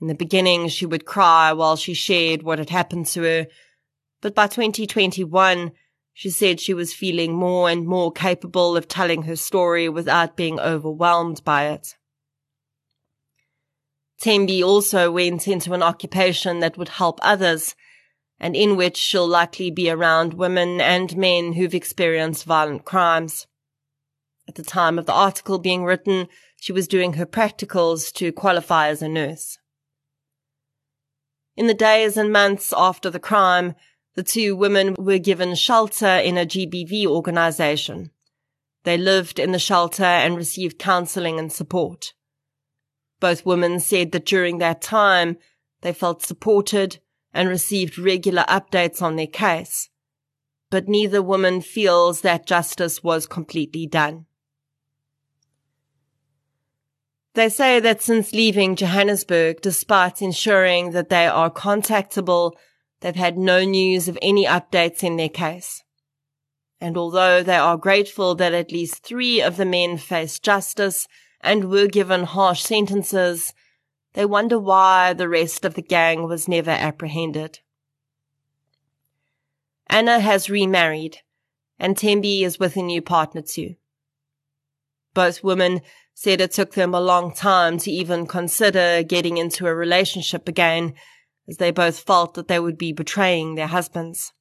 In 0.00 0.08
the 0.08 0.14
beginning, 0.14 0.68
she 0.68 0.84
would 0.84 1.06
cry 1.06 1.52
while 1.52 1.76
she 1.76 1.94
shared 1.94 2.42
what 2.42 2.58
had 2.58 2.70
happened 2.70 3.06
to 3.08 3.22
her, 3.22 3.46
but 4.20 4.34
by 4.34 4.46
2021, 4.46 5.72
she 6.12 6.30
said 6.30 6.60
she 6.60 6.74
was 6.74 6.92
feeling 6.92 7.34
more 7.34 7.68
and 7.70 7.86
more 7.86 8.12
capable 8.12 8.76
of 8.76 8.88
telling 8.88 9.22
her 9.22 9.36
story 9.36 9.88
without 9.88 10.36
being 10.36 10.58
overwhelmed 10.60 11.42
by 11.44 11.68
it. 11.68 11.94
Thembi 14.22 14.62
also 14.62 15.10
went 15.10 15.46
into 15.46 15.72
an 15.74 15.82
occupation 15.82 16.60
that 16.60 16.78
would 16.78 16.88
help 16.88 17.18
others, 17.22 17.74
and 18.38 18.54
in 18.54 18.76
which 18.76 18.96
she'll 18.96 19.26
likely 19.26 19.70
be 19.70 19.90
around 19.90 20.34
women 20.34 20.80
and 20.80 21.16
men 21.16 21.54
who've 21.54 21.74
experienced 21.74 22.44
violent 22.44 22.84
crimes. 22.84 23.46
At 24.48 24.54
the 24.54 24.62
time 24.62 24.98
of 24.98 25.06
the 25.06 25.12
article 25.12 25.58
being 25.58 25.84
written, 25.84 26.28
she 26.60 26.72
was 26.72 26.88
doing 26.88 27.14
her 27.14 27.26
practicals 27.26 28.12
to 28.14 28.32
qualify 28.32 28.88
as 28.88 29.02
a 29.02 29.08
nurse. 29.08 29.58
In 31.56 31.66
the 31.66 31.74
days 31.74 32.16
and 32.16 32.32
months 32.32 32.72
after 32.76 33.08
the 33.08 33.18
crime, 33.18 33.74
the 34.14 34.22
two 34.22 34.54
women 34.54 34.94
were 34.98 35.18
given 35.18 35.54
shelter 35.54 36.06
in 36.06 36.36
a 36.38 36.46
GBV 36.46 37.06
organization. 37.06 38.10
They 38.84 38.96
lived 38.96 39.38
in 39.38 39.52
the 39.52 39.58
shelter 39.58 40.04
and 40.04 40.36
received 40.36 40.78
counseling 40.78 41.38
and 41.38 41.52
support. 41.52 42.12
Both 43.20 43.46
women 43.46 43.80
said 43.80 44.12
that 44.12 44.26
during 44.26 44.58
that 44.58 44.82
time, 44.82 45.38
they 45.80 45.92
felt 45.92 46.22
supported 46.22 46.98
and 47.36 47.50
received 47.50 47.98
regular 47.98 48.44
updates 48.48 49.02
on 49.02 49.16
their 49.16 49.26
case. 49.26 49.90
But 50.70 50.88
neither 50.88 51.22
woman 51.22 51.60
feels 51.60 52.22
that 52.22 52.46
justice 52.46 53.04
was 53.04 53.26
completely 53.26 53.86
done. 53.86 54.24
They 57.34 57.50
say 57.50 57.78
that 57.80 58.00
since 58.00 58.32
leaving 58.32 58.74
Johannesburg, 58.74 59.60
despite 59.60 60.22
ensuring 60.22 60.92
that 60.92 61.10
they 61.10 61.26
are 61.26 61.50
contactable, 61.50 62.52
they've 63.00 63.14
had 63.14 63.36
no 63.36 63.62
news 63.62 64.08
of 64.08 64.18
any 64.22 64.46
updates 64.46 65.04
in 65.04 65.16
their 65.16 65.28
case. 65.28 65.84
And 66.80 66.96
although 66.96 67.42
they 67.42 67.56
are 67.56 67.76
grateful 67.76 68.34
that 68.36 68.54
at 68.54 68.72
least 68.72 69.04
three 69.04 69.42
of 69.42 69.58
the 69.58 69.66
men 69.66 69.98
faced 69.98 70.42
justice 70.42 71.06
and 71.42 71.70
were 71.70 71.86
given 71.86 72.24
harsh 72.24 72.62
sentences, 72.62 73.52
they 74.16 74.24
wonder 74.24 74.58
why 74.58 75.12
the 75.12 75.28
rest 75.28 75.66
of 75.66 75.74
the 75.74 75.82
gang 75.82 76.26
was 76.26 76.48
never 76.48 76.70
apprehended. 76.70 77.60
Anna 79.88 80.20
has 80.20 80.48
remarried, 80.48 81.18
and 81.78 81.96
Thembi 81.96 82.40
is 82.40 82.58
with 82.58 82.76
a 82.76 82.82
new 82.82 83.02
partner 83.02 83.42
too. 83.42 83.74
Both 85.12 85.44
women 85.44 85.82
said 86.14 86.40
it 86.40 86.52
took 86.52 86.72
them 86.72 86.94
a 86.94 87.00
long 87.00 87.34
time 87.34 87.76
to 87.76 87.90
even 87.90 88.26
consider 88.26 89.02
getting 89.02 89.36
into 89.36 89.66
a 89.66 89.74
relationship 89.74 90.48
again, 90.48 90.94
as 91.46 91.58
they 91.58 91.70
both 91.70 91.98
felt 91.98 92.32
that 92.34 92.48
they 92.48 92.58
would 92.58 92.78
be 92.78 92.94
betraying 92.94 93.54
their 93.54 93.66
husbands. 93.66 94.32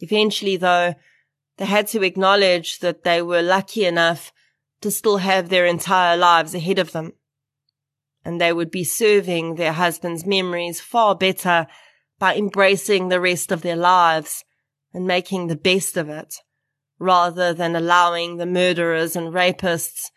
Eventually, 0.00 0.58
though, 0.58 0.94
they 1.56 1.64
had 1.64 1.86
to 1.88 2.02
acknowledge 2.02 2.80
that 2.80 3.04
they 3.04 3.22
were 3.22 3.40
lucky 3.40 3.86
enough 3.86 4.34
to 4.82 4.90
still 4.90 5.16
have 5.16 5.48
their 5.48 5.64
entire 5.64 6.18
lives 6.18 6.54
ahead 6.54 6.78
of 6.78 6.92
them. 6.92 7.14
And 8.24 8.40
they 8.40 8.52
would 8.52 8.70
be 8.70 8.84
serving 8.84 9.54
their 9.54 9.72
husbands' 9.72 10.26
memories 10.26 10.80
far 10.80 11.14
better 11.14 11.66
by 12.18 12.36
embracing 12.36 13.08
the 13.08 13.20
rest 13.20 13.50
of 13.50 13.62
their 13.62 13.76
lives 13.76 14.44
and 14.92 15.06
making 15.06 15.46
the 15.46 15.56
best 15.56 15.96
of 15.96 16.08
it, 16.08 16.36
rather 16.98 17.54
than 17.54 17.74
allowing 17.74 18.36
the 18.36 18.46
murderers 18.46 19.16
and 19.16 19.32
rapists 19.32 20.10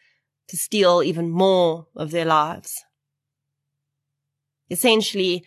to 0.49 0.57
steal 0.57 1.01
even 1.01 1.29
more 1.29 1.87
of 1.95 2.11
their 2.11 2.25
lives. 2.25 2.83
Essentially, 4.69 5.45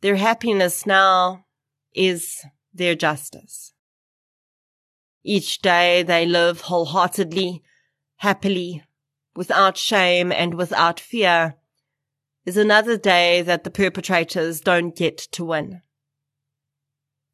their 0.00 0.16
happiness 0.16 0.86
now 0.86 1.46
is 1.94 2.44
their 2.72 2.94
justice. 2.94 3.72
Each 5.24 5.60
day 5.60 6.02
they 6.02 6.24
live 6.24 6.62
wholeheartedly, 6.62 7.62
happily, 8.16 8.84
without 9.34 9.76
shame 9.76 10.30
and 10.30 10.54
without 10.54 11.00
fear, 11.00 11.56
is 12.48 12.56
another 12.56 12.96
day 12.96 13.42
that 13.42 13.62
the 13.62 13.70
perpetrators 13.70 14.62
don't 14.62 14.96
get 14.96 15.18
to 15.18 15.44
win. 15.44 15.82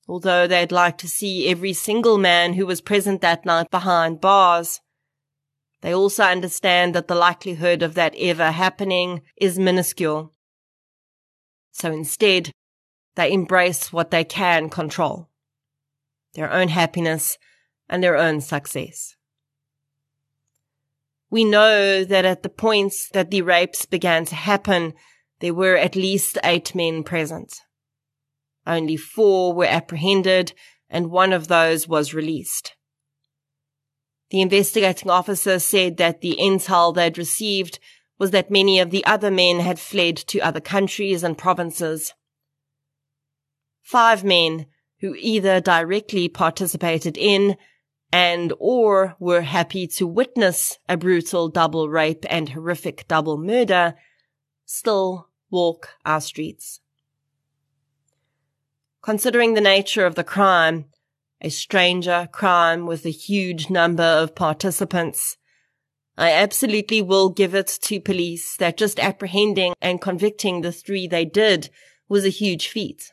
Although 0.08 0.48
they'd 0.48 0.72
like 0.72 0.98
to 0.98 1.08
see 1.08 1.48
every 1.48 1.72
single 1.72 2.18
man 2.18 2.54
who 2.54 2.66
was 2.66 2.80
present 2.80 3.20
that 3.20 3.46
night 3.46 3.70
behind 3.70 4.20
bars, 4.20 4.80
they 5.82 5.94
also 5.94 6.24
understand 6.24 6.96
that 6.96 7.06
the 7.06 7.14
likelihood 7.14 7.80
of 7.80 7.94
that 7.94 8.16
ever 8.18 8.50
happening 8.50 9.22
is 9.36 9.56
minuscule. 9.56 10.34
So 11.70 11.92
instead, 11.92 12.50
they 13.14 13.32
embrace 13.32 13.92
what 13.92 14.10
they 14.10 14.24
can 14.24 14.68
control. 14.68 15.28
Their 16.34 16.52
own 16.52 16.66
happiness 16.66 17.38
and 17.88 18.02
their 18.02 18.16
own 18.16 18.40
success. 18.40 19.13
We 21.34 21.42
know 21.42 22.04
that 22.04 22.24
at 22.24 22.44
the 22.44 22.48
points 22.48 23.08
that 23.08 23.32
the 23.32 23.42
rapes 23.42 23.86
began 23.86 24.24
to 24.26 24.36
happen, 24.36 24.94
there 25.40 25.52
were 25.52 25.76
at 25.76 25.96
least 25.96 26.38
eight 26.44 26.76
men 26.76 27.02
present. 27.02 27.52
Only 28.64 28.96
four 28.96 29.52
were 29.52 29.64
apprehended 29.64 30.52
and 30.88 31.10
one 31.10 31.32
of 31.32 31.48
those 31.48 31.88
was 31.88 32.14
released. 32.14 32.76
The 34.30 34.42
investigating 34.42 35.10
officer 35.10 35.58
said 35.58 35.96
that 35.96 36.20
the 36.20 36.36
intel 36.40 36.94
they'd 36.94 37.18
received 37.18 37.80
was 38.16 38.30
that 38.30 38.48
many 38.48 38.78
of 38.78 38.92
the 38.92 39.04
other 39.04 39.32
men 39.32 39.58
had 39.58 39.80
fled 39.80 40.16
to 40.28 40.38
other 40.38 40.60
countries 40.60 41.24
and 41.24 41.36
provinces. 41.36 42.14
Five 43.82 44.22
men 44.22 44.66
who 45.00 45.16
either 45.18 45.60
directly 45.60 46.28
participated 46.28 47.18
in 47.18 47.56
and 48.14 48.52
or 48.60 49.16
were 49.18 49.40
happy 49.40 49.88
to 49.88 50.06
witness 50.06 50.78
a 50.88 50.96
brutal 50.96 51.48
double 51.48 51.88
rape 51.88 52.24
and 52.30 52.50
horrific 52.50 53.08
double 53.08 53.36
murder 53.36 53.96
still 54.64 55.30
walk 55.50 55.88
our 56.04 56.20
streets. 56.20 56.78
Considering 59.02 59.54
the 59.54 59.60
nature 59.60 60.06
of 60.06 60.14
the 60.14 60.22
crime, 60.22 60.84
a 61.40 61.48
stranger 61.48 62.28
crime 62.30 62.86
with 62.86 63.04
a 63.04 63.10
huge 63.10 63.68
number 63.68 64.04
of 64.04 64.36
participants. 64.36 65.36
I 66.16 66.30
absolutely 66.30 67.02
will 67.02 67.30
give 67.30 67.52
it 67.52 67.66
to 67.82 68.00
police 68.00 68.56
that 68.58 68.76
just 68.76 69.00
apprehending 69.00 69.74
and 69.82 70.00
convicting 70.00 70.60
the 70.60 70.70
three 70.70 71.08
they 71.08 71.24
did 71.24 71.68
was 72.08 72.24
a 72.24 72.28
huge 72.28 72.68
feat. 72.68 73.12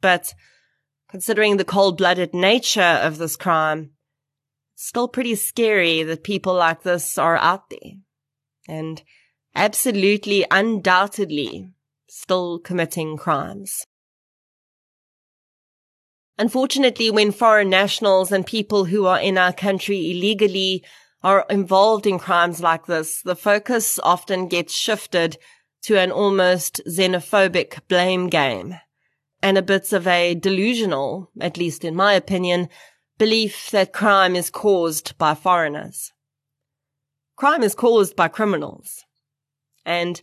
But 0.00 0.34
considering 1.14 1.58
the 1.58 1.64
cold-blooded 1.64 2.34
nature 2.34 2.80
of 2.80 3.18
this 3.18 3.36
crime, 3.36 3.92
it's 4.74 4.88
still 4.88 5.06
pretty 5.06 5.36
scary 5.36 6.02
that 6.02 6.24
people 6.24 6.52
like 6.52 6.82
this 6.82 7.16
are 7.16 7.36
out 7.36 7.70
there 7.70 7.92
and 8.66 9.00
absolutely 9.54 10.44
undoubtedly 10.50 11.70
still 12.08 12.58
committing 12.58 13.16
crimes. 13.16 13.86
Unfortunately, 16.36 17.12
when 17.12 17.30
foreign 17.30 17.70
nationals 17.70 18.32
and 18.32 18.44
people 18.44 18.86
who 18.86 19.06
are 19.06 19.20
in 19.20 19.38
our 19.38 19.52
country 19.52 20.10
illegally 20.10 20.82
are 21.22 21.46
involved 21.48 22.08
in 22.08 22.18
crimes 22.18 22.60
like 22.60 22.86
this, 22.86 23.22
the 23.22 23.36
focus 23.36 24.00
often 24.02 24.48
gets 24.48 24.74
shifted 24.74 25.38
to 25.82 25.96
an 25.96 26.10
almost 26.10 26.80
xenophobic 26.88 27.78
blame 27.86 28.28
game 28.28 28.74
and 29.44 29.58
a 29.58 29.62
bit 29.62 29.92
of 29.92 30.06
a 30.06 30.34
delusional, 30.34 31.30
at 31.38 31.58
least 31.58 31.84
in 31.84 31.94
my 31.94 32.14
opinion, 32.14 32.66
belief 33.18 33.70
that 33.72 33.92
crime 33.92 34.34
is 34.34 34.48
caused 34.48 35.18
by 35.18 35.34
foreigners. 35.34 36.12
Crime 37.36 37.62
is 37.62 37.74
caused 37.74 38.16
by 38.16 38.26
criminals. 38.26 39.04
And 39.84 40.22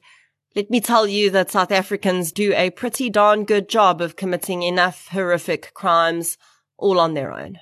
let 0.55 0.72
me 0.72 0.82
tell 0.82 1.05
you 1.05 1.30
that 1.30 1.51
South 1.51 1.72
Africans 1.72 2.32
do 2.32 2.51
a 2.55 2.72
pretty 2.72 3.11
darn 3.11 3.45
good 3.45 3.69
job 3.69 4.01
of 4.01 4.15
committing 4.15 4.63
enough 4.63 5.09
horrific 5.09 5.72
crimes 5.76 6.39
all 6.80 6.99
on 6.99 7.13
their 7.13 7.32
own. 7.32 7.59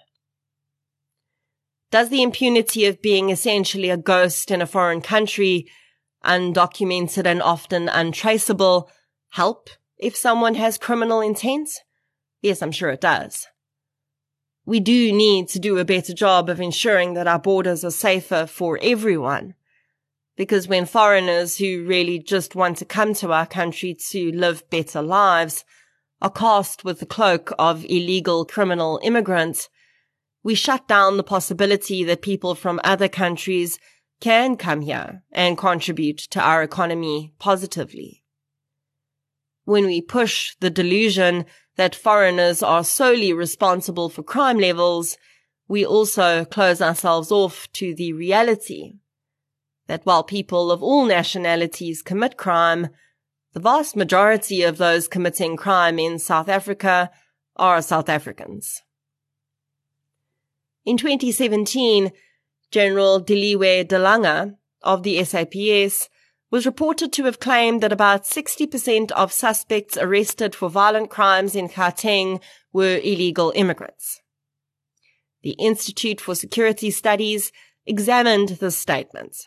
Does 1.91 2.07
the 2.07 2.23
impunity 2.23 2.85
of 2.85 3.01
being 3.01 3.31
essentially 3.31 3.89
a 3.89 3.97
ghost 3.97 4.49
in 4.49 4.61
a 4.61 4.65
foreign 4.65 5.01
country, 5.01 5.67
undocumented 6.23 7.25
and 7.25 7.41
often 7.41 7.89
untraceable, 7.89 8.89
help 9.31 9.69
if 9.99 10.15
someone 10.15 10.55
has 10.55 10.77
criminal 10.77 11.21
intent? 11.21 11.69
Yes, 12.41 12.61
I'm 12.61 12.71
sure 12.71 12.89
it 12.89 13.01
does. 13.01 13.47
We 14.65 14.79
do 14.79 15.11
need 15.11 15.47
to 15.49 15.59
do 15.59 15.77
a 15.77 15.85
better 15.85 16.13
job 16.13 16.49
of 16.49 16.61
ensuring 16.61 17.13
that 17.15 17.27
our 17.27 17.39
borders 17.39 17.83
are 17.83 17.91
safer 17.91 18.45
for 18.45 18.79
everyone 18.81 19.55
because 20.39 20.69
when 20.69 20.85
foreigners 20.85 21.57
who 21.57 21.83
really 21.85 22.17
just 22.17 22.55
want 22.55 22.77
to 22.77 22.85
come 22.85 23.13
to 23.13 23.33
our 23.33 23.45
country 23.45 23.93
to 23.93 24.31
live 24.31 24.63
better 24.69 25.01
lives 25.01 25.65
are 26.21 26.29
cast 26.29 26.85
with 26.85 27.01
the 27.01 27.05
cloak 27.05 27.51
of 27.59 27.83
illegal 27.83 28.45
criminal 28.45 29.01
immigrants, 29.03 29.67
we 30.41 30.55
shut 30.55 30.87
down 30.87 31.17
the 31.17 31.23
possibility 31.23 32.05
that 32.05 32.21
people 32.21 32.55
from 32.55 32.79
other 32.85 33.09
countries 33.09 33.79
can 34.21 34.55
come 34.55 34.79
here 34.79 35.23
and 35.29 35.57
contribute 35.57 36.19
to 36.19 36.39
our 36.39 36.63
economy 36.63 37.33
positively. 37.37 38.23
When 39.69 39.85
we 39.85 40.01
push 40.01 40.55
the 40.61 40.71
delusion 40.71 41.45
that 41.75 41.93
foreigners 41.93 42.63
are 42.63 42.83
solely 42.83 43.33
responsible 43.33 44.09
for 44.09 44.23
crime 44.23 44.57
levels, 44.57 45.15
we 45.67 45.85
also 45.85 46.43
close 46.43 46.81
ourselves 46.81 47.31
off 47.31 47.71
to 47.73 47.93
the 47.93 48.13
reality 48.13 48.93
that 49.85 50.07
while 50.07 50.23
people 50.23 50.71
of 50.71 50.81
all 50.81 51.05
nationalities 51.05 52.01
commit 52.01 52.35
crime, 52.35 52.87
the 53.53 53.59
vast 53.59 53.95
majority 53.95 54.63
of 54.63 54.79
those 54.79 55.07
committing 55.07 55.55
crime 55.55 55.99
in 55.99 56.17
South 56.17 56.49
Africa 56.49 57.11
are 57.55 57.79
South 57.83 58.09
Africans. 58.09 58.81
In 60.83 60.97
2017, 60.97 62.11
General 62.71 63.21
Deliwe 63.21 63.87
de 63.87 63.99
Lange 63.99 64.57
of 64.81 65.03
the 65.03 65.23
SAPS 65.23 66.09
was 66.51 66.65
reported 66.65 67.13
to 67.13 67.25
have 67.25 67.39
claimed 67.39 67.81
that 67.81 67.91
about 67.91 68.23
60% 68.23 69.11
of 69.11 69.31
suspects 69.31 69.97
arrested 69.97 70.55
for 70.55 70.69
violent 70.69 71.09
crimes 71.09 71.55
in 71.55 71.69
Gauteng 71.69 72.41
were 72.73 72.97
illegal 72.97 73.51
immigrants. 73.55 74.21
The 75.43 75.51
Institute 75.51 76.19
for 76.19 76.35
Security 76.35 76.91
Studies 76.91 77.51
examined 77.85 78.49
this 78.49 78.77
statement 78.77 79.37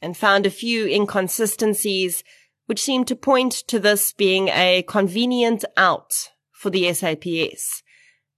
and 0.00 0.16
found 0.16 0.46
a 0.46 0.50
few 0.50 0.86
inconsistencies 0.86 2.22
which 2.66 2.82
seemed 2.82 3.08
to 3.08 3.16
point 3.16 3.52
to 3.52 3.78
this 3.78 4.12
being 4.12 4.48
a 4.48 4.84
convenient 4.86 5.64
out 5.76 6.30
for 6.52 6.70
the 6.70 6.92
SAPS 6.92 7.82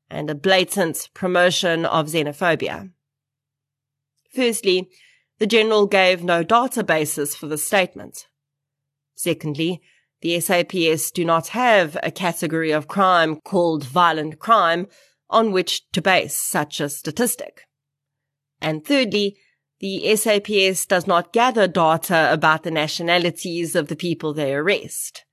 and 0.09 0.31
a 0.31 0.35
blatant 0.35 1.09
promotion 1.15 1.85
of 1.85 2.07
xenophobia. 2.07 2.91
Firstly, 4.35 4.89
the 5.39 5.47
general 5.47 5.87
gave 5.87 6.23
no 6.23 6.45
databases 6.45 7.37
for 7.37 7.47
the 7.47 7.59
statement. 7.59 8.27
Secondly, 9.15 9.83
the 10.21 10.41
SAPS 10.41 11.11
do 11.11 11.25
not 11.25 11.49
have 11.49 11.97
a 12.03 12.11
category 12.11 12.71
of 12.71 12.89
crime 12.89 13.41
called 13.45 13.85
violent 13.85 14.39
crime 14.39 14.87
on 15.29 15.53
which 15.53 15.91
to 15.93 16.01
base 16.01 16.37
such 16.37 16.81
a 16.81 16.89
statistic. 16.89 17.63
And 18.61 18.85
thirdly, 18.85 19.37
the 19.81 20.17
SAPS 20.17 20.87
does 20.87 21.07
not 21.07 21.33
gather 21.33 21.67
data 21.67 22.33
about 22.33 22.63
the 22.63 22.71
nationalities 22.71 23.75
of 23.75 23.89
the 23.89 23.97
people 23.97 24.33
they 24.33 24.55
arrest. 24.55 25.25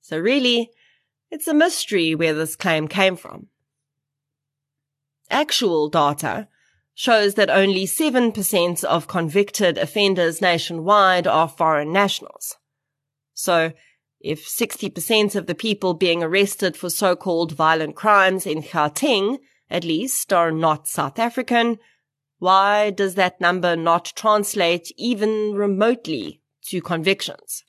So 0.00 0.18
really, 0.18 0.70
it's 1.30 1.48
a 1.48 1.54
mystery 1.54 2.14
where 2.14 2.34
this 2.34 2.56
claim 2.56 2.88
came 2.88 3.16
from. 3.16 3.46
Actual 5.30 5.88
data 5.88 6.48
shows 6.98 7.34
that 7.34 7.50
only 7.50 7.84
7% 7.84 8.82
of 8.84 9.06
convicted 9.06 9.76
offenders 9.76 10.40
nationwide 10.40 11.26
are 11.26 11.46
foreign 11.46 11.92
nationals. 11.92 12.56
So, 13.34 13.72
if 14.18 14.48
60% 14.48 15.36
of 15.36 15.46
the 15.46 15.54
people 15.54 15.92
being 15.92 16.22
arrested 16.22 16.74
for 16.74 16.88
so-called 16.88 17.52
violent 17.52 17.96
crimes 17.96 18.46
in 18.46 18.62
Gauteng, 18.62 19.36
at 19.70 19.84
least, 19.84 20.32
are 20.32 20.50
not 20.50 20.88
South 20.88 21.18
African, 21.18 21.78
why 22.38 22.88
does 22.90 23.14
that 23.14 23.42
number 23.42 23.76
not 23.76 24.12
translate 24.16 24.90
even 24.96 25.52
remotely 25.52 26.40
to 26.68 26.80
convictions? 26.80 27.62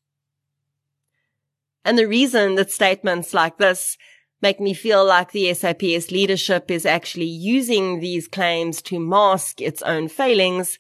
And 1.84 1.98
the 1.98 2.08
reason 2.08 2.56
that 2.56 2.72
statements 2.72 3.34
like 3.34 3.58
this 3.58 3.98
make 4.42 4.60
me 4.60 4.74
feel 4.74 5.06
like 5.06 5.32
the 5.32 5.54
SAPS 5.54 6.12
leadership 6.12 6.70
is 6.70 6.86
actually 6.86 7.26
using 7.26 8.00
these 8.00 8.28
claims 8.28 8.82
to 8.84 9.00
mask 9.00 9.60
its 9.62 9.82
own 9.82 10.08
failings 10.08 10.78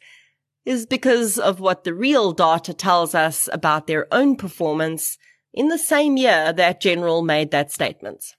is 0.65 0.85
because 0.85 1.39
of 1.39 1.59
what 1.59 1.83
the 1.83 1.93
real 1.93 2.31
data 2.33 2.73
tells 2.73 3.15
us 3.15 3.49
about 3.53 3.87
their 3.87 4.13
own 4.13 4.35
performance 4.35 5.17
in 5.53 5.69
the 5.69 5.77
same 5.77 6.17
year 6.17 6.51
that 6.53 6.81
General 6.81 7.21
made 7.21 7.51
that 7.51 7.71
statement. 7.71 8.35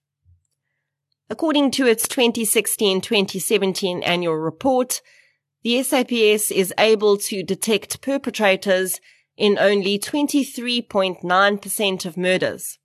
According 1.31 1.71
to 1.73 1.87
its 1.87 2.07
2016-2017 2.07 4.07
annual 4.07 4.37
report, 4.37 5.01
the 5.63 5.83
SAPS 5.83 6.51
is 6.51 6.73
able 6.79 7.17
to 7.19 7.43
detect 7.43 8.03
perpetrators 8.03 9.01
in 9.37 9.59
only 9.59 9.99
23.9% 9.99 12.07
of 12.07 12.17
murders 12.17 12.79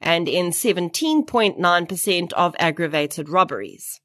and 0.00 0.28
in 0.28 0.50
17.9% 0.50 2.32
of 2.32 2.56
aggravated 2.58 3.28
robberies. 3.28 4.00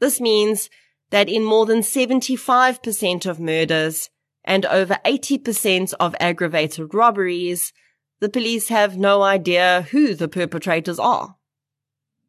This 0.00 0.20
means 0.20 0.68
that 1.10 1.28
in 1.28 1.44
more 1.44 1.66
than 1.66 1.80
75% 1.80 3.26
of 3.26 3.38
murders 3.38 4.10
and 4.44 4.66
over 4.66 4.98
80% 5.04 5.94
of 6.00 6.14
aggravated 6.20 6.92
robberies, 6.92 7.72
the 8.20 8.28
police 8.28 8.68
have 8.68 8.98
no 8.98 9.22
idea 9.22 9.86
who 9.90 10.14
the 10.14 10.28
perpetrators 10.28 10.98
are. 10.98 11.36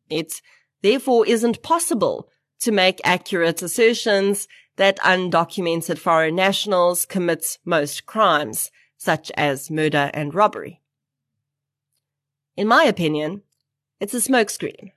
It 0.09 0.41
therefore 0.81 1.25
isn't 1.25 1.63
possible 1.63 2.29
to 2.59 2.71
make 2.71 3.01
accurate 3.03 3.61
assertions 3.61 4.47
that 4.77 4.99
undocumented 4.99 5.97
foreign 5.97 6.35
nationals 6.35 7.05
commit 7.05 7.57
most 7.65 8.05
crimes, 8.05 8.71
such 8.97 9.31
as 9.35 9.71
murder 9.71 10.09
and 10.13 10.33
robbery. 10.33 10.81
In 12.55 12.67
my 12.67 12.83
opinion, 12.83 13.41
it's 13.99 14.13
a 14.13 14.17
smokescreen. 14.17 14.91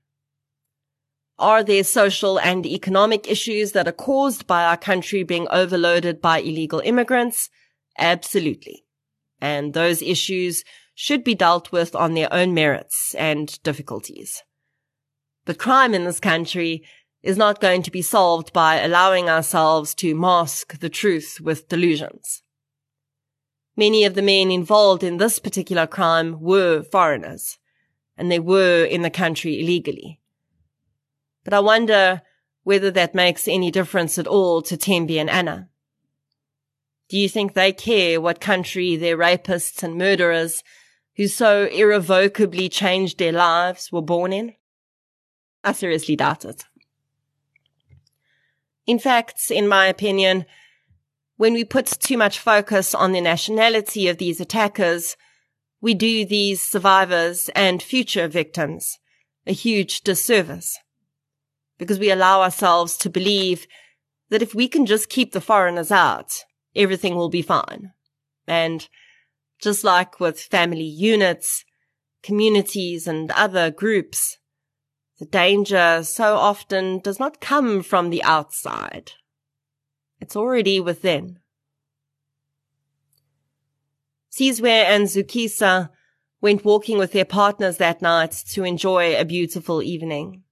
Are 1.38 1.62
there 1.62 1.84
social 1.84 2.38
and 2.38 2.66
economic 2.66 3.30
issues 3.30 3.72
that 3.72 3.86
are 3.86 3.92
caused 3.92 4.46
by 4.46 4.64
our 4.64 4.76
country 4.76 5.22
being 5.22 5.46
overloaded 5.50 6.20
by 6.20 6.38
illegal 6.38 6.80
immigrants? 6.80 7.48
Absolutely. 7.96 8.84
And 9.40 9.72
those 9.72 10.02
issues 10.02 10.64
should 10.94 11.22
be 11.22 11.34
dealt 11.34 11.70
with 11.70 11.94
on 11.94 12.14
their 12.14 12.32
own 12.32 12.54
merits 12.54 13.14
and 13.14 13.62
difficulties. 13.62 14.42
But 15.44 15.58
crime 15.58 15.94
in 15.94 16.04
this 16.04 16.18
country 16.18 16.84
is 17.22 17.36
not 17.36 17.60
going 17.60 17.82
to 17.82 17.90
be 17.90 18.02
solved 18.02 18.52
by 18.52 18.80
allowing 18.80 19.28
ourselves 19.28 19.94
to 19.96 20.14
mask 20.14 20.80
the 20.80 20.88
truth 20.88 21.38
with 21.40 21.68
delusions. 21.68 22.42
Many 23.78 24.04
of 24.04 24.14
the 24.14 24.22
men 24.22 24.50
involved 24.50 25.04
in 25.04 25.18
this 25.18 25.38
particular 25.38 25.86
crime 25.86 26.40
were 26.40 26.82
foreigners, 26.82 27.58
and 28.16 28.28
they 28.28 28.40
were 28.40 28.84
in 28.84 29.02
the 29.02 29.08
country 29.08 29.60
illegally. 29.60 30.20
But 31.44 31.54
I 31.54 31.60
wonder 31.60 32.22
whether 32.64 32.90
that 32.90 33.14
makes 33.14 33.46
any 33.46 33.70
difference 33.70 34.18
at 34.18 34.26
all 34.26 34.62
to 34.62 34.76
Thembi 34.76 35.20
and 35.20 35.30
Anna. 35.30 35.68
Do 37.08 37.16
you 37.16 37.28
think 37.28 37.54
they 37.54 37.72
care 37.72 38.20
what 38.20 38.40
country 38.40 38.96
their 38.96 39.16
rapists 39.16 39.80
and 39.84 39.96
murderers, 39.96 40.64
who 41.14 41.28
so 41.28 41.66
irrevocably 41.66 42.68
changed 42.68 43.18
their 43.18 43.30
lives, 43.30 43.92
were 43.92 44.02
born 44.02 44.32
in? 44.32 44.54
I 45.62 45.70
seriously 45.70 46.16
doubt 46.16 46.44
it. 46.44 46.64
In 48.88 48.98
fact, 48.98 49.52
in 49.52 49.68
my 49.68 49.86
opinion, 49.86 50.46
when 51.38 51.54
we 51.54 51.64
put 51.64 51.86
too 51.86 52.18
much 52.18 52.38
focus 52.38 52.94
on 52.94 53.12
the 53.12 53.20
nationality 53.20 54.08
of 54.08 54.18
these 54.18 54.40
attackers, 54.40 55.16
we 55.80 55.94
do 55.94 56.26
these 56.26 56.60
survivors 56.60 57.48
and 57.54 57.82
future 57.82 58.28
victims 58.28 58.98
a 59.46 59.52
huge 59.52 60.02
disservice 60.02 60.78
because 61.78 61.98
we 61.98 62.10
allow 62.10 62.42
ourselves 62.42 62.98
to 62.98 63.08
believe 63.08 63.66
that 64.28 64.42
if 64.42 64.54
we 64.54 64.68
can 64.68 64.84
just 64.84 65.08
keep 65.08 65.32
the 65.32 65.40
foreigners 65.40 65.90
out, 65.90 66.44
everything 66.76 67.14
will 67.14 67.30
be 67.30 67.40
fine. 67.40 67.92
And 68.46 68.86
just 69.58 69.84
like 69.84 70.20
with 70.20 70.38
family 70.38 70.82
units, 70.84 71.64
communities 72.22 73.06
and 73.06 73.30
other 73.30 73.70
groups, 73.70 74.36
the 75.18 75.24
danger 75.24 76.02
so 76.02 76.34
often 76.34 76.98
does 76.98 77.18
not 77.18 77.40
come 77.40 77.82
from 77.82 78.10
the 78.10 78.22
outside, 78.24 79.12
it's 80.20 80.36
already 80.36 80.80
within. 80.80 81.38
Sizwe 84.30 84.70
and 84.70 85.06
Zukisa 85.06 85.90
went 86.40 86.64
walking 86.64 86.98
with 86.98 87.12
their 87.12 87.24
partners 87.24 87.78
that 87.78 88.02
night 88.02 88.32
to 88.50 88.64
enjoy 88.64 89.16
a 89.16 89.24
beautiful 89.24 89.82
evening. 89.82 90.42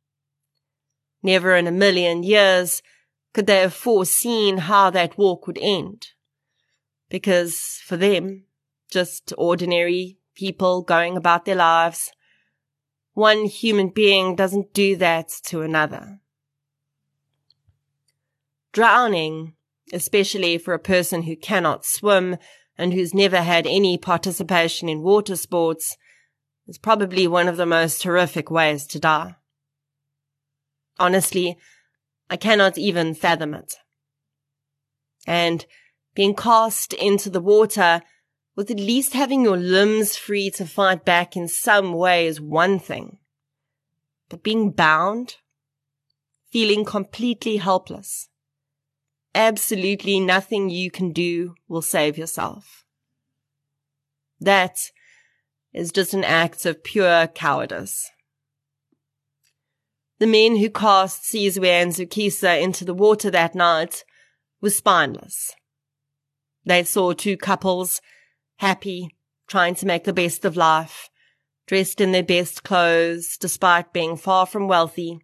Never 1.22 1.54
in 1.54 1.66
a 1.66 1.72
million 1.72 2.22
years 2.22 2.82
could 3.32 3.46
they 3.46 3.60
have 3.60 3.74
foreseen 3.74 4.58
how 4.58 4.90
that 4.90 5.18
walk 5.18 5.46
would 5.46 5.58
end. 5.60 6.08
Because 7.08 7.80
for 7.84 7.96
them, 7.96 8.44
just 8.90 9.32
ordinary 9.36 10.18
people 10.34 10.82
going 10.82 11.16
about 11.16 11.44
their 11.44 11.56
lives, 11.56 12.12
one 13.14 13.46
human 13.46 13.88
being 13.88 14.36
doesn't 14.36 14.72
do 14.72 14.96
that 14.96 15.28
to 15.44 15.62
another. 15.62 16.20
Drowning, 18.72 19.55
especially 19.92 20.58
for 20.58 20.74
a 20.74 20.78
person 20.78 21.22
who 21.22 21.36
cannot 21.36 21.84
swim 21.84 22.36
and 22.78 22.92
who's 22.92 23.14
never 23.14 23.42
had 23.42 23.66
any 23.66 23.96
participation 23.96 24.88
in 24.88 25.02
water 25.02 25.36
sports, 25.36 25.96
is 26.66 26.78
probably 26.78 27.26
one 27.26 27.48
of 27.48 27.56
the 27.56 27.66
most 27.66 28.02
horrific 28.02 28.50
ways 28.50 28.86
to 28.86 28.98
die. 28.98 29.36
Honestly, 30.98 31.56
I 32.28 32.36
cannot 32.36 32.76
even 32.76 33.14
fathom 33.14 33.54
it. 33.54 33.74
And 35.26 35.64
being 36.14 36.34
cast 36.34 36.92
into 36.94 37.30
the 37.30 37.40
water 37.40 38.02
with 38.56 38.70
at 38.70 38.80
least 38.80 39.12
having 39.12 39.42
your 39.42 39.56
limbs 39.56 40.16
free 40.16 40.50
to 40.50 40.64
fight 40.64 41.04
back 41.04 41.36
in 41.36 41.46
some 41.46 41.92
way 41.92 42.26
is 42.26 42.40
one 42.40 42.78
thing. 42.78 43.18
But 44.28 44.42
being 44.42 44.70
bound, 44.70 45.36
feeling 46.50 46.84
completely 46.84 47.58
helpless, 47.58 48.28
absolutely 49.36 50.18
nothing 50.18 50.70
you 50.70 50.90
can 50.90 51.12
do 51.12 51.54
will 51.68 51.82
save 51.82 52.18
yourself. 52.18 52.84
That 54.40 54.78
is 55.72 55.92
just 55.92 56.14
an 56.14 56.24
act 56.24 56.66
of 56.66 56.82
pure 56.82 57.26
cowardice. 57.28 58.10
The 60.18 60.26
men 60.26 60.56
who 60.56 60.70
cast 60.70 61.24
Sizwe 61.24 61.68
and 61.68 61.92
Zukisa 61.92 62.60
into 62.60 62.84
the 62.84 62.94
water 62.94 63.30
that 63.30 63.54
night 63.54 64.02
were 64.62 64.70
spineless. 64.70 65.54
They 66.64 66.82
saw 66.84 67.12
two 67.12 67.36
couples 67.36 68.00
happy, 68.56 69.10
trying 69.46 69.74
to 69.76 69.86
make 69.86 70.04
the 70.04 70.14
best 70.14 70.46
of 70.46 70.56
life, 70.56 71.10
dressed 71.66 72.00
in 72.00 72.12
their 72.12 72.22
best 72.22 72.64
clothes 72.64 73.36
despite 73.38 73.92
being 73.92 74.16
far 74.16 74.46
from 74.46 74.66
wealthy, 74.66 75.18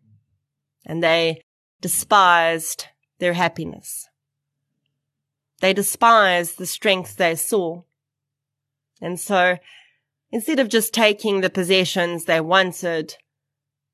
and 0.84 1.02
they 1.02 1.40
despised 1.80 2.86
their 3.22 3.34
happiness. 3.34 4.08
They 5.60 5.72
despised 5.72 6.58
the 6.58 6.66
strength 6.66 7.16
they 7.16 7.36
saw. 7.36 7.82
And 9.00 9.18
so, 9.18 9.58
instead 10.32 10.58
of 10.58 10.68
just 10.68 10.92
taking 10.92 11.40
the 11.40 11.48
possessions 11.48 12.24
they 12.24 12.40
wanted, 12.40 13.14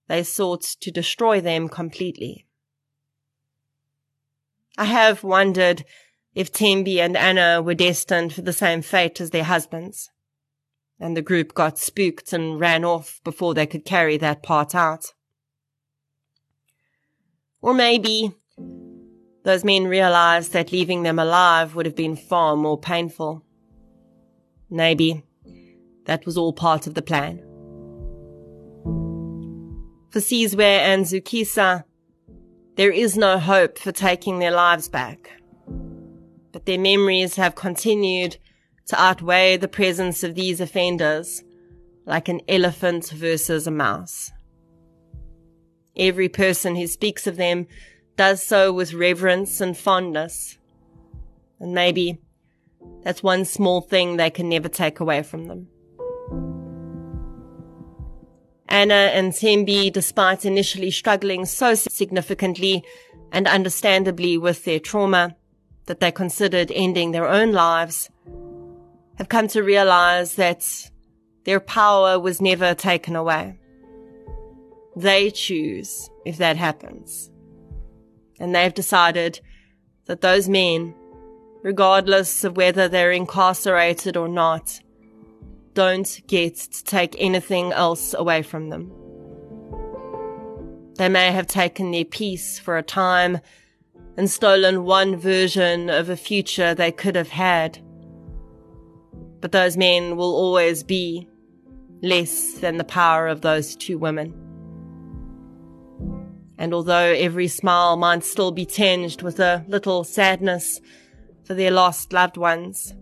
they 0.09 0.23
sought 0.23 0.63
to 0.81 0.91
destroy 0.91 1.43
them 1.43 1.69
completely. 1.69 2.47
I 4.79 4.87
have 4.87 5.23
wondered 5.23 5.85
if 6.35 6.51
Thembi 6.51 6.97
and 6.97 7.15
Anna 7.15 7.61
were 7.61 7.75
destined 7.75 8.33
for 8.33 8.41
the 8.41 8.55
same 8.55 8.81
fate 8.81 9.21
as 9.21 9.29
their 9.29 9.45
husbands, 9.45 10.09
and 10.99 11.15
the 11.15 11.21
group 11.21 11.53
got 11.53 11.79
spooked 11.79 12.33
and 12.33 12.59
ran 12.59 12.83
off 12.83 13.21
before 13.25 13.53
they 13.53 13.67
could 13.67 13.85
carry 13.85 14.17
that 14.17 14.43
part 14.43 14.75
out. 14.75 15.13
Or 17.61 17.75
maybe 17.75 18.33
those 19.49 19.65
men 19.65 19.87
realized 19.87 20.53
that 20.53 20.73
leaving 20.73 21.05
them 21.05 21.19
alive 21.19 21.75
would 21.75 21.87
have 21.87 21.97
been 21.97 22.15
far 22.15 22.55
more 22.55 22.79
painful. 22.79 23.43
Maybe 24.69 25.23
that 26.05 26.27
was 26.27 26.37
all 26.37 26.53
part 26.53 26.87
of 26.87 26.93
the 26.93 27.01
plan. 27.01 27.39
For 30.11 30.21
Sizwe 30.21 30.61
and 30.61 31.07
Zukisa, 31.07 31.85
there 32.77 32.91
is 32.91 33.17
no 33.17 33.39
hope 33.39 33.79
for 33.79 33.91
taking 33.91 34.39
their 34.39 34.51
lives 34.51 34.87
back. 34.91 35.31
But 36.53 36.67
their 36.67 36.79
memories 36.79 37.37
have 37.37 37.55
continued 37.55 38.37
to 38.89 39.01
outweigh 39.01 39.57
the 39.57 39.67
presence 39.67 40.23
of 40.23 40.35
these 40.35 40.61
offenders 40.61 41.43
like 42.05 42.29
an 42.29 42.43
elephant 42.49 43.09
versus 43.09 43.67
a 43.67 43.71
mouse. 43.71 44.31
Every 45.97 46.29
person 46.29 46.77
who 46.77 46.87
speaks 46.87 47.27
of 47.27 47.39
them 47.39 47.67
does 48.19 48.43
so 48.43 48.73
with 48.73 48.93
reverence 48.93 49.61
and 49.61 49.79
fondness. 49.79 50.59
And 51.61 51.73
maybe 51.73 52.19
that's 53.05 53.23
one 53.23 53.45
small 53.45 53.81
thing 53.81 54.17
they 54.17 54.29
can 54.29 54.49
never 54.49 54.69
take 54.69 55.01
away 55.01 55.23
from 55.23 55.47
them. 55.47 55.69
Anna 58.69 59.13
and 59.15 59.33
Thembi, 59.33 59.91
despite 59.91 60.45
initially 60.45 60.91
struggling 60.91 61.47
so 61.47 61.75
significantly 61.75 62.85
and 63.33 63.47
understandably 63.47 64.37
with 64.37 64.65
their 64.65 64.81
trauma 64.81 65.37
that 65.87 66.01
they 66.01 66.11
considered 66.11 66.73
ending 66.75 67.13
their 67.13 67.27
own 67.27 67.53
lives, 67.53 68.11
have 69.17 69.29
come 69.29 69.49
to 69.49 69.63
realize 69.63 70.35
that 70.35 70.67
their 71.45 71.61
power 71.61 72.19
was 72.19 72.43
never 72.43 72.75
taken 72.75 73.15
away. 73.17 73.59
They 74.97 75.31
choose 75.31 76.11
if 76.27 76.37
that 76.39 76.57
happens 76.57 77.31
and 78.39 78.55
they've 78.55 78.75
decided 78.75 79.41
that 80.07 80.21
those 80.21 80.49
men, 80.49 80.95
regardless 81.63 82.45
of 82.45 82.57
whether 82.57 82.89
they're 82.89 83.13
incarcerated 83.13 84.17
or 84.17 84.29
not, 84.29 84.81
don't 85.75 86.21
get 86.27 86.57
to 86.57 86.85
take 86.85 87.15
anything 87.19 87.73
else 87.73 88.15
away 88.15 88.43
from 88.43 88.71
them. 88.71 88.93
They 90.97 91.09
may 91.09 91.31
have 91.31 91.47
taken 91.47 91.93
their 91.93 92.05
peace 92.05 92.59
for 92.59 92.77
a 92.77 92.83
time 92.83 93.39
and 94.17 94.29
stolen 94.29 94.83
one 94.83 95.15
version 95.15 95.89
of 95.89 96.09
a 96.09 96.17
future 96.17 96.75
they 96.75 96.91
could 96.91 97.15
have 97.15 97.29
had. 97.29 97.79
But 99.41 99.53
those 99.53 99.77
men 99.77 100.17
will 100.17 100.35
always 100.35 100.83
be 100.83 101.29
less 102.03 102.55
than 102.55 102.79
the 102.79 102.85
power 102.85 103.29
of 103.29 103.43
those 103.43 103.77
two 103.77 103.99
women. 103.99 104.48
And 106.59 106.75
although 106.75 107.13
every 107.13 107.49
smile 107.49 107.97
might 107.97 108.25
still 108.25 108.51
be 108.51 108.67
tinged 108.67 109.23
with 109.23 109.39
a 109.39 109.65
little 109.69 110.03
sadness 110.03 110.81
for 111.45 111.55
their 111.55 111.71
lost 111.71 112.13
loved 112.13 112.37
ones, 112.37 112.95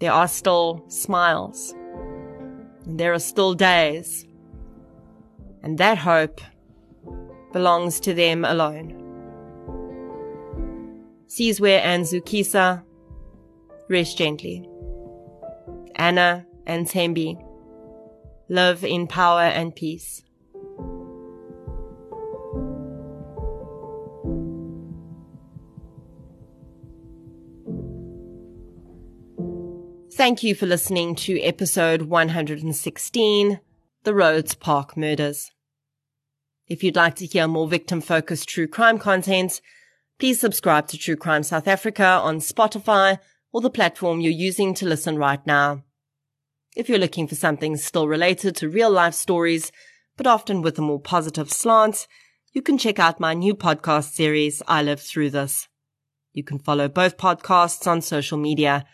there 0.00 0.12
are 0.12 0.28
still 0.28 0.84
smiles. 0.88 1.72
And 2.84 2.98
there 2.98 3.12
are 3.12 3.20
still 3.20 3.54
days. 3.54 4.26
And 5.62 5.78
that 5.78 5.98
hope 5.98 6.40
belongs 7.52 8.00
to 8.00 8.12
them 8.12 8.44
alone. 8.44 9.02
Sizwe 11.28 11.80
and 11.80 12.04
Zukisa, 12.04 12.82
rest 13.88 14.18
gently. 14.18 14.68
Anna 15.94 16.46
and 16.66 16.86
Thembi 16.86 17.42
live 18.48 18.84
in 18.84 19.06
power 19.06 19.42
and 19.42 19.74
peace. 19.74 20.22
Thank 30.26 30.42
you 30.42 30.56
for 30.56 30.66
listening 30.66 31.14
to 31.14 31.40
episode 31.40 32.02
116, 32.02 33.60
The 34.02 34.12
Rhodes 34.12 34.56
Park 34.56 34.96
Murders. 34.96 35.52
If 36.66 36.82
you'd 36.82 36.96
like 36.96 37.14
to 37.16 37.26
hear 37.26 37.46
more 37.46 37.68
victim 37.68 38.00
focused 38.00 38.48
true 38.48 38.66
crime 38.66 38.98
content, 38.98 39.60
please 40.18 40.40
subscribe 40.40 40.88
to 40.88 40.98
True 40.98 41.14
Crime 41.14 41.44
South 41.44 41.68
Africa 41.68 42.04
on 42.04 42.38
Spotify 42.40 43.20
or 43.52 43.60
the 43.60 43.70
platform 43.70 44.18
you're 44.18 44.32
using 44.32 44.74
to 44.74 44.84
listen 44.84 45.16
right 45.16 45.46
now. 45.46 45.84
If 46.74 46.88
you're 46.88 46.98
looking 46.98 47.28
for 47.28 47.36
something 47.36 47.76
still 47.76 48.08
related 48.08 48.56
to 48.56 48.68
real 48.68 48.90
life 48.90 49.14
stories, 49.14 49.70
but 50.16 50.26
often 50.26 50.60
with 50.60 50.76
a 50.76 50.82
more 50.82 51.00
positive 51.00 51.52
slant, 51.52 52.08
you 52.52 52.62
can 52.62 52.78
check 52.78 52.98
out 52.98 53.20
my 53.20 53.32
new 53.32 53.54
podcast 53.54 54.14
series, 54.14 54.60
I 54.66 54.82
Live 54.82 55.00
Through 55.00 55.30
This. 55.30 55.68
You 56.32 56.42
can 56.42 56.58
follow 56.58 56.88
both 56.88 57.16
podcasts 57.16 57.86
on 57.86 58.00
social 58.00 58.38
media 58.38 58.86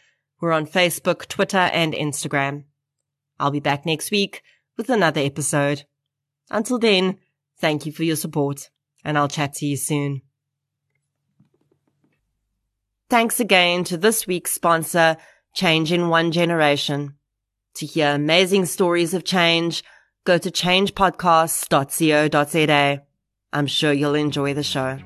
we're 0.42 0.52
on 0.52 0.66
Facebook, 0.66 1.26
Twitter, 1.28 1.56
and 1.56 1.94
Instagram. 1.94 2.64
I'll 3.38 3.52
be 3.52 3.60
back 3.60 3.86
next 3.86 4.10
week 4.10 4.42
with 4.76 4.90
another 4.90 5.20
episode. 5.20 5.84
Until 6.50 6.80
then, 6.80 7.18
thank 7.60 7.86
you 7.86 7.92
for 7.92 8.02
your 8.02 8.16
support, 8.16 8.68
and 9.04 9.16
I'll 9.16 9.28
chat 9.28 9.52
to 9.54 9.66
you 9.66 9.76
soon. 9.76 10.22
Thanks 13.08 13.38
again 13.38 13.84
to 13.84 13.96
this 13.96 14.26
week's 14.26 14.50
sponsor, 14.52 15.16
Change 15.54 15.92
in 15.92 16.08
One 16.08 16.32
Generation. 16.32 17.14
To 17.74 17.86
hear 17.86 18.08
amazing 18.08 18.66
stories 18.66 19.14
of 19.14 19.24
change, 19.24 19.84
go 20.24 20.38
to 20.38 20.50
changepodcasts.co.za. 20.50 23.02
I'm 23.52 23.66
sure 23.66 23.92
you'll 23.92 24.14
enjoy 24.14 24.54
the 24.54 24.62
show. 24.62 24.98